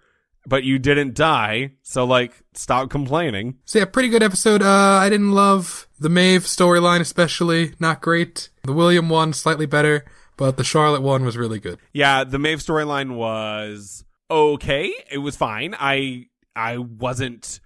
but 0.45 0.63
you 0.63 0.79
didn't 0.79 1.13
die. 1.13 1.73
So, 1.83 2.05
like, 2.05 2.33
stop 2.53 2.89
complaining. 2.89 3.59
So 3.65 3.79
yeah, 3.79 3.85
pretty 3.85 4.09
good 4.09 4.23
episode. 4.23 4.61
Uh, 4.61 4.67
I 4.67 5.09
didn't 5.09 5.31
love 5.31 5.86
the 5.99 6.09
Maeve 6.09 6.43
storyline, 6.43 7.01
especially 7.01 7.73
not 7.79 8.01
great. 8.01 8.49
The 8.63 8.73
William 8.73 9.09
one 9.09 9.33
slightly 9.33 9.65
better, 9.65 10.05
but 10.35 10.57
the 10.57 10.63
Charlotte 10.63 11.01
one 11.01 11.25
was 11.25 11.37
really 11.37 11.59
good. 11.59 11.79
Yeah, 11.93 12.23
the 12.23 12.39
Maeve 12.39 12.59
storyline 12.59 13.15
was 13.15 14.03
okay. 14.29 14.93
It 15.11 15.19
was 15.19 15.35
fine. 15.35 15.75
I 15.79 16.25
I 16.55 16.77
wasn't 16.77 17.59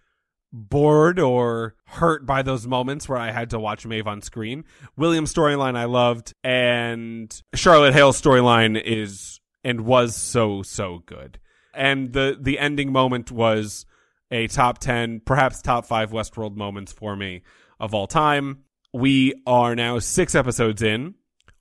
bored 0.54 1.18
or 1.20 1.76
hurt 1.86 2.26
by 2.26 2.42
those 2.42 2.68
moments 2.68 3.08
where 3.08 3.18
I 3.18 3.32
had 3.32 3.52
to 3.52 3.60
watch 3.60 3.86
Maeve 3.86 4.08
on 4.08 4.22
screen. 4.22 4.66
William's 4.98 5.34
storyline 5.34 5.78
I 5.78 5.86
loved, 5.86 6.34
and 6.44 7.42
Charlotte 7.54 7.94
Hale's 7.94 8.22
storyline 8.22 8.82
is 8.82 9.40
and 9.64 9.82
was 9.82 10.16
so 10.16 10.62
so 10.62 11.04
good. 11.06 11.40
And 11.74 12.14
the 12.14 12.38
the 12.40 12.60
ending 12.60 12.92
moment 12.92 13.32
was 13.32 13.86
a 14.30 14.48
top 14.48 14.80
ten, 14.80 15.22
perhaps 15.26 15.62
top 15.62 15.86
five 15.86 16.12
Westworld 16.12 16.56
moments 16.56 16.92
for 16.92 17.16
me 17.16 17.44
of 17.82 17.94
all 17.94 18.08
time. 18.08 18.60
We 18.94 19.34
are 19.46 19.76
now 19.76 20.00
six 20.00 20.36
episodes 20.36 20.82
in, 20.82 21.16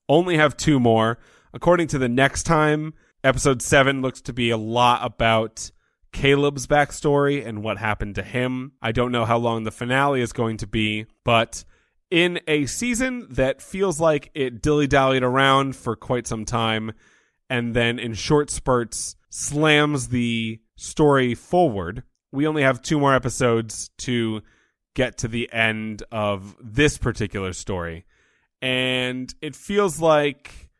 only 0.09 0.37
have 0.37 0.57
two 0.57 0.79
more. 0.79 1.19
According 1.53 1.89
to 1.89 1.99
the 1.99 2.09
next 2.09 2.45
time, 2.45 2.95
episode 3.25 3.63
seven 3.63 4.03
looks 4.03 4.21
to 4.23 4.33
be 4.33 4.51
a 4.51 4.57
lot 4.57 5.05
about 5.05 5.71
Caleb's 6.13 6.67
backstory 6.67 7.45
and 7.45 7.63
what 7.63 7.79
happened 7.79 8.17
to 8.17 8.23
him. 8.23 8.73
I 8.83 8.93
don't 8.93 9.13
know 9.13 9.25
how 9.25 9.39
long 9.39 9.65
the 9.65 9.71
finale 9.71 10.21
is 10.21 10.33
going 10.33 10.59
to 10.59 10.67
be, 10.67 11.07
but 11.25 11.65
in 12.11 12.41
a 12.47 12.67
season 12.67 13.27
that 13.31 13.63
feels 13.63 14.01
like 14.01 14.31
it 14.35 14.61
dilly 14.61 14.87
dallied 14.87 15.23
around 15.23 15.75
for 15.75 15.97
quite 15.97 16.27
some 16.27 16.45
time 16.45 16.93
and 17.49 17.75
then 17.75 17.99
in 17.99 18.15
short 18.15 18.51
spurts 18.51 19.17
slams 19.31 20.09
the 20.09 20.61
story 20.77 21.35
forward, 21.35 22.03
we 22.33 22.47
only 22.47 22.63
have 22.63 22.83
two 22.83 22.99
more 22.99 23.15
episodes 23.15 23.91
to 23.99 24.43
get 24.95 25.19
to 25.19 25.29
the 25.29 25.53
end 25.53 26.03
of 26.11 26.57
this 26.61 26.99
particular 26.99 27.53
story. 27.53 28.05
And 28.63 29.33
it 29.41 29.57
feels 29.57 30.01
like 30.01 30.71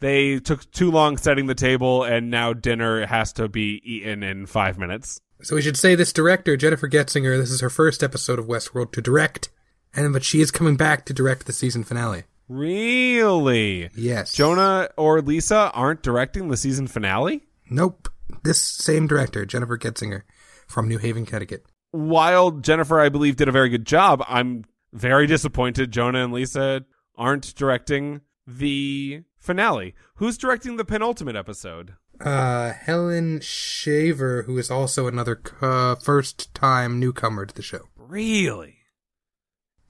they 0.00 0.38
took 0.38 0.70
too 0.70 0.90
long 0.90 1.16
setting 1.16 1.46
the 1.46 1.54
table 1.54 2.04
and 2.04 2.30
now 2.30 2.52
dinner 2.52 3.06
has 3.06 3.32
to 3.34 3.48
be 3.48 3.80
eaten 3.84 4.22
in 4.22 4.46
five 4.46 4.78
minutes. 4.78 5.20
So 5.42 5.56
we 5.56 5.62
should 5.62 5.78
say 5.78 5.94
this 5.94 6.12
director, 6.12 6.56
Jennifer 6.56 6.88
Getzinger, 6.88 7.38
this 7.38 7.50
is 7.50 7.60
her 7.60 7.70
first 7.70 8.02
episode 8.02 8.38
of 8.38 8.46
Westworld 8.46 8.92
to 8.92 9.02
direct, 9.02 9.50
and 9.94 10.12
but 10.12 10.24
she 10.24 10.40
is 10.40 10.50
coming 10.50 10.76
back 10.76 11.04
to 11.06 11.12
direct 11.12 11.46
the 11.46 11.52
season 11.52 11.84
finale. 11.84 12.24
Really? 12.48 13.90
Yes. 13.94 14.34
Jonah 14.34 14.88
or 14.96 15.22
Lisa 15.22 15.70
aren't 15.72 16.02
directing 16.02 16.48
the 16.48 16.56
season 16.56 16.86
finale? 16.86 17.42
Nope. 17.70 18.08
This 18.42 18.60
same 18.60 19.06
director, 19.06 19.46
Jennifer 19.46 19.78
Getzinger, 19.78 20.22
from 20.66 20.88
New 20.88 20.98
Haven, 20.98 21.24
Connecticut. 21.26 21.66
While 21.94 22.50
Jennifer, 22.50 23.00
I 23.00 23.08
believe, 23.08 23.36
did 23.36 23.46
a 23.46 23.52
very 23.52 23.68
good 23.68 23.86
job, 23.86 24.20
I'm 24.26 24.64
very 24.92 25.28
disappointed 25.28 25.92
Jonah 25.92 26.24
and 26.24 26.32
Lisa 26.32 26.84
aren't 27.16 27.54
directing 27.54 28.22
the 28.48 29.22
finale. 29.38 29.94
Who's 30.16 30.36
directing 30.36 30.76
the 30.76 30.84
penultimate 30.84 31.36
episode? 31.36 31.94
Uh, 32.20 32.72
Helen 32.72 33.38
Shaver, 33.40 34.42
who 34.42 34.58
is 34.58 34.72
also 34.72 35.06
another 35.06 35.40
uh, 35.60 35.94
first 35.94 36.52
time 36.52 36.98
newcomer 36.98 37.46
to 37.46 37.54
the 37.54 37.62
show. 37.62 37.82
Really? 37.96 38.78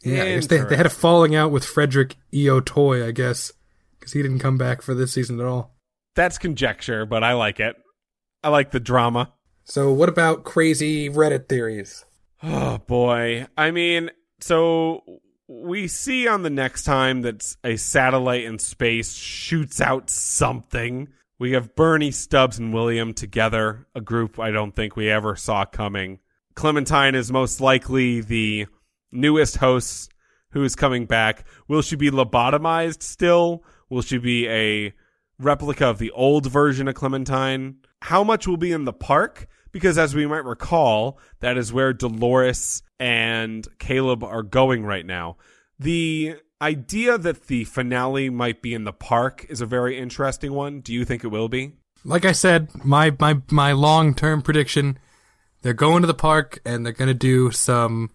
Yeah, 0.03 0.39
they, 0.41 0.59
they 0.59 0.77
had 0.77 0.85
a 0.85 0.91
falling 0.91 1.35
out 1.35 1.53
with 1.53 1.65
Frederick 1.65 2.17
E.O. 2.35 2.61
Toye, 2.61 3.07
I 3.07 3.13
guess, 3.13 3.51
because 3.99 4.13
he 4.13 4.21
didn't 4.21 4.41
come 4.41 4.59
back 4.59 4.83
for 4.83 4.93
this 4.93 5.13
season 5.13 5.41
at 5.41 5.47
all. 5.47 5.75
That's 6.15 6.37
conjecture, 6.37 7.07
but 7.07 7.25
I 7.25 7.33
like 7.33 7.61
it. 7.61 7.77
I 8.43 8.51
like 8.51 8.73
the 8.73 8.81
drama. 8.81 9.33
So, 9.65 9.93
what 9.93 10.09
about 10.09 10.45
crazy 10.45 11.09
Reddit 11.09 11.49
theories? 11.49 12.05
Oh, 12.43 12.79
boy. 12.79 13.47
I 13.57 13.71
mean, 13.71 14.11
so 14.41 15.03
we 15.49 15.89
see 15.89 16.29
on 16.29 16.43
the 16.43 16.51
next 16.51 16.85
time 16.85 17.23
that 17.23 17.57
a 17.65 17.77
satellite 17.77 18.45
in 18.45 18.59
space 18.59 19.15
shoots 19.15 19.81
out 19.81 20.11
something. 20.11 21.09
We 21.39 21.53
have 21.53 21.75
Bernie, 21.75 22.11
Stubbs, 22.11 22.59
and 22.59 22.75
William 22.75 23.15
together, 23.15 23.87
a 23.95 24.01
group 24.01 24.39
I 24.39 24.51
don't 24.51 24.77
think 24.77 24.97
we 24.97 25.11
ever 25.11 25.35
saw 25.35 25.65
coming. 25.65 26.21
Clementine 26.55 27.15
is 27.15 27.33
most 27.33 27.61
likely 27.61 28.21
the 28.21 28.67
newest 29.11 29.57
host 29.57 30.13
who 30.51 30.63
is 30.63 30.77
coming 30.77 31.07
back. 31.07 31.47
Will 31.67 31.83
she 31.83 31.97
be 31.97 32.11
lobotomized 32.11 33.03
still? 33.03 33.65
Will 33.89 34.03
she 34.03 34.19
be 34.19 34.49
a 34.49 34.93
replica 35.39 35.87
of 35.87 35.99
the 35.99 36.11
old 36.13 36.47
version 36.47 36.89
of 36.89 36.95
Clementine? 36.95 37.77
How 38.03 38.25
much 38.25 38.47
will 38.47 38.57
be 38.57 38.73
in 38.73 38.85
the 38.85 38.93
park? 38.93 39.49
Because 39.73 39.99
as 39.99 40.15
we 40.15 40.27
might 40.27 40.45
recall, 40.45 41.19
that 41.41 41.57
is 41.57 41.73
where 41.73 41.93
Dolores 41.93 42.83
and 43.01 43.67
Caleb 43.79 44.23
are 44.23 44.43
going 44.43 44.85
right 44.85 45.05
now. 45.05 45.37
The 45.79 46.37
idea 46.63 47.19
that 47.19 47.49
the 47.49 47.65
finale 47.65 48.31
might 48.31 48.63
be 48.63 48.73
in 48.73 48.85
the 48.85 48.93
park 48.93 49.45
is 49.49 49.61
a 49.61 49.67
very 49.67 49.99
interesting 49.99 50.53
one. 50.53 50.81
Do 50.81 50.93
you 50.93 51.05
think 51.05 51.25
it 51.25 51.29
will 51.29 51.49
be? 51.49 51.73
Like 52.05 52.25
I 52.25 52.33
said, 52.33 52.71
my 52.85 53.17
my 53.19 53.41
my 53.51 53.73
long 53.73 54.15
term 54.15 54.43
prediction: 54.43 54.99
they're 55.63 55.73
going 55.73 56.03
to 56.03 56.07
the 56.07 56.15
park 56.15 56.61
and 56.65 56.85
they're 56.85 56.93
gonna 56.93 57.15
do 57.15 57.51
some 57.51 58.11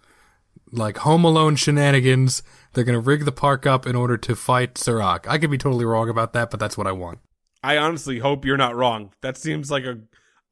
like 0.72 0.98
Home 0.98 1.24
Alone 1.24 1.56
shenanigans. 1.56 2.44
They're 2.74 2.84
gonna 2.84 3.00
rig 3.00 3.26
the 3.26 3.32
park 3.32 3.66
up 3.66 3.86
in 3.86 3.96
order 3.96 4.18
to 4.18 4.36
fight 4.36 4.78
Serac. 4.78 5.28
I 5.28 5.38
could 5.38 5.52
be 5.52 5.58
totally 5.58 5.86
wrong 5.86 6.10
about 6.10 6.34
that, 6.34 6.52
but 6.52 6.60
that's 6.60 6.78
what 6.78 6.88
I 6.88 6.92
want. 6.92 7.20
I 7.64 7.78
honestly 7.78 8.20
hope 8.20 8.46
you're 8.46 8.58
not 8.58 8.76
wrong. 8.76 9.12
That 9.22 9.38
seems 9.38 9.70
like 9.70 9.84
a 9.84 10.00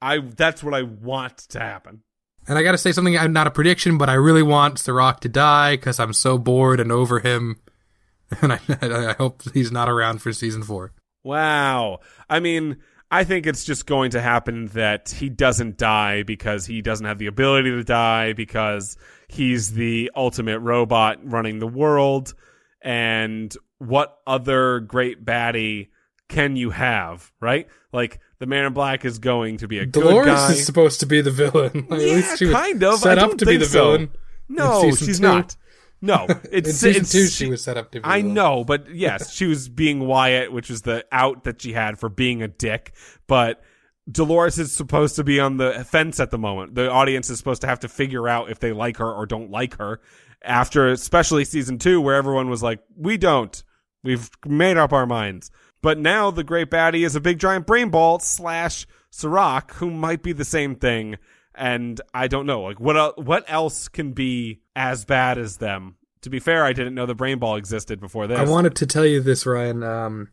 I 0.02 0.20
that's 0.20 0.64
what 0.64 0.74
I 0.74 0.84
want 0.84 1.38
to 1.50 1.60
happen. 1.60 2.04
And 2.48 2.58
I 2.58 2.64
got 2.64 2.72
to 2.72 2.78
say 2.78 2.94
something, 2.94 3.18
I'm 3.18 3.34
not 3.34 3.48
a 3.48 3.52
prediction, 3.52 3.98
but 3.98 4.10
I 4.10 4.14
really 4.14 4.44
want 4.44 4.80
Serac 4.80 5.20
to 5.22 5.30
die 5.30 5.76
because 5.76 6.00
I'm 6.00 6.14
so 6.14 6.38
bored 6.38 6.80
and 6.80 6.92
over 6.92 7.20
him. 7.20 7.58
And 8.42 8.52
I, 8.52 8.60
I 8.82 9.14
hope 9.14 9.42
he's 9.54 9.72
not 9.72 9.88
around 9.88 10.22
for 10.22 10.34
season 10.34 10.62
four. 10.62 10.92
Wow. 11.24 12.02
I 12.30 12.42
mean, 12.42 12.76
I 13.10 13.24
think 13.24 13.48
it's 13.48 13.64
just 13.64 13.86
going 13.86 14.12
to 14.12 14.22
happen 14.22 14.68
that 14.68 15.10
he 15.10 15.30
doesn't 15.30 15.78
die 15.78 16.24
because 16.24 16.66
he 16.66 16.82
doesn't 16.82 17.06
have 17.06 17.18
the 17.18 17.28
ability 17.28 17.72
to 17.72 17.84
die 17.84 18.34
because 18.34 18.98
he's 19.28 19.74
the 19.74 20.12
ultimate 20.16 20.60
robot 20.60 21.20
running 21.24 21.60
the 21.60 21.68
world. 21.68 22.34
And 22.82 23.56
what 23.78 24.20
other 24.28 24.82
great 24.82 25.24
baddie 25.24 25.88
can 26.28 26.56
you 26.58 26.72
have, 26.72 27.32
right? 27.40 27.68
Like 27.94 28.20
the 28.40 28.46
Man 28.46 28.66
in 28.66 28.74
Black 28.74 29.06
is 29.06 29.20
going 29.20 29.58
to 29.58 29.68
be 29.68 29.80
a 29.80 29.86
Dolores 29.86 30.26
good 30.26 30.32
guy. 30.32 30.52
is 30.52 30.66
supposed 30.66 31.00
to 31.00 31.06
be 31.06 31.22
the 31.22 31.32
villain. 31.32 31.88
Like, 31.90 32.02
yeah, 32.02 32.08
at 32.08 32.16
least 32.16 32.38
she 32.40 32.46
was 32.46 32.56
kind 32.56 32.84
of. 32.84 33.00
set 33.00 33.20
up 33.20 33.38
to 33.38 33.46
be 33.46 33.58
the 33.58 33.66
so. 33.66 33.92
villain. 33.92 34.10
No, 34.50 34.92
she's 34.96 35.18
two. 35.18 35.24
not. 35.24 35.56
No, 36.02 36.26
In 36.30 36.40
it's 36.52 36.76
season 36.76 37.02
it's, 37.02 37.12
two, 37.12 37.28
she 37.28 37.50
was 37.50 37.64
set 37.64 37.78
up 37.78 37.92
to 37.92 38.00
be. 38.00 38.06
I 38.06 38.22
know, 38.22 38.64
but 38.64 38.94
yes, 38.94 39.32
she 39.32 39.46
was 39.46 39.68
being 39.68 40.06
Wyatt, 40.06 40.52
which 40.52 40.70
was 40.70 40.84
the 40.84 41.06
out 41.12 41.46
that 41.46 41.62
she 41.62 41.74
had 41.74 41.98
for 41.98 42.10
being 42.10 42.42
a 42.42 42.48
dick. 42.48 42.94
But 43.26 43.62
Dolores 44.10 44.60
is 44.60 44.72
supposed 44.72 45.16
to 45.16 45.24
be 45.24 45.40
on 45.40 45.58
the 45.58 45.86
fence 45.90 46.20
at 46.20 46.32
the 46.32 46.38
moment. 46.38 46.76
The 46.76 46.90
audience 46.90 47.30
is 47.30 47.38
supposed 47.38 47.62
to 47.62 47.68
have 47.68 47.80
to 47.82 47.88
figure 47.88 48.28
out 48.28 48.52
if 48.52 48.60
they 48.60 48.72
like 48.72 48.98
her 48.98 49.12
or 49.12 49.26
don't 49.26 49.52
like 49.52 49.78
her 49.78 50.00
after, 50.44 50.88
especially 50.90 51.46
season 51.46 51.80
two, 51.80 52.00
where 52.00 52.16
everyone 52.16 52.50
was 52.50 52.64
like, 52.64 52.80
"We 52.96 53.18
don't. 53.18 53.64
We've 54.04 54.30
made 54.46 54.78
up 54.78 54.94
our 54.94 55.06
minds." 55.06 55.52
But 55.82 55.98
now 55.98 56.32
the 56.32 56.44
great 56.44 56.70
baddie 56.70 57.06
is 57.06 57.16
a 57.16 57.22
big 57.22 57.40
giant 57.40 57.68
brain 57.68 57.90
ball 57.90 58.20
slash 58.20 58.88
Serac, 59.12 59.74
who 59.74 59.90
might 59.90 60.24
be 60.24 60.34
the 60.34 60.46
same 60.46 60.76
thing. 60.76 61.18
And 61.54 62.00
I 62.14 62.28
don't 62.28 62.46
know, 62.46 62.62
like 62.62 62.80
what 62.80 62.96
el- 62.96 63.14
what 63.18 63.44
else 63.48 63.88
can 63.88 64.14
be 64.14 64.62
as 64.78 65.04
bad 65.04 65.38
as 65.38 65.58
them? 65.58 65.96
To 66.22 66.30
be 66.30 66.40
fair, 66.40 66.64
I 66.64 66.72
didn't 66.74 66.96
know 66.96 67.06
the 67.06 67.16
brain 67.16 67.40
ball 67.40 67.56
existed 67.56 68.00
before 68.00 68.28
this. 68.28 68.40
I 68.40 68.44
wanted 68.44 68.76
to 68.78 68.86
tell 68.86 69.06
you 69.06 69.22
this, 69.22 69.46
Ryan. 69.46 69.84
Um, 69.84 70.30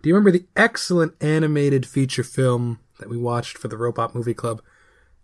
do 0.00 0.08
you 0.08 0.14
remember 0.14 0.30
the 0.30 0.46
excellent 0.56 1.14
animated 1.20 1.84
feature 1.86 2.22
film 2.24 2.80
that 2.98 3.08
we 3.08 3.16
watched 3.16 3.58
for 3.58 3.68
the 3.68 3.76
Robot 3.76 4.14
Movie 4.14 4.34
Club? 4.34 4.62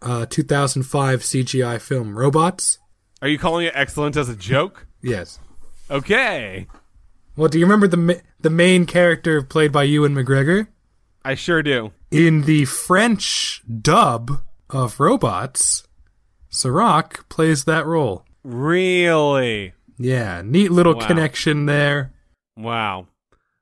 Uh, 0.01 0.27
2005 0.27 1.21
CGI 1.23 1.81
film, 1.81 2.17
Robots? 2.19 2.79
Are 3.21 3.29
you 3.29 3.39
calling 3.39 3.67
it 3.67 3.73
excellent 3.75 4.17
as 4.17 4.29
a 4.29 4.37
joke? 4.37 4.87
Yes. 5.03 5.39
Okay, 5.91 6.67
Well, 7.37 7.49
do 7.49 7.59
you 7.59 7.65
remember 7.65 7.89
the 7.89 7.97
ma- 7.97 8.15
the 8.41 8.51
main 8.51 8.85
character 8.85 9.43
played 9.43 9.73
by 9.73 9.85
Ewan 9.85 10.15
McGregor? 10.15 10.69
I 11.25 11.35
sure 11.35 11.63
do. 11.63 11.93
In 12.11 12.43
the 12.43 12.65
French 12.67 13.63
dub 13.83 14.43
of 14.71 15.01
Robots, 15.01 15.87
Serac 16.51 17.29
plays 17.29 17.65
that 17.65 17.87
role. 17.87 18.25
Really? 18.49 19.75
Yeah, 19.99 20.43
neat 20.45 20.71
little 20.73 20.95
Wow. 20.95 21.07
connection 21.07 21.67
there. 21.67 22.13
Wow. 22.57 23.09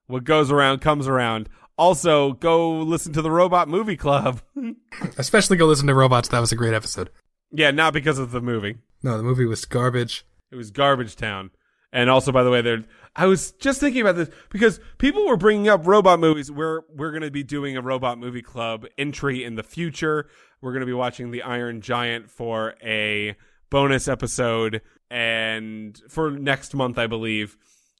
What 0.06 0.24
goes 0.24 0.50
around 0.50 0.80
comes 0.80 1.08
around. 1.08 1.48
Also, 1.76 2.32
go 2.34 2.78
listen 2.78 3.12
to 3.14 3.20
the 3.20 3.30
Robot 3.30 3.68
Movie 3.68 3.96
Club. 3.96 4.40
Especially 5.18 5.56
go 5.56 5.66
listen 5.66 5.88
to 5.88 5.94
Robots. 5.94 6.28
That 6.28 6.38
was 6.38 6.52
a 6.52 6.56
great 6.56 6.72
episode. 6.72 7.10
yeah, 7.50 7.70
not 7.72 7.92
because 7.92 8.18
of 8.18 8.30
the 8.30 8.40
movie. 8.40 8.76
No, 9.02 9.16
the 9.16 9.22
movie 9.24 9.44
was 9.44 9.64
garbage. 9.64 10.24
It 10.52 10.56
was 10.56 10.70
Garbage 10.70 11.16
Town. 11.16 11.50
And 11.92 12.08
also, 12.08 12.30
by 12.32 12.42
the 12.44 12.50
way, 12.50 12.62
there. 12.62 12.84
I 13.16 13.26
was 13.26 13.52
just 13.52 13.80
thinking 13.80 14.00
about 14.02 14.16
this 14.16 14.30
because 14.50 14.78
people 14.98 15.26
were 15.26 15.36
bringing 15.36 15.68
up 15.68 15.86
robot 15.86 16.20
movies. 16.20 16.50
We're 16.50 16.82
we're 16.94 17.10
going 17.10 17.22
to 17.22 17.30
be 17.30 17.42
doing 17.42 17.76
a 17.76 17.82
robot 17.82 18.18
movie 18.18 18.42
club 18.42 18.86
entry 18.96 19.42
in 19.44 19.56
the 19.56 19.62
future. 19.62 20.28
We're 20.60 20.72
going 20.72 20.80
to 20.80 20.86
be 20.86 20.92
watching 20.92 21.30
The 21.32 21.42
Iron 21.42 21.80
Giant 21.80 22.30
for 22.30 22.74
a 22.82 23.34
bonus 23.70 24.08
episode, 24.08 24.82
and 25.10 26.00
for 26.08 26.30
next 26.30 26.74
month, 26.74 26.98
I 26.98 27.06
believe, 27.06 27.56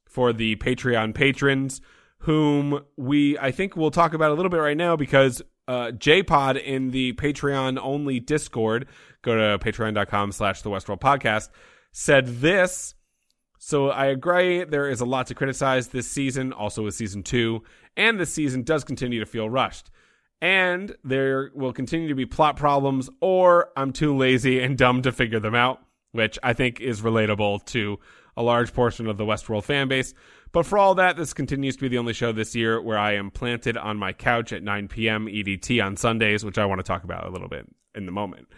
for 0.06 0.32
the 0.32 0.56
Patreon 0.56 1.14
patrons, 1.14 1.80
whom 2.20 2.80
we 2.96 3.38
I 3.38 3.50
think 3.50 3.76
we'll 3.76 3.90
talk 3.90 4.14
about 4.14 4.30
a 4.30 4.34
little 4.34 4.50
bit 4.50 4.58
right 4.58 4.76
now 4.76 4.96
because 4.96 5.42
uh, 5.68 5.90
JPod 5.92 6.62
in 6.62 6.90
the 6.90 7.12
Patreon 7.14 7.78
only 7.82 8.20
Discord, 8.20 8.86
go 9.22 9.34
to 9.36 9.58
patreon.com 9.58 10.32
slash 10.32 10.62
the 10.62 10.70
Westworld 10.70 11.00
podcast, 11.00 11.50
said 11.92 12.26
this. 12.40 12.94
So 13.58 13.90
I 13.90 14.06
agree 14.06 14.64
there 14.64 14.88
is 14.88 15.00
a 15.00 15.04
lot 15.04 15.26
to 15.28 15.34
criticize 15.34 15.88
this 15.88 16.08
season, 16.08 16.52
also 16.52 16.84
with 16.84 16.94
season 16.94 17.22
two, 17.22 17.62
and 17.96 18.20
this 18.20 18.32
season 18.32 18.62
does 18.62 18.84
continue 18.84 19.18
to 19.18 19.26
feel 19.26 19.50
rushed. 19.50 19.90
And 20.40 20.94
there 21.02 21.50
will 21.54 21.72
continue 21.72 22.08
to 22.08 22.14
be 22.14 22.26
plot 22.26 22.56
problems, 22.56 23.08
or 23.20 23.70
I'm 23.76 23.92
too 23.92 24.16
lazy 24.16 24.60
and 24.60 24.76
dumb 24.76 25.02
to 25.02 25.12
figure 25.12 25.40
them 25.40 25.54
out, 25.54 25.80
which 26.12 26.38
I 26.42 26.52
think 26.52 26.80
is 26.80 27.00
relatable 27.00 27.64
to 27.66 27.98
a 28.36 28.42
large 28.42 28.72
portion 28.74 29.06
of 29.06 29.16
the 29.16 29.24
Westworld 29.24 29.64
fan 29.64 29.88
base. 29.88 30.12
But 30.52 30.66
for 30.66 30.78
all 30.78 30.94
that, 30.96 31.16
this 31.16 31.32
continues 31.34 31.76
to 31.76 31.82
be 31.82 31.88
the 31.88 31.98
only 31.98 32.12
show 32.12 32.32
this 32.32 32.54
year 32.54 32.80
where 32.80 32.98
I 32.98 33.14
am 33.14 33.30
planted 33.30 33.76
on 33.76 33.96
my 33.96 34.12
couch 34.12 34.52
at 34.52 34.62
9 34.62 34.88
p.m. 34.88 35.26
EDT 35.26 35.84
on 35.84 35.96
Sundays, 35.96 36.44
which 36.44 36.58
I 36.58 36.66
want 36.66 36.78
to 36.78 36.82
talk 36.82 37.04
about 37.04 37.26
a 37.26 37.30
little 37.30 37.48
bit 37.48 37.66
in 37.94 38.06
the 38.06 38.12
moment. 38.12 38.48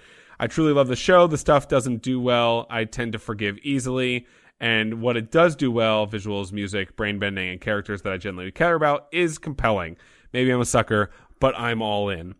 I 0.41 0.47
truly 0.47 0.73
love 0.73 0.89
the 0.89 0.97
show. 0.97 1.27
The 1.27 1.39
stuff 1.39 1.69
doesn't 1.69 2.03
do 2.03 2.21
well. 2.21 2.67
I 2.71 2.85
tend 2.85 3.13
to 3.13 3.19
forgive 3.19 3.59
easily. 3.63 4.27
And 4.61 5.01
what 5.01 5.17
it 5.17 5.31
does 5.31 5.57
do 5.57 5.71
well, 5.71 6.07
visuals, 6.07 6.53
music, 6.53 6.97
brain 6.97 7.19
bending, 7.19 7.49
and 7.49 7.61
characters 7.61 8.03
that 8.03 8.13
I 8.13 8.17
genuinely 8.17 8.53
care 8.53 8.75
about, 8.75 9.07
is 9.13 9.39
compelling. 9.39 9.97
Maybe 10.33 10.51
I'm 10.51 10.61
a 10.61 10.65
sucker, 10.65 11.11
but 11.41 11.59
I'm 11.59 11.83
all 11.83 12.09
in. 12.09 12.35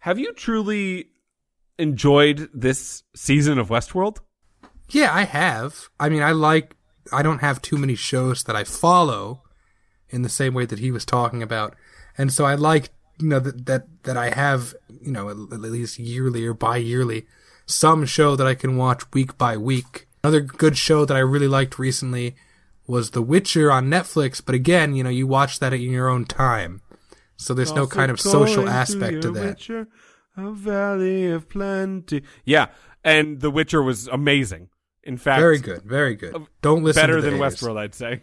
Have 0.00 0.18
you 0.18 0.32
truly 0.32 1.06
enjoyed 1.78 2.48
this 2.52 3.02
season 3.14 3.58
of 3.58 3.68
Westworld? 3.68 4.18
Yeah, 4.90 5.10
I 5.12 5.24
have. 5.24 5.88
I 5.98 6.08
mean, 6.08 6.22
I 6.22 6.32
like. 6.32 6.76
I 7.12 7.22
don't 7.22 7.40
have 7.40 7.62
too 7.62 7.78
many 7.78 7.94
shows 7.94 8.44
that 8.44 8.56
I 8.56 8.64
follow 8.64 9.42
in 10.10 10.22
the 10.22 10.28
same 10.28 10.54
way 10.54 10.66
that 10.66 10.78
he 10.78 10.90
was 10.90 11.04
talking 11.04 11.42
about, 11.42 11.74
and 12.16 12.32
so 12.32 12.44
I 12.44 12.54
like 12.54 12.90
you 13.18 13.28
know 13.28 13.40
that 13.40 13.66
that 13.66 13.86
that 14.04 14.16
I 14.16 14.30
have 14.30 14.74
you 15.00 15.10
know 15.10 15.28
at, 15.28 15.36
at 15.52 15.60
least 15.60 15.98
yearly 15.98 16.44
or 16.46 16.54
bi-yearly 16.54 17.26
some 17.66 18.04
show 18.04 18.36
that 18.36 18.46
I 18.46 18.54
can 18.54 18.76
watch 18.76 19.10
week 19.12 19.38
by 19.38 19.56
week. 19.56 20.06
Another 20.22 20.40
good 20.40 20.76
show 20.76 21.04
that 21.04 21.16
I 21.16 21.20
really 21.20 21.48
liked 21.48 21.78
recently 21.78 22.36
was 22.86 23.10
The 23.10 23.22
Witcher 23.22 23.72
on 23.72 23.88
Netflix, 23.88 24.42
but 24.44 24.54
again, 24.54 24.94
you 24.94 25.02
know, 25.02 25.10
you 25.10 25.26
watch 25.26 25.58
that 25.60 25.72
in 25.72 25.80
your 25.80 26.08
own 26.08 26.24
time. 26.24 26.81
So 27.42 27.54
there's 27.54 27.72
no 27.72 27.86
kind 27.86 28.10
of 28.10 28.20
social 28.20 28.68
aspect 28.68 29.22
to 29.22 29.28
your 29.28 29.34
that. 29.34 29.46
Witcher, 29.56 29.88
a 30.36 30.52
valley 30.52 31.30
of 31.30 31.48
plenty. 31.48 32.22
Yeah, 32.44 32.68
and 33.04 33.40
The 33.40 33.50
Witcher 33.50 33.82
was 33.82 34.08
amazing. 34.08 34.68
In 35.04 35.16
fact, 35.16 35.40
Very 35.40 35.58
good, 35.58 35.82
very 35.82 36.14
good. 36.14 36.46
Don't 36.60 36.84
listen 36.84 37.02
better 37.02 37.16
to 37.16 37.22
the 37.22 37.30
than 37.30 37.40
haters. 37.40 37.60
Westworld, 37.60 37.76
I'd 37.76 37.94
say. 37.94 38.20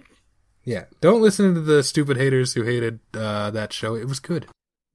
Yeah, 0.63 0.85
don't 1.01 1.21
listen 1.21 1.53
to 1.55 1.61
the 1.61 1.83
stupid 1.83 2.15
haters 2.17 2.53
who 2.53 2.63
hated 2.63 2.99
uh, 3.13 3.51
that 3.51 3.73
show. 3.73 3.95
It 3.95 4.07
was 4.07 4.19
good. 4.19 4.45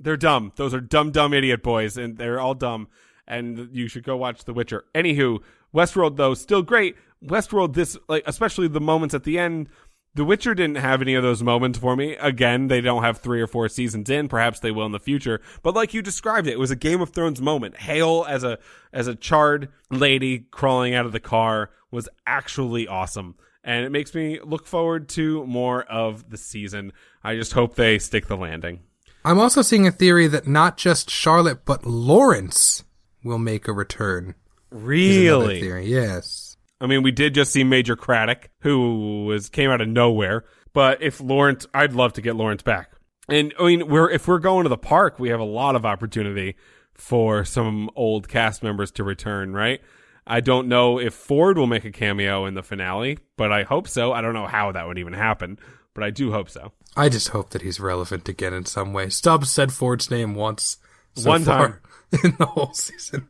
They're 0.01 0.17
dumb. 0.17 0.53
Those 0.57 0.73
are 0.75 0.81
dumb, 0.81 1.11
dumb 1.11 1.35
idiot 1.35 1.63
boys, 1.63 1.97
and 1.97 2.17
they're 2.17 2.41
all 2.41 2.55
dumb. 2.55 2.89
And 3.27 3.69
you 3.73 3.89
should 3.89 4.05
go 4.05 4.17
watch 4.17 4.45
The 4.45 4.53
Witcher. 4.53 4.85
Anywho, 4.95 5.41
Westworld 5.75 6.17
though 6.17 6.35
still 6.35 6.63
great. 6.63 6.97
Westworld, 7.25 7.75
this 7.75 7.97
like 8.09 8.23
especially 8.27 8.69
the 8.69 8.81
moments 8.81 9.15
at 9.15 9.25
the 9.25 9.39
end. 9.39 9.69
The 10.17 10.25
Witcher 10.25 10.55
didn't 10.55 10.77
have 10.77 11.03
any 11.03 11.15
of 11.15 11.25
those 11.25 11.43
moments 11.43 11.79
for 11.79 11.97
me. 11.97 12.15
Again, 12.17 12.69
they 12.69 12.81
don't 12.81 13.03
have 13.03 13.19
three 13.19 13.41
or 13.41 13.49
four 13.49 13.69
seasons 13.69 14.09
in. 14.09 14.29
Perhaps 14.29 14.61
they 14.61 14.71
will 14.71 14.87
in 14.87 14.93
the 14.93 15.01
future. 15.01 15.41
But 15.63 15.75
like 15.75 15.93
you 15.93 16.03
described 16.03 16.47
it, 16.47 16.53
it 16.53 16.59
was 16.59 16.71
a 16.71 16.77
Game 16.77 17.01
of 17.01 17.11
Thrones 17.11 17.43
moment. 17.43 17.77
Hale 17.79 18.25
as 18.29 18.45
a 18.45 18.59
as 18.93 19.09
a 19.09 19.17
charred 19.17 19.71
lady 19.91 20.47
crawling 20.51 20.95
out 20.95 21.05
of 21.05 21.13
the 21.13 21.21
car 21.21 21.71
was 21.91 22.09
actually 22.27 22.87
awesome. 22.87 23.35
And 23.65 23.85
it 23.85 23.91
makes 23.91 24.15
me 24.15 24.39
look 24.45 24.67
forward 24.67 25.09
to 25.11 25.45
more 25.47 25.83
of 25.83 26.31
the 26.31 26.37
season. 26.37 26.93
I 27.25 27.35
just 27.35 27.53
hope 27.53 27.75
they 27.75 27.99
stick 27.99 28.27
the 28.27 28.37
landing. 28.37 28.81
I'm 29.25 29.41
also 29.41 29.63
seeing 29.63 29.87
a 29.87 29.93
theory 29.93 30.29
that 30.29 30.47
not 30.47 30.77
just 30.77 31.11
Charlotte 31.11 31.65
but 31.65 31.87
Lawrence 31.87 32.85
will 33.25 33.39
make 33.39 33.67
a 33.67 33.73
return. 33.73 34.35
Really? 34.71 35.61
Theory. 35.61 35.87
Yes. 35.87 36.44
I 36.81 36.87
mean, 36.87 37.03
we 37.03 37.13
did 37.13 37.35
just 37.35 37.53
see 37.53 37.65
Major 37.65 37.97
Craddock, 37.97 38.51
who 38.61 39.25
was 39.27 39.49
came 39.49 39.71
out 39.71 39.81
of 39.81 39.89
nowhere. 39.89 40.45
But 40.73 41.03
if 41.03 41.21
Lawrence, 41.21 41.67
I'd 41.73 41.93
love 41.93 42.13
to 42.15 42.21
get 42.23 42.37
Lawrence 42.37 42.63
back. 42.63 42.91
And 43.29 43.55
I 43.59 43.65
mean, 43.65 43.89
we're 43.89 44.11
if 44.11 44.29
we're 44.29 44.39
going 44.39 44.65
to 44.65 44.69
the 44.69 44.77
park, 44.77 45.19
we 45.19 45.31
have 45.31 45.41
a 45.41 45.45
lot 45.45 45.77
of 45.77 45.87
opportunity 45.87 46.57
for 46.95 47.45
some 47.45 47.91
old 47.97 48.29
cast 48.29 48.63
members 48.63 48.91
to 48.93 49.05
return, 49.05 49.53
right? 49.53 49.81
I 50.27 50.41
don't 50.41 50.69
know 50.69 50.99
if 50.99 51.15
Ford 51.15 51.59
will 51.59 51.67
make 51.67 51.85
a 51.85 51.91
cameo 51.91 52.47
in 52.47 52.55
the 52.55 52.63
finale, 52.63 53.19
but 53.37 53.53
I 53.53 53.63
hope 53.63 53.89
so. 53.89 54.13
I 54.13 54.21
don't 54.21 54.33
know 54.35 54.47
how 54.47 54.73
that 54.73 54.87
would 54.87 54.99
even 54.99 55.13
happen, 55.13 55.59
but 55.95 56.03
I 56.03 56.11
do 56.11 56.33
hope 56.33 56.49
so. 56.49 56.73
I 56.97 57.09
just 57.09 57.29
hope 57.29 57.51
that 57.51 57.63
he's 57.63 57.79
relevant 57.81 58.29
again 58.29 58.55
in 58.55 58.65
some 58.65 58.93
way. 58.93 59.11
Stubbs 59.11 59.51
said 59.51 59.73
Ford's 59.73 60.11
name 60.11 60.35
once. 60.35 60.79
so 61.15 61.29
One 61.29 61.45
far 61.45 61.83
in 62.25 62.37
the 62.39 62.47
whole 62.47 62.73
season. 62.73 63.29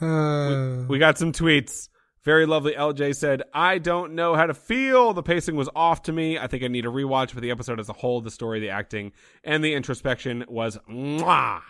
Uh, 0.00 0.84
We 0.88 0.98
got 0.98 1.18
some 1.18 1.32
tweets. 1.32 1.88
Very 2.22 2.44
lovely 2.44 2.72
LJ 2.72 3.16
said, 3.16 3.42
I 3.54 3.78
don't 3.78 4.14
know 4.14 4.34
how 4.34 4.46
to 4.46 4.52
feel. 4.52 5.14
The 5.14 5.22
pacing 5.22 5.56
was 5.56 5.70
off 5.74 6.02
to 6.02 6.12
me. 6.12 6.38
I 6.38 6.46
think 6.46 6.62
I 6.62 6.68
need 6.68 6.84
a 6.84 6.90
rewatch, 6.90 7.32
but 7.32 7.42
the 7.42 7.50
episode 7.50 7.80
as 7.80 7.88
a 7.88 7.94
whole, 7.94 8.20
the 8.20 8.30
story, 8.30 8.60
the 8.60 8.68
acting, 8.68 9.12
and 9.42 9.64
the 9.64 9.72
introspection 9.72 10.44
was 10.46 10.78
mwah. 10.88 11.62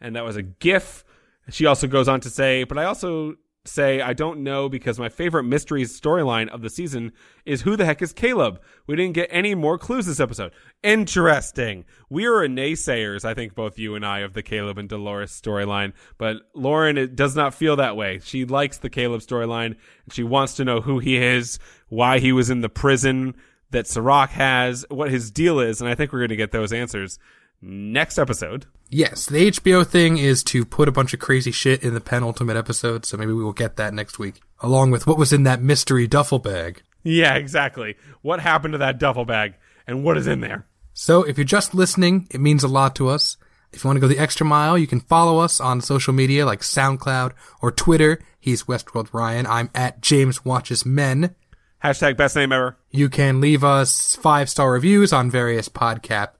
And 0.00 0.14
that 0.14 0.24
was 0.24 0.36
a 0.36 0.42
gif. 0.42 1.04
She 1.48 1.66
also 1.66 1.88
goes 1.88 2.06
on 2.06 2.20
to 2.20 2.30
say, 2.30 2.62
but 2.62 2.78
I 2.78 2.84
also 2.84 3.34
say 3.64 4.00
I 4.00 4.14
don't 4.14 4.42
know 4.42 4.68
because 4.68 4.98
my 4.98 5.08
favorite 5.08 5.44
mysteries 5.44 5.98
storyline 5.98 6.48
of 6.48 6.62
the 6.62 6.70
season 6.70 7.12
is 7.44 7.62
who 7.62 7.76
the 7.76 7.84
heck 7.84 8.00
is 8.00 8.12
Caleb? 8.12 8.60
We 8.86 8.96
didn't 8.96 9.14
get 9.14 9.28
any 9.30 9.54
more 9.54 9.78
clues 9.78 10.06
this 10.06 10.20
episode. 10.20 10.52
Interesting. 10.82 11.84
We 12.08 12.26
are 12.26 12.46
naysayers, 12.48 13.24
I 13.24 13.34
think 13.34 13.54
both 13.54 13.78
you 13.78 13.94
and 13.94 14.04
I, 14.04 14.20
of 14.20 14.32
the 14.32 14.42
Caleb 14.42 14.78
and 14.78 14.88
Dolores 14.88 15.30
storyline, 15.30 15.92
but 16.16 16.36
Lauren 16.54 16.96
it 16.96 17.14
does 17.14 17.36
not 17.36 17.54
feel 17.54 17.76
that 17.76 17.96
way. 17.96 18.20
She 18.22 18.44
likes 18.44 18.78
the 18.78 18.90
Caleb 18.90 19.20
storyline 19.20 19.76
and 20.04 20.12
she 20.12 20.22
wants 20.22 20.54
to 20.54 20.64
know 20.64 20.80
who 20.80 20.98
he 20.98 21.16
is, 21.16 21.58
why 21.88 22.18
he 22.18 22.32
was 22.32 22.50
in 22.50 22.62
the 22.62 22.68
prison 22.68 23.34
that 23.70 23.86
Serac 23.86 24.30
has, 24.30 24.84
what 24.88 25.10
his 25.10 25.30
deal 25.30 25.60
is, 25.60 25.80
and 25.80 25.88
I 25.88 25.94
think 25.94 26.12
we're 26.12 26.20
going 26.20 26.30
to 26.30 26.36
get 26.36 26.50
those 26.50 26.72
answers 26.72 27.18
next 27.62 28.18
episode. 28.18 28.66
Yes, 28.90 29.26
the 29.26 29.50
HBO 29.50 29.86
thing 29.86 30.18
is 30.18 30.44
to 30.44 30.64
put 30.64 30.88
a 30.88 30.92
bunch 30.92 31.14
of 31.14 31.20
crazy 31.20 31.50
shit 31.50 31.82
in 31.82 31.94
the 31.94 32.00
penultimate 32.00 32.56
episode, 32.56 33.06
so 33.06 33.16
maybe 33.16 33.32
we 33.32 33.42
will 33.42 33.52
get 33.52 33.76
that 33.76 33.94
next 33.94 34.18
week, 34.18 34.40
along 34.60 34.90
with 34.90 35.06
what 35.06 35.18
was 35.18 35.32
in 35.32 35.44
that 35.44 35.62
mystery 35.62 36.06
duffel 36.06 36.38
bag. 36.38 36.82
Yeah, 37.02 37.34
exactly. 37.34 37.96
What 38.22 38.40
happened 38.40 38.72
to 38.72 38.78
that 38.78 38.98
duffel 38.98 39.24
bag 39.24 39.54
and 39.86 40.04
what 40.04 40.18
is 40.18 40.26
in 40.26 40.40
there? 40.40 40.66
So 40.92 41.22
if 41.22 41.38
you're 41.38 41.44
just 41.44 41.74
listening, 41.74 42.28
it 42.30 42.40
means 42.40 42.62
a 42.62 42.68
lot 42.68 42.94
to 42.96 43.08
us. 43.08 43.36
If 43.72 43.84
you 43.84 43.88
want 43.88 43.96
to 43.96 44.00
go 44.00 44.08
the 44.08 44.18
extra 44.18 44.44
mile, 44.44 44.76
you 44.76 44.86
can 44.86 45.00
follow 45.00 45.38
us 45.38 45.60
on 45.60 45.80
social 45.80 46.12
media 46.12 46.44
like 46.44 46.60
SoundCloud 46.60 47.32
or 47.62 47.70
Twitter. 47.70 48.20
He's 48.38 48.64
Westworld 48.64 49.12
Ryan. 49.14 49.46
I'm 49.46 49.70
at 49.74 50.00
James 50.00 50.44
Watches 50.44 50.84
Men. 50.84 51.36
Hashtag 51.82 52.16
best 52.16 52.36
name 52.36 52.52
ever. 52.52 52.76
You 52.90 53.08
can 53.08 53.40
leave 53.40 53.64
us 53.64 54.16
five 54.16 54.50
star 54.50 54.72
reviews 54.72 55.12
on 55.12 55.30
various 55.30 55.68
podcast 55.68 56.32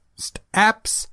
apps. 0.52 1.06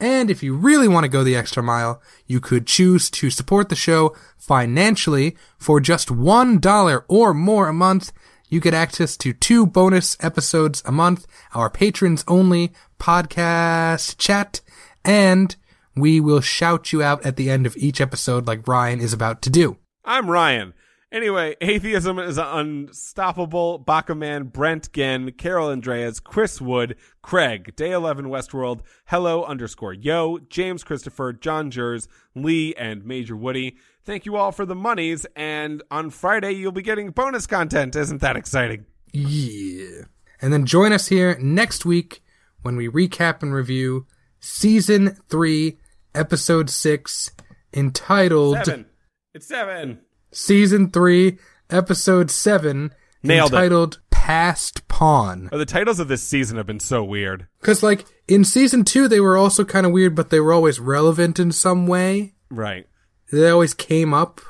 And 0.00 0.30
if 0.30 0.42
you 0.42 0.54
really 0.54 0.88
want 0.88 1.04
to 1.04 1.08
go 1.08 1.22
the 1.22 1.36
extra 1.36 1.62
mile, 1.62 2.02
you 2.26 2.40
could 2.40 2.66
choose 2.66 3.08
to 3.10 3.30
support 3.30 3.68
the 3.68 3.76
show 3.76 4.14
financially 4.36 5.36
for 5.58 5.80
just 5.80 6.08
$1 6.08 7.04
or 7.08 7.34
more 7.34 7.68
a 7.68 7.72
month. 7.72 8.12
You 8.48 8.60
get 8.60 8.74
access 8.74 9.16
to 9.18 9.32
two 9.32 9.66
bonus 9.66 10.16
episodes 10.20 10.82
a 10.84 10.92
month, 10.92 11.26
our 11.54 11.70
patrons 11.70 12.24
only 12.28 12.72
podcast 12.98 14.18
chat, 14.18 14.60
and 15.04 15.54
we 15.96 16.20
will 16.20 16.40
shout 16.40 16.92
you 16.92 17.02
out 17.02 17.24
at 17.24 17.36
the 17.36 17.50
end 17.50 17.66
of 17.66 17.76
each 17.76 18.00
episode 18.00 18.46
like 18.46 18.66
Ryan 18.68 19.00
is 19.00 19.12
about 19.12 19.42
to 19.42 19.50
do. 19.50 19.78
I'm 20.04 20.28
Ryan. 20.30 20.74
Anyway, 21.14 21.54
atheism 21.60 22.18
is 22.18 22.38
unstoppable. 22.38 23.78
Bakaman, 23.78 24.52
Brent 24.52 24.92
Gen, 24.92 25.30
Carol 25.30 25.68
Andreas, 25.68 26.18
Chris 26.18 26.60
Wood, 26.60 26.96
Craig, 27.22 27.76
Day 27.76 27.92
11 27.92 28.24
Westworld, 28.24 28.80
Hello 29.06 29.44
underscore 29.44 29.92
Yo, 29.92 30.38
James 30.50 30.82
Christopher, 30.82 31.32
John 31.32 31.70
Jers, 31.70 32.08
Lee, 32.34 32.74
and 32.74 33.04
Major 33.04 33.36
Woody. 33.36 33.76
Thank 34.02 34.26
you 34.26 34.34
all 34.34 34.50
for 34.50 34.66
the 34.66 34.74
monies, 34.74 35.24
and 35.36 35.84
on 35.88 36.10
Friday 36.10 36.50
you'll 36.50 36.72
be 36.72 36.82
getting 36.82 37.10
bonus 37.10 37.46
content. 37.46 37.94
Isn't 37.94 38.20
that 38.20 38.36
exciting? 38.36 38.84
Yeah. 39.12 40.06
And 40.42 40.52
then 40.52 40.66
join 40.66 40.92
us 40.92 41.06
here 41.06 41.38
next 41.40 41.86
week 41.86 42.24
when 42.62 42.74
we 42.74 42.88
recap 42.88 43.40
and 43.40 43.54
review 43.54 44.08
season 44.40 45.16
three, 45.28 45.78
episode 46.12 46.70
six, 46.70 47.30
entitled 47.72 48.56
Seven. 48.64 48.86
It's 49.32 49.46
seven. 49.46 50.00
Season 50.34 50.90
three, 50.90 51.38
episode 51.70 52.30
seven, 52.30 52.92
Nailed 53.22 53.52
it. 53.52 53.56
entitled 53.56 54.00
Passed 54.10 54.86
Pawn. 54.88 55.48
Oh, 55.52 55.58
the 55.58 55.64
titles 55.66 56.00
of 56.00 56.08
this 56.08 56.22
season 56.22 56.56
have 56.56 56.66
been 56.66 56.80
so 56.80 57.04
weird. 57.04 57.46
Cause 57.62 57.82
like 57.82 58.04
in 58.26 58.44
season 58.44 58.84
two, 58.84 59.06
they 59.06 59.20
were 59.20 59.36
also 59.36 59.64
kind 59.64 59.86
of 59.86 59.92
weird, 59.92 60.14
but 60.14 60.30
they 60.30 60.40
were 60.40 60.52
always 60.52 60.80
relevant 60.80 61.38
in 61.38 61.52
some 61.52 61.86
way. 61.86 62.34
Right. 62.50 62.86
They 63.30 63.48
always 63.48 63.74
came 63.74 64.12
up, 64.12 64.40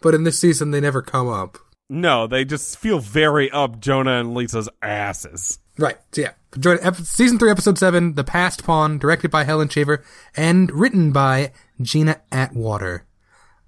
but 0.00 0.14
in 0.14 0.24
this 0.24 0.38
season, 0.38 0.70
they 0.70 0.80
never 0.80 1.02
come 1.02 1.28
up. 1.28 1.58
No, 1.88 2.26
they 2.26 2.44
just 2.44 2.78
feel 2.78 2.98
very 3.00 3.50
up 3.50 3.78
Jonah 3.80 4.18
and 4.20 4.34
Lisa's 4.34 4.68
asses. 4.80 5.58
Right. 5.78 5.98
So 6.12 6.22
yeah. 6.22 6.32
Join 6.58 6.78
ep- 6.82 6.96
season 6.96 7.38
three, 7.38 7.50
episode 7.50 7.78
seven, 7.78 8.14
The 8.14 8.24
Passed 8.24 8.64
Pawn, 8.64 8.98
directed 8.98 9.30
by 9.30 9.44
Helen 9.44 9.68
Shaver 9.68 10.04
and 10.36 10.70
written 10.70 11.10
by 11.12 11.52
Gina 11.80 12.20
Atwater. 12.30 13.06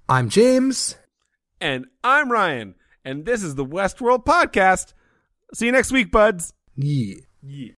I'm 0.07 0.29
James. 0.29 0.95
And 1.65 1.87
I'm 2.03 2.31
Ryan, 2.31 2.75
and 3.03 3.25
this 3.25 3.41
is 3.41 3.55
the 3.55 3.65
Westworld 3.65 4.23
Podcast. 4.23 4.93
See 5.55 5.65
you 5.65 5.71
next 5.71 5.91
week, 5.91 6.11
buds. 6.11 6.53
Yeah. 6.75 7.15
Yeah. 7.41 7.71